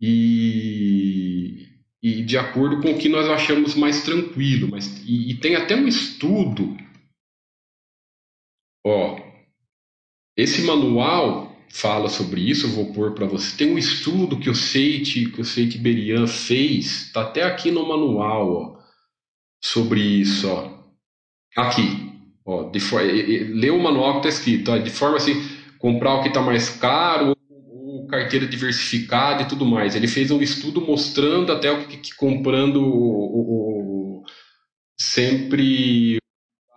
e, 0.00 1.68
e 2.02 2.22
de 2.22 2.36
acordo 2.36 2.82
com 2.82 2.90
o 2.90 2.98
que 2.98 3.08
nós 3.08 3.28
achamos 3.28 3.74
mais 3.74 4.02
tranquilo. 4.04 4.68
Mas, 4.70 5.02
e, 5.06 5.30
e 5.30 5.40
tem 5.40 5.56
até 5.56 5.74
um 5.74 5.88
estudo, 5.88 6.76
ó, 8.84 9.18
esse 10.36 10.62
manual 10.62 11.45
fala 11.76 12.08
sobre 12.08 12.40
isso, 12.40 12.68
vou 12.68 12.92
pôr 12.92 13.12
para 13.12 13.26
você. 13.26 13.56
Tem 13.56 13.72
um 13.72 13.78
estudo 13.78 14.38
que 14.38 14.48
o 14.48 14.54
Seite, 14.54 15.26
que 15.26 15.40
o 15.40 15.44
Seite 15.44 15.76
Berian 15.76 16.26
fez, 16.26 17.10
tá 17.12 17.22
até 17.22 17.42
aqui 17.42 17.70
no 17.70 17.86
manual, 17.86 18.52
ó, 18.52 18.78
sobre 19.62 20.00
isso, 20.00 20.48
ó. 20.48 20.74
Aqui, 21.54 22.12
ó, 22.46 22.70
de, 22.70 22.80
lê 23.52 23.70
o 23.70 23.82
manual 23.82 24.20
que 24.20 24.28
está 24.28 24.40
escrito, 24.40 24.72
ó, 24.72 24.78
de 24.78 24.90
forma 24.90 25.18
assim, 25.18 25.34
comprar 25.78 26.14
o 26.14 26.22
que 26.22 26.28
está 26.28 26.40
mais 26.40 26.70
caro, 26.70 27.36
ou, 27.70 28.06
carteira 28.06 28.46
diversificada 28.46 29.42
e 29.42 29.48
tudo 29.48 29.66
mais. 29.66 29.94
Ele 29.94 30.08
fez 30.08 30.30
um 30.30 30.40
estudo 30.40 30.80
mostrando 30.80 31.52
até 31.52 31.70
o 31.70 31.86
que, 31.86 31.98
que 31.98 32.14
comprando 32.14 32.82
o, 32.82 34.20
o, 34.20 34.24
sempre 34.98 36.16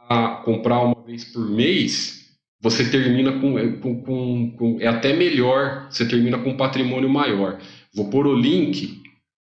a 0.09 0.41
comprar 0.43 0.81
uma 0.81 1.05
vez 1.05 1.23
por 1.23 1.49
mês 1.49 2.18
você 2.61 2.89
termina 2.89 3.31
é, 3.31 3.71
com, 3.79 4.01
com, 4.01 4.51
com, 4.51 4.77
É 4.81 4.87
até 4.87 5.13
melhor, 5.13 5.87
você 5.89 6.07
termina 6.07 6.37
com 6.37 6.49
um 6.49 6.57
patrimônio 6.57 7.09
maior. 7.09 7.59
Vou 7.93 8.09
pôr 8.09 8.27
o 8.27 8.35
link 8.35 9.01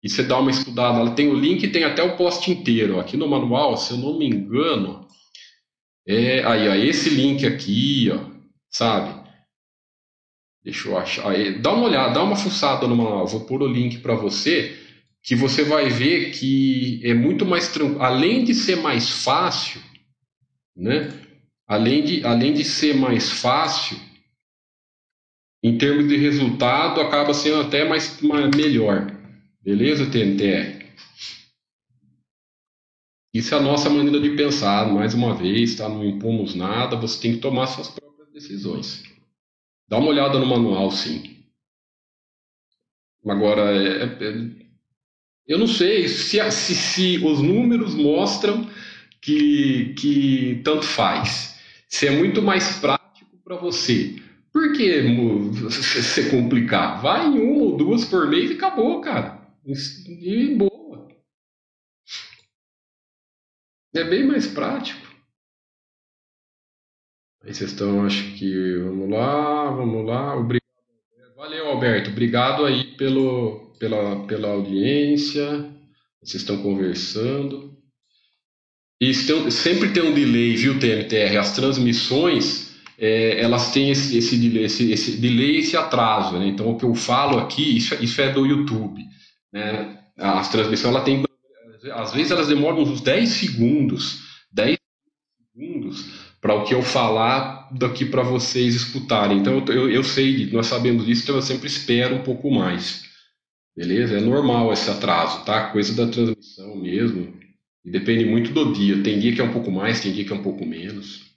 e 0.01 0.09
você 0.09 0.23
dá 0.23 0.39
uma 0.39 0.51
estudada. 0.51 0.99
Ela 0.99 1.11
tem 1.11 1.27
o 1.27 1.35
link 1.35 1.63
e 1.63 1.71
tem 1.71 1.83
até 1.83 2.01
o 2.01 2.15
post 2.15 2.49
inteiro. 2.49 2.99
Aqui 2.99 3.17
no 3.17 3.27
manual, 3.27 3.75
se 3.75 3.91
eu 3.91 3.97
não 3.97 4.17
me 4.17 4.27
engano, 4.27 5.05
é 6.07 6.43
aí, 6.45 6.67
ó, 6.67 6.75
esse 6.75 7.09
link 7.09 7.45
aqui, 7.45 8.09
ó, 8.09 8.19
sabe? 8.69 9.21
Deixa 10.63 10.87
eu 10.87 10.97
achar. 10.97 11.29
Aí, 11.29 11.59
dá 11.59 11.73
uma 11.73 11.87
olhada, 11.87 12.13
dá 12.13 12.23
uma 12.23 12.37
fuçada 12.37 12.87
no 12.87 12.95
manual. 12.95 13.27
Vou 13.27 13.41
pôr 13.41 13.61
o 13.61 13.67
link 13.67 13.97
para 13.97 14.15
você, 14.15 14.77
que 15.21 15.35
você 15.35 15.63
vai 15.65 15.89
ver 15.89 16.31
que 16.31 17.01
é 17.03 17.13
muito 17.13 17.45
mais 17.45 17.67
tranquilo. 17.67 18.01
Além 18.01 18.45
de 18.45 18.53
ser 18.53 18.77
mais 18.77 19.09
fácil, 19.09 19.81
né? 20.75 21.22
Além 21.67 22.03
de, 22.03 22.25
além 22.25 22.53
de 22.53 22.63
ser 22.63 22.95
mais 22.95 23.29
fácil, 23.29 23.97
em 25.63 25.77
termos 25.77 26.07
de 26.07 26.17
resultado, 26.17 26.99
acaba 26.99 27.33
sendo 27.33 27.61
até 27.61 27.87
mais, 27.87 28.21
mais 28.21 28.53
melhor. 28.55 29.07
Beleza, 29.61 30.09
TNTR? 30.09 30.83
Isso 33.33 33.55
é 33.55 33.57
a 33.57 33.61
nossa 33.61 33.89
maneira 33.89 34.19
de 34.19 34.35
pensar. 34.35 34.91
Mais 34.91 35.13
uma 35.13 35.33
vez, 35.33 35.75
tá? 35.75 35.87
não 35.87 36.05
impomos 36.05 36.53
nada, 36.53 36.97
você 36.97 37.19
tem 37.19 37.33
que 37.35 37.39
tomar 37.39 37.67
suas 37.67 37.89
próprias 37.89 38.29
decisões. 38.31 39.03
Dá 39.87 39.97
uma 39.97 40.09
olhada 40.09 40.37
no 40.37 40.45
manual, 40.45 40.91
sim. 40.91 41.37
Agora, 43.25 43.71
é, 43.71 44.03
é, 44.03 44.63
eu 45.47 45.57
não 45.57 45.67
sei 45.67 46.09
se, 46.09 46.39
se, 46.51 46.75
se 46.75 47.17
os 47.19 47.41
números 47.41 47.95
mostram 47.95 48.69
que, 49.21 49.93
que 49.93 50.61
tanto 50.65 50.83
faz 50.83 51.52
se 51.93 52.07
é 52.07 52.09
muito 52.11 52.41
mais 52.41 52.79
prático 52.79 53.37
para 53.43 53.55
você. 53.55 54.15
Por 54.51 54.73
que 54.73 55.03
você 55.61 56.31
complicar? 56.31 56.99
Vai 57.03 57.27
em 57.27 57.39
uma 57.39 57.65
ou 57.65 57.77
duas 57.77 58.03
por 58.03 58.27
mês 58.27 58.49
e 58.49 58.55
acabou, 58.55 58.99
cara. 58.99 59.47
E 59.63 60.55
boa. 60.55 61.07
É 63.93 64.03
bem 64.03 64.25
mais 64.25 64.47
prático. 64.47 65.07
Aí 67.43 67.53
vocês 67.53 67.71
estão, 67.71 68.03
acho 68.03 68.33
que. 68.37 68.77
Vamos 68.79 69.11
lá, 69.11 69.69
vamos 69.69 70.07
lá. 70.07 70.35
Obrigado. 70.35 70.63
Valeu, 71.35 71.67
Alberto. 71.67 72.09
Obrigado 72.09 72.65
aí 72.65 72.97
pelo, 72.97 73.71
pela, 73.77 74.25
pela 74.25 74.47
audiência. 74.47 75.71
Vocês 76.23 76.41
estão 76.41 76.63
conversando. 76.63 77.72
E 79.01 79.13
sempre 79.13 79.89
tem 79.89 80.03
um 80.03 80.13
delay, 80.13 80.55
viu, 80.55 80.79
TMTR? 80.79 81.37
As 81.37 81.53
transmissões, 81.55 82.73
é, 82.97 83.41
elas 83.41 83.71
têm 83.71 83.91
esse, 83.91 84.17
esse, 84.17 84.37
delay, 84.37 84.63
esse, 84.65 84.91
esse 84.91 85.17
delay, 85.17 85.57
esse 85.57 85.75
atraso. 85.75 86.37
Né? 86.37 86.47
Então, 86.47 86.69
o 86.69 86.77
que 86.77 86.85
eu 86.85 86.95
falo 86.95 87.37
aqui, 87.37 87.77
isso, 87.77 87.95
isso 87.95 88.21
é 88.21 88.31
do 88.31 88.45
YouTube. 88.45 89.01
Né? 89.51 89.99
As 90.17 90.49
transmissões, 90.49 90.93
ela 90.93 91.03
tem, 91.03 91.23
às 91.91 92.13
vezes, 92.13 92.31
elas 92.31 92.47
demoram 92.47 92.79
uns 92.79 93.01
10 93.01 93.29
segundos, 93.29 94.21
10 94.51 94.77
segundos 95.53 96.05
para 96.39 96.55
o 96.55 96.65
que 96.65 96.73
eu 96.73 96.81
falar 96.81 97.69
daqui 97.71 98.05
para 98.05 98.21
vocês 98.21 98.75
escutarem. 98.75 99.37
Então, 99.37 99.63
eu, 99.67 99.89
eu 99.89 100.03
sei, 100.03 100.49
nós 100.51 100.67
sabemos 100.67 101.05
disso, 101.05 101.23
então 101.23 101.35
eu 101.35 101.41
sempre 101.41 101.67
espero 101.67 102.15
um 102.15 102.23
pouco 102.23 102.51
mais. 102.51 103.03
Beleza? 103.75 104.17
É 104.17 104.21
normal 104.21 104.71
esse 104.71 104.89
atraso, 104.89 105.43
tá? 105.45 105.71
Coisa 105.71 105.95
da 105.95 106.11
transmissão 106.11 106.75
mesmo. 106.75 107.33
E 107.83 107.91
depende 107.91 108.25
muito 108.25 108.51
do 108.53 108.71
dia. 108.73 109.03
Tem 109.03 109.19
dia 109.19 109.33
que 109.33 109.41
é 109.41 109.43
um 109.43 109.51
pouco 109.51 109.71
mais, 109.71 109.99
tem 110.01 110.13
dia 110.13 110.25
que 110.25 110.31
é 110.31 110.35
um 110.35 110.43
pouco 110.43 110.65
menos. 110.65 111.33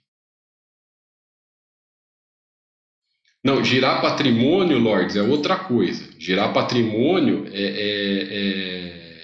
Não, 3.43 3.63
girar 3.63 4.01
patrimônio, 4.01 4.79
Lords, 4.79 5.15
é 5.15 5.21
outra 5.21 5.57
coisa. 5.57 6.09
Girar 6.19 6.53
patrimônio 6.53 7.47
é, 7.47 7.61
é, 7.61 9.23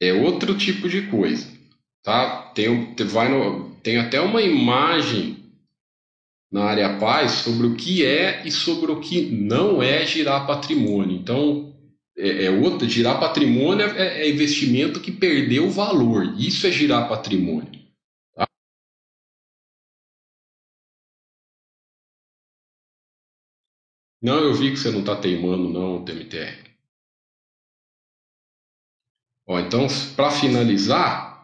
é, 0.00 0.08
é 0.08 0.12
outro 0.12 0.56
tipo 0.56 0.88
de 0.88 1.08
coisa. 1.08 1.46
Tá? 2.02 2.52
Tem, 2.52 2.94
vai 3.06 3.28
no, 3.28 3.76
tem 3.76 3.98
até 3.98 4.20
uma 4.20 4.42
imagem 4.42 5.44
na 6.50 6.64
área 6.64 6.98
paz 6.98 7.32
sobre 7.32 7.66
o 7.66 7.76
que 7.76 8.04
é 8.04 8.46
e 8.46 8.50
sobre 8.50 8.90
o 8.90 9.00
que 9.00 9.22
não 9.22 9.82
é 9.82 10.06
girar 10.06 10.46
patrimônio. 10.46 11.16
Então, 11.16 11.73
é, 12.16 12.44
é 12.44 12.50
outra. 12.50 12.88
Girar 12.88 13.18
patrimônio 13.20 13.86
é, 13.86 14.22
é, 14.22 14.30
investimento 14.30 15.00
que 15.00 15.12
perdeu 15.12 15.70
valor. 15.70 16.24
Isso 16.38 16.66
é 16.66 16.70
girar 16.70 17.08
patrimônio. 17.08 17.72
Tá? 18.34 18.46
Não, 24.22 24.38
eu 24.40 24.54
vi 24.54 24.70
que 24.70 24.76
você 24.76 24.90
não 24.90 25.00
está 25.00 25.16
teimando, 25.20 25.68
não, 25.68 26.04
TMTR. 26.04 26.64
Ó, 29.46 29.58
então, 29.58 29.86
para 30.16 30.30
finalizar, 30.30 31.34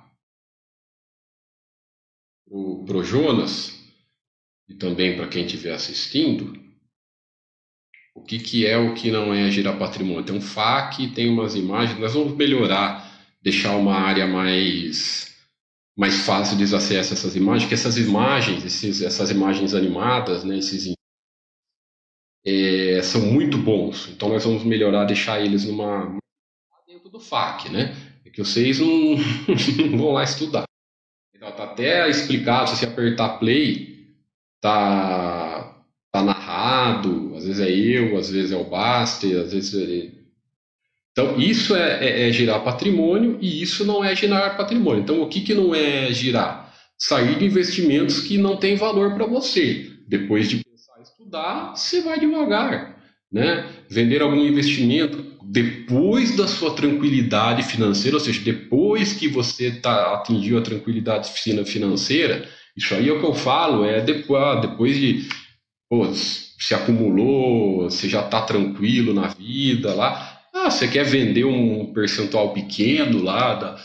o 2.46 2.84
pro 2.84 3.04
Jonas 3.04 3.78
e 4.68 4.74
também 4.74 5.16
para 5.16 5.28
quem 5.28 5.44
estiver 5.44 5.72
assistindo, 5.72 6.59
o 8.14 8.22
que, 8.22 8.38
que 8.38 8.66
é 8.66 8.76
o 8.76 8.94
que 8.94 9.10
não 9.10 9.32
é 9.32 9.50
girar 9.50 9.78
patrimônio? 9.78 10.24
Tem 10.24 10.36
um 10.36 10.40
FAQ, 10.40 11.08
tem 11.14 11.30
umas 11.30 11.54
imagens, 11.54 11.98
nós 11.98 12.14
vamos 12.14 12.36
melhorar, 12.36 13.10
deixar 13.42 13.76
uma 13.76 13.94
área 13.94 14.26
mais 14.26 15.30
mais 15.96 16.24
fácil 16.24 16.56
de 16.56 16.64
acesso 16.64 17.12
a 17.12 17.16
essas 17.16 17.36
imagens, 17.36 17.68
que 17.68 17.74
essas 17.74 17.98
imagens, 17.98 18.64
esses, 18.64 19.02
essas 19.02 19.30
imagens 19.30 19.74
animadas, 19.74 20.44
né, 20.44 20.56
esses 20.56 20.94
é, 22.44 23.02
são 23.02 23.20
muito 23.20 23.58
bons. 23.58 24.08
Então 24.08 24.30
nós 24.30 24.44
vamos 24.44 24.64
melhorar, 24.64 25.04
deixar 25.04 25.40
eles 25.40 25.64
numa 25.64 26.16
dentro 26.86 27.10
do 27.10 27.20
FAQ, 27.20 27.68
né? 27.70 27.94
É 28.24 28.30
que 28.30 28.42
vocês 28.42 28.78
não, 28.78 28.88
não 29.90 29.98
vão 29.98 30.12
lá 30.12 30.24
estudar. 30.24 30.64
Então 31.34 31.52
tá 31.52 31.64
até 31.64 32.08
explicado, 32.08 32.70
se 32.70 32.76
você 32.76 32.86
apertar 32.86 33.38
play, 33.38 34.14
tá 34.60 35.70
tá 36.12 36.22
narrado, 36.22 37.29
às 37.40 37.46
vezes 37.46 37.60
é 37.60 37.70
eu, 37.70 38.16
às 38.16 38.30
vezes 38.30 38.52
é 38.52 38.56
o 38.56 38.68
Baster, 38.68 39.40
às 39.40 39.52
vezes 39.52 39.74
é... 39.74 40.10
Então, 41.12 41.38
isso 41.40 41.74
é, 41.74 42.04
é, 42.04 42.28
é, 42.28 42.32
girar 42.32 42.62
patrimônio 42.62 43.38
e 43.40 43.60
isso 43.60 43.84
não 43.84 44.04
é 44.04 44.14
girar 44.14 44.56
patrimônio. 44.56 45.02
Então, 45.02 45.20
o 45.20 45.28
que, 45.28 45.40
que 45.40 45.54
não 45.54 45.74
é 45.74 46.12
girar? 46.12 46.72
Sair 46.96 47.36
de 47.38 47.44
investimentos 47.44 48.20
que 48.20 48.38
não 48.38 48.56
têm 48.56 48.76
valor 48.76 49.14
para 49.14 49.26
você. 49.26 49.90
Depois 50.06 50.48
de 50.48 50.62
pensar 50.62 51.00
estudar, 51.02 51.74
você 51.74 52.00
vai 52.00 52.20
devagar. 52.20 52.96
Né? 53.32 53.68
Vender 53.88 54.22
algum 54.22 54.44
investimento 54.44 55.36
depois 55.42 56.36
da 56.36 56.46
sua 56.46 56.74
tranquilidade 56.74 57.64
financeira, 57.64 58.16
ou 58.16 58.20
seja, 58.20 58.40
depois 58.42 59.12
que 59.12 59.26
você 59.26 59.72
tá, 59.72 60.14
atingiu 60.14 60.58
a 60.58 60.62
tranquilidade 60.62 61.30
financeira, 61.32 62.48
isso 62.76 62.94
aí 62.94 63.08
é 63.08 63.12
o 63.12 63.18
que 63.18 63.26
eu 63.26 63.34
falo, 63.34 63.84
é 63.84 64.00
depois, 64.00 64.42
ah, 64.42 64.54
depois 64.60 64.96
de 64.96 65.28
pô, 65.88 66.06
se 66.60 66.74
acumulou, 66.74 67.84
você 67.84 68.08
já 68.08 68.20
está 68.20 68.42
tranquilo 68.42 69.14
na 69.14 69.28
vida 69.28 69.94
lá. 69.94 70.40
Ah, 70.52 70.70
você 70.70 70.86
quer 70.86 71.04
vender 71.04 71.44
um 71.44 71.92
percentual 71.92 72.52
pequeno 72.52 73.22
lá, 73.22 73.54
da, 73.54 73.76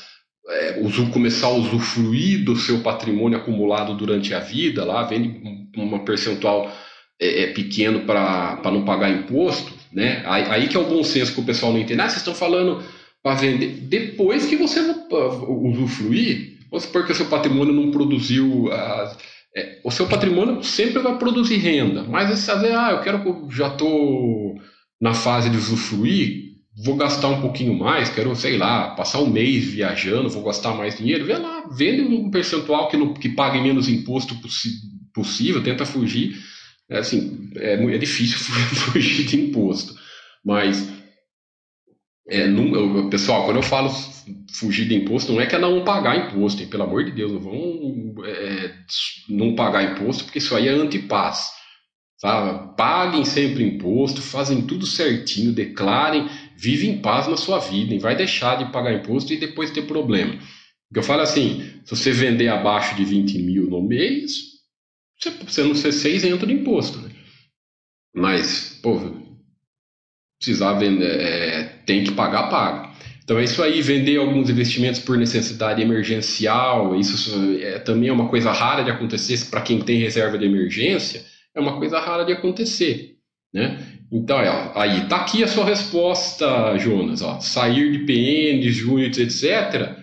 é, 0.49 0.81
começar 1.11 1.47
a 1.47 1.53
usufruir 1.53 2.43
do 2.43 2.55
seu 2.55 2.79
patrimônio 2.79 3.37
acumulado 3.37 3.95
durante 3.95 4.33
a 4.33 4.39
vida, 4.39 4.83
lá 4.83 5.03
vende 5.03 5.29
um, 5.77 5.95
um 5.95 5.99
percentual 5.99 6.71
é, 7.19 7.43
é 7.43 7.47
pequeno 7.53 8.01
para 8.01 8.59
não 8.65 8.83
pagar 8.83 9.09
imposto, 9.09 9.71
né? 9.93 10.21
Aí, 10.25 10.43
aí, 10.49 10.67
que 10.67 10.75
é 10.75 10.79
o 10.79 10.89
bom 10.89 11.03
senso 11.03 11.33
que 11.33 11.39
o 11.39 11.45
pessoal 11.45 11.71
não 11.71 11.79
entende. 11.79 12.01
Ah, 12.01 12.09
vocês 12.09 12.17
estão 12.17 12.35
falando 12.35 12.83
para 13.23 13.35
vender 13.35 13.67
depois 13.87 14.45
que 14.45 14.57
você 14.57 14.81
usufruir, 14.81 16.59
vamos 16.69 16.83
supor 16.83 17.05
que 17.05 17.13
o 17.13 17.15
seu 17.15 17.27
patrimônio 17.27 17.73
não 17.73 17.89
produziu. 17.89 18.69
Ah, 18.71 19.15
é, 19.55 19.79
o 19.83 19.91
seu 19.91 20.05
patrimônio 20.07 20.61
sempre 20.61 21.01
vai 21.01 21.17
produzir 21.17 21.57
renda, 21.57 22.03
mas 22.03 22.49
às 22.49 22.61
vezes, 22.61 22.75
ah, 22.75 22.91
eu 22.91 23.01
quero, 23.01 23.47
já 23.49 23.67
estou 23.69 24.59
na 24.99 25.13
fase 25.13 25.49
de 25.49 25.57
usufruir, 25.57 26.55
vou 26.83 26.97
gastar 26.97 27.29
um 27.29 27.39
pouquinho 27.39 27.73
mais, 27.73 28.09
quero, 28.09 28.35
sei 28.35 28.57
lá, 28.57 28.89
passar 28.95 29.19
um 29.19 29.29
mês 29.29 29.65
viajando, 29.65 30.29
vou 30.29 30.43
gastar 30.43 30.73
mais 30.73 30.97
dinheiro, 30.97 31.25
vê 31.25 31.37
lá, 31.37 31.63
vende 31.71 32.01
um 32.01 32.29
percentual 32.29 32.89
que, 32.89 32.97
que 33.13 33.29
pague 33.29 33.61
menos 33.61 33.87
imposto 33.87 34.35
possível, 35.13 35.63
tenta 35.63 35.85
fugir. 35.85 36.35
É, 36.89 36.99
assim, 36.99 37.49
é, 37.55 37.73
é 37.73 37.97
difícil 37.97 38.37
fugir 38.91 39.25
de 39.25 39.39
imposto, 39.39 39.95
mas 40.43 40.87
é, 42.27 42.47
não, 42.47 43.09
pessoal, 43.09 43.45
quando 43.45 43.57
eu 43.57 43.63
falo 43.63 43.89
fugir 44.51 44.87
de 44.87 44.95
imposto, 44.95 45.31
não 45.31 45.41
é 45.41 45.45
que 45.45 45.55
é 45.55 45.59
não 45.59 45.83
pagar 45.83 46.27
imposto, 46.27 46.61
hein? 46.61 46.67
pelo 46.67 46.83
amor 46.83 47.03
de 47.03 47.11
Deus, 47.11 47.31
não 47.31 47.39
vão 47.39 48.25
é, 48.25 48.73
não 49.29 49.55
pagar 49.55 49.83
imposto, 49.83 50.23
porque 50.23 50.39
isso 50.39 50.55
aí 50.55 50.67
é 50.67 50.71
antipaz. 50.71 51.51
Sabe? 52.17 52.75
Paguem 52.75 53.25
sempre 53.25 53.63
imposto, 53.63 54.21
fazem 54.21 54.61
tudo 54.61 54.87
certinho, 54.87 55.51
declarem, 55.51 56.27
vivem 56.57 56.91
em 56.91 56.97
paz 56.99 57.27
na 57.27 57.37
sua 57.37 57.59
vida, 57.59 57.93
e 57.93 57.99
vai 57.99 58.15
deixar 58.15 58.57
de 58.57 58.71
pagar 58.71 58.93
imposto 58.93 59.31
e 59.33 59.37
depois 59.37 59.69
ter 59.69 59.83
problema. 59.83 60.33
Porque 60.87 60.99
eu 60.99 61.03
falo 61.03 61.21
assim, 61.21 61.61
se 61.83 61.95
você 61.95 62.11
vender 62.11 62.47
abaixo 62.47 62.95
de 62.95 63.03
20 63.03 63.37
mil 63.39 63.69
no 63.69 63.81
mês, 63.81 64.55
você, 65.19 65.29
você 65.29 65.63
não 65.63 65.75
ser 65.75 65.91
seis 65.91 66.23
entra 66.23 66.47
de 66.47 66.53
imposto. 66.53 66.99
Né? 66.99 67.11
Mas, 68.15 68.79
pô, 68.81 68.97
precisar 70.45 70.73
vender, 70.73 71.19
é, 71.19 71.63
tem 71.85 72.03
que 72.03 72.11
pagar, 72.11 72.49
paga. 72.49 72.89
Então 73.23 73.39
é 73.39 73.43
isso 73.43 73.63
aí, 73.63 73.81
vender 73.81 74.17
alguns 74.17 74.49
investimentos 74.51 75.01
por 75.01 75.17
necessidade 75.17 75.81
emergencial, 75.81 76.95
isso 76.95 77.57
é, 77.59 77.79
também 77.79 78.09
é 78.09 78.13
uma 78.13 78.29
coisa 78.29 78.51
rara 78.51 78.83
de 78.83 78.91
acontecer 78.91 79.49
para 79.49 79.61
quem 79.61 79.81
tem 79.81 79.99
reserva 79.99 80.37
de 80.37 80.45
emergência, 80.45 81.25
é 81.55 81.59
uma 81.59 81.79
coisa 81.79 81.99
rara 81.99 82.23
de 82.23 82.31
acontecer, 82.31 83.15
né? 83.51 83.83
Então, 84.11 84.39
é, 84.39 84.71
aí 84.75 85.07
tá 85.07 85.17
aqui 85.17 85.43
a 85.43 85.47
sua 85.47 85.65
resposta, 85.65 86.77
Jonas, 86.77 87.23
ó, 87.23 87.39
sair 87.39 87.91
de 87.91 88.05
PN, 88.05 88.69
junhos, 88.69 89.17
etc, 89.17 89.97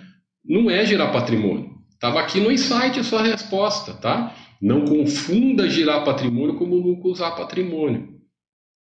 não 0.45 0.69
é 0.69 0.85
girar 0.85 1.13
patrimônio. 1.13 1.71
Tava 2.01 2.19
aqui 2.19 2.41
no 2.41 2.51
insight 2.51 2.99
a 2.99 3.05
sua 3.05 3.23
resposta, 3.23 3.95
tá? 3.95 4.35
Não 4.61 4.85
confunda 4.85 5.71
girar 5.71 6.05
patrimônio 6.05 6.57
como 6.57 6.81
nunca 6.81 7.07
usar 7.07 7.31
patrimônio. 7.33 8.09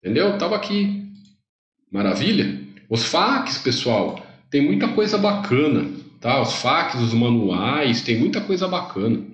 Entendeu? 0.05 0.37
Tava 0.37 0.55
aqui. 0.55 1.06
Maravilha? 1.91 2.67
Os 2.89 3.05
FAQs, 3.05 3.59
pessoal, 3.59 4.25
tem 4.51 4.63
muita 4.63 4.89
coisa 4.89 5.19
bacana, 5.19 5.91
tá? 6.21 6.41
Os 6.41 6.55
FAQs, 6.55 7.01
os 7.01 7.15
manuais, 7.15 8.03
tem 8.03 8.19
muita 8.19 8.41
coisa 8.41 8.69
bacana. 8.69 9.25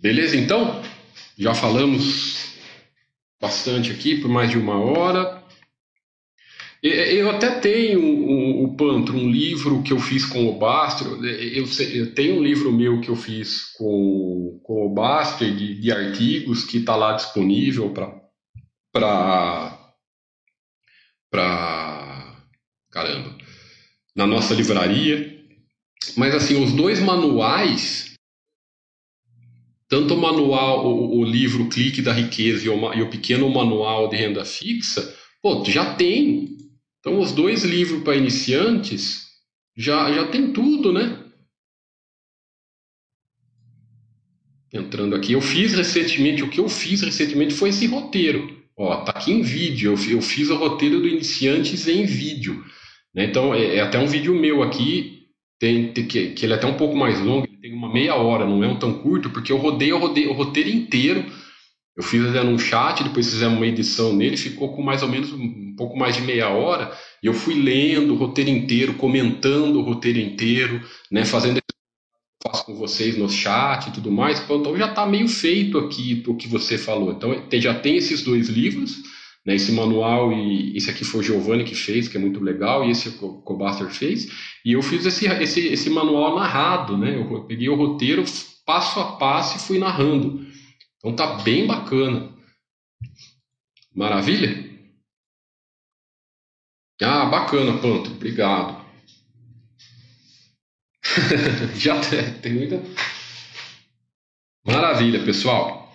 Beleza, 0.00 0.36
então? 0.36 0.80
Já 1.36 1.54
falamos 1.54 2.54
bastante 3.40 3.90
aqui 3.90 4.20
por 4.20 4.28
mais 4.28 4.50
de 4.50 4.58
uma 4.58 4.78
hora. 4.78 5.42
Eu 6.80 7.28
até 7.30 7.58
tenho 7.58 8.62
o 8.62 8.76
Pantro, 8.76 9.16
um 9.16 9.28
livro 9.28 9.82
que 9.82 9.92
eu 9.92 9.98
fiz 9.98 10.24
com 10.24 10.46
o 10.46 10.58
Bastro. 10.58 11.24
Eu, 11.24 12.14
tenho 12.14 12.38
um 12.38 12.42
livro 12.42 12.72
meu 12.72 13.00
que 13.00 13.08
eu 13.08 13.16
fiz 13.16 13.64
com, 13.76 14.60
com 14.62 14.86
o 14.86 14.94
Bastro 14.94 15.50
de 15.50 15.90
artigos 15.90 16.64
que 16.64 16.78
está 16.78 16.94
lá 16.94 17.14
disponível 17.14 17.90
para 17.90 18.17
para 18.92 19.78
caramba 22.90 23.38
na 24.18 24.26
nossa 24.26 24.52
livraria. 24.52 25.38
Mas 26.16 26.34
assim, 26.34 26.62
os 26.62 26.72
dois 26.72 26.98
manuais, 26.98 28.14
tanto 29.88 30.14
o 30.14 30.20
manual, 30.20 30.86
o, 30.86 31.20
o 31.20 31.24
livro 31.24 31.68
Clique 31.68 32.02
da 32.02 32.12
Riqueza 32.12 32.66
e 32.66 32.68
o, 32.68 32.94
e 32.94 33.02
o, 33.02 33.10
pequeno 33.10 33.48
manual 33.48 34.08
de 34.08 34.16
renda 34.16 34.44
fixa, 34.44 35.16
pô, 35.40 35.64
já 35.64 35.94
tem. 35.94 36.56
Então 36.98 37.20
os 37.20 37.30
dois 37.30 37.62
livros 37.62 38.02
para 38.02 38.16
iniciantes 38.16 39.28
já 39.76 40.12
já 40.12 40.26
tem 40.26 40.52
tudo, 40.52 40.92
né? 40.92 41.24
Entrando 44.72 45.14
aqui, 45.14 45.32
eu 45.32 45.40
fiz 45.40 45.72
recentemente, 45.72 46.42
o 46.42 46.50
que 46.50 46.60
eu 46.60 46.68
fiz 46.68 47.00
recentemente 47.00 47.54
foi 47.54 47.70
esse 47.70 47.86
roteiro. 47.86 48.57
Ó, 48.78 48.96
tá 48.98 49.10
aqui 49.10 49.32
em 49.32 49.42
vídeo, 49.42 49.92
eu, 49.92 50.12
eu 50.12 50.22
fiz 50.22 50.50
o 50.50 50.56
roteiro 50.56 51.00
do 51.00 51.08
Iniciantes 51.08 51.88
em 51.88 52.06
vídeo. 52.06 52.64
Né? 53.12 53.24
Então, 53.24 53.52
é, 53.52 53.76
é, 53.76 53.80
até 53.80 53.98
um 53.98 54.06
vídeo 54.06 54.32
meu 54.32 54.62
aqui, 54.62 55.24
tem, 55.58 55.92
tem, 55.92 56.06
que, 56.06 56.30
que 56.30 56.46
ele 56.46 56.52
é 56.52 56.56
até 56.56 56.66
um 56.68 56.76
pouco 56.76 56.96
mais 56.96 57.20
longo, 57.20 57.48
tem 57.60 57.72
uma 57.72 57.92
meia 57.92 58.14
hora, 58.14 58.46
não 58.46 58.62
é 58.62 58.68
um 58.68 58.78
tão 58.78 58.94
curto, 58.94 59.30
porque 59.30 59.50
eu 59.50 59.56
rodei, 59.56 59.90
eu 59.90 59.98
rodei 59.98 60.28
o 60.28 60.32
roteiro 60.32 60.68
inteiro. 60.68 61.24
Eu 61.96 62.04
fiz 62.04 62.24
até 62.24 62.44
num 62.44 62.56
chat, 62.56 63.02
depois 63.02 63.28
fizemos 63.28 63.56
uma 63.56 63.66
edição 63.66 64.12
nele, 64.12 64.36
ficou 64.36 64.72
com 64.72 64.80
mais 64.80 65.02
ou 65.02 65.08
menos 65.08 65.32
um 65.32 65.74
pouco 65.76 65.98
mais 65.98 66.14
de 66.14 66.22
meia 66.22 66.48
hora. 66.48 66.96
E 67.20 67.26
eu 67.26 67.34
fui 67.34 67.54
lendo 67.60 68.14
o 68.14 68.16
roteiro 68.16 68.48
inteiro, 68.48 68.94
comentando 68.94 69.80
o 69.80 69.82
roteiro 69.82 70.20
inteiro, 70.20 70.80
né, 71.10 71.24
fazendo 71.24 71.60
faço 72.42 72.64
com 72.64 72.74
vocês 72.74 73.16
no 73.16 73.28
chat 73.28 73.88
e 73.88 73.92
tudo 73.92 74.10
mais, 74.12 74.40
então 74.40 74.76
já 74.76 74.88
está 74.88 75.04
meio 75.04 75.28
feito 75.28 75.78
aqui 75.78 76.22
o 76.26 76.36
que 76.36 76.46
você 76.46 76.78
falou. 76.78 77.12
Então 77.12 77.34
já 77.54 77.74
tem 77.74 77.96
esses 77.96 78.22
dois 78.22 78.48
livros, 78.48 79.02
né, 79.44 79.54
esse 79.54 79.72
manual 79.72 80.32
e 80.32 80.76
esse 80.76 80.88
aqui 80.90 81.04
foi 81.04 81.20
o 81.20 81.22
Giovanni 81.22 81.64
que 81.64 81.74
fez, 81.74 82.06
que 82.06 82.16
é 82.16 82.20
muito 82.20 82.40
legal, 82.40 82.84
e 82.84 82.90
esse 82.90 83.08
o 83.08 83.42
Cobaster 83.42 83.88
fez, 83.88 84.28
e 84.64 84.72
eu 84.72 84.82
fiz 84.82 85.04
esse, 85.04 85.26
esse, 85.26 85.66
esse 85.66 85.90
manual 85.90 86.36
narrado, 86.36 86.96
né, 86.96 87.16
eu 87.16 87.44
peguei 87.44 87.68
o 87.68 87.74
roteiro 87.74 88.24
passo 88.64 89.00
a 89.00 89.16
passo 89.16 89.56
e 89.56 89.60
fui 89.60 89.78
narrando. 89.78 90.46
Então 90.98 91.14
tá 91.14 91.38
bem 91.42 91.66
bacana. 91.66 92.36
Maravilha? 93.94 94.68
Ah, 97.00 97.26
bacana, 97.26 97.80
Panto. 97.80 98.10
Obrigado. 98.10 98.77
Já 101.76 102.00
tem 102.42 102.52
muita. 102.52 102.82
Maravilha, 104.66 105.22
pessoal. 105.24 105.92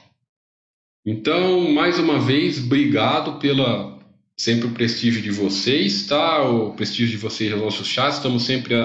Então, 1.06 1.72
mais 1.72 2.00
uma 2.00 2.20
vez, 2.20 2.60
obrigado 2.60 3.40
pela 3.40 3.94
sempre 4.38 4.68
o 4.68 4.72
prestígio 4.72 5.22
de 5.22 5.32
vocês, 5.32 6.08
tá? 6.08 6.44
O 6.44 6.74
prestígio 6.74 7.10
de 7.10 7.18
vocês 7.18 7.52
no 7.52 7.58
nosso 7.58 7.86
chat. 7.86 8.14
Estamos 8.14 8.44
sempre 8.44 8.76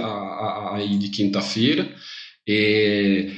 aí 0.73 0.97
de 0.99 1.09
quinta-feira. 1.09 1.95
É... 2.49 3.33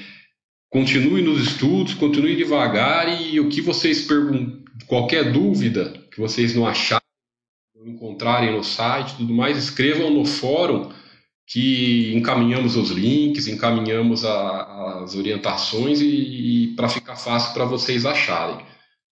Continue 0.68 1.20
nos 1.20 1.42
estudos, 1.42 1.94
continue 1.94 2.36
devagar 2.36 3.20
e 3.20 3.40
o 3.40 3.48
que 3.48 3.60
vocês 3.60 4.02
perguntam, 4.06 4.62
qualquer 4.86 5.32
dúvida 5.32 5.92
que 6.12 6.20
vocês 6.20 6.54
não 6.54 6.64
acharem, 6.64 7.02
não 7.74 7.88
encontrarem 7.88 8.52
no 8.52 8.62
site, 8.62 9.16
tudo 9.16 9.34
mais, 9.34 9.58
escrevam 9.58 10.10
no 10.10 10.24
fórum 10.24 10.92
que 11.50 12.14
encaminhamos 12.14 12.76
os 12.76 12.90
links, 12.90 13.48
encaminhamos 13.48 14.24
a, 14.24 15.02
as 15.02 15.16
orientações 15.16 16.00
e, 16.00 16.06
e 16.06 16.66
para 16.76 16.88
ficar 16.88 17.16
fácil 17.16 17.52
para 17.52 17.64
vocês 17.64 18.06
acharem. 18.06 18.64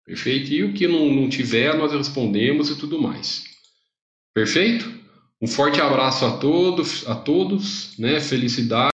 Perfeito? 0.05 0.53
E 0.53 0.63
o 0.63 0.71
que 0.71 0.87
não, 0.87 1.11
não 1.11 1.27
tiver, 1.27 1.75
nós 1.75 1.91
respondemos 1.91 2.69
e 2.69 2.75
tudo 2.75 3.01
mais. 3.01 3.43
Perfeito? 4.35 4.87
Um 5.41 5.47
forte 5.47 5.81
abraço 5.81 6.25
a 6.25 6.37
todos, 6.37 7.07
a 7.07 7.15
todos, 7.15 7.97
né? 7.97 8.19
Felicidade. 8.19 8.85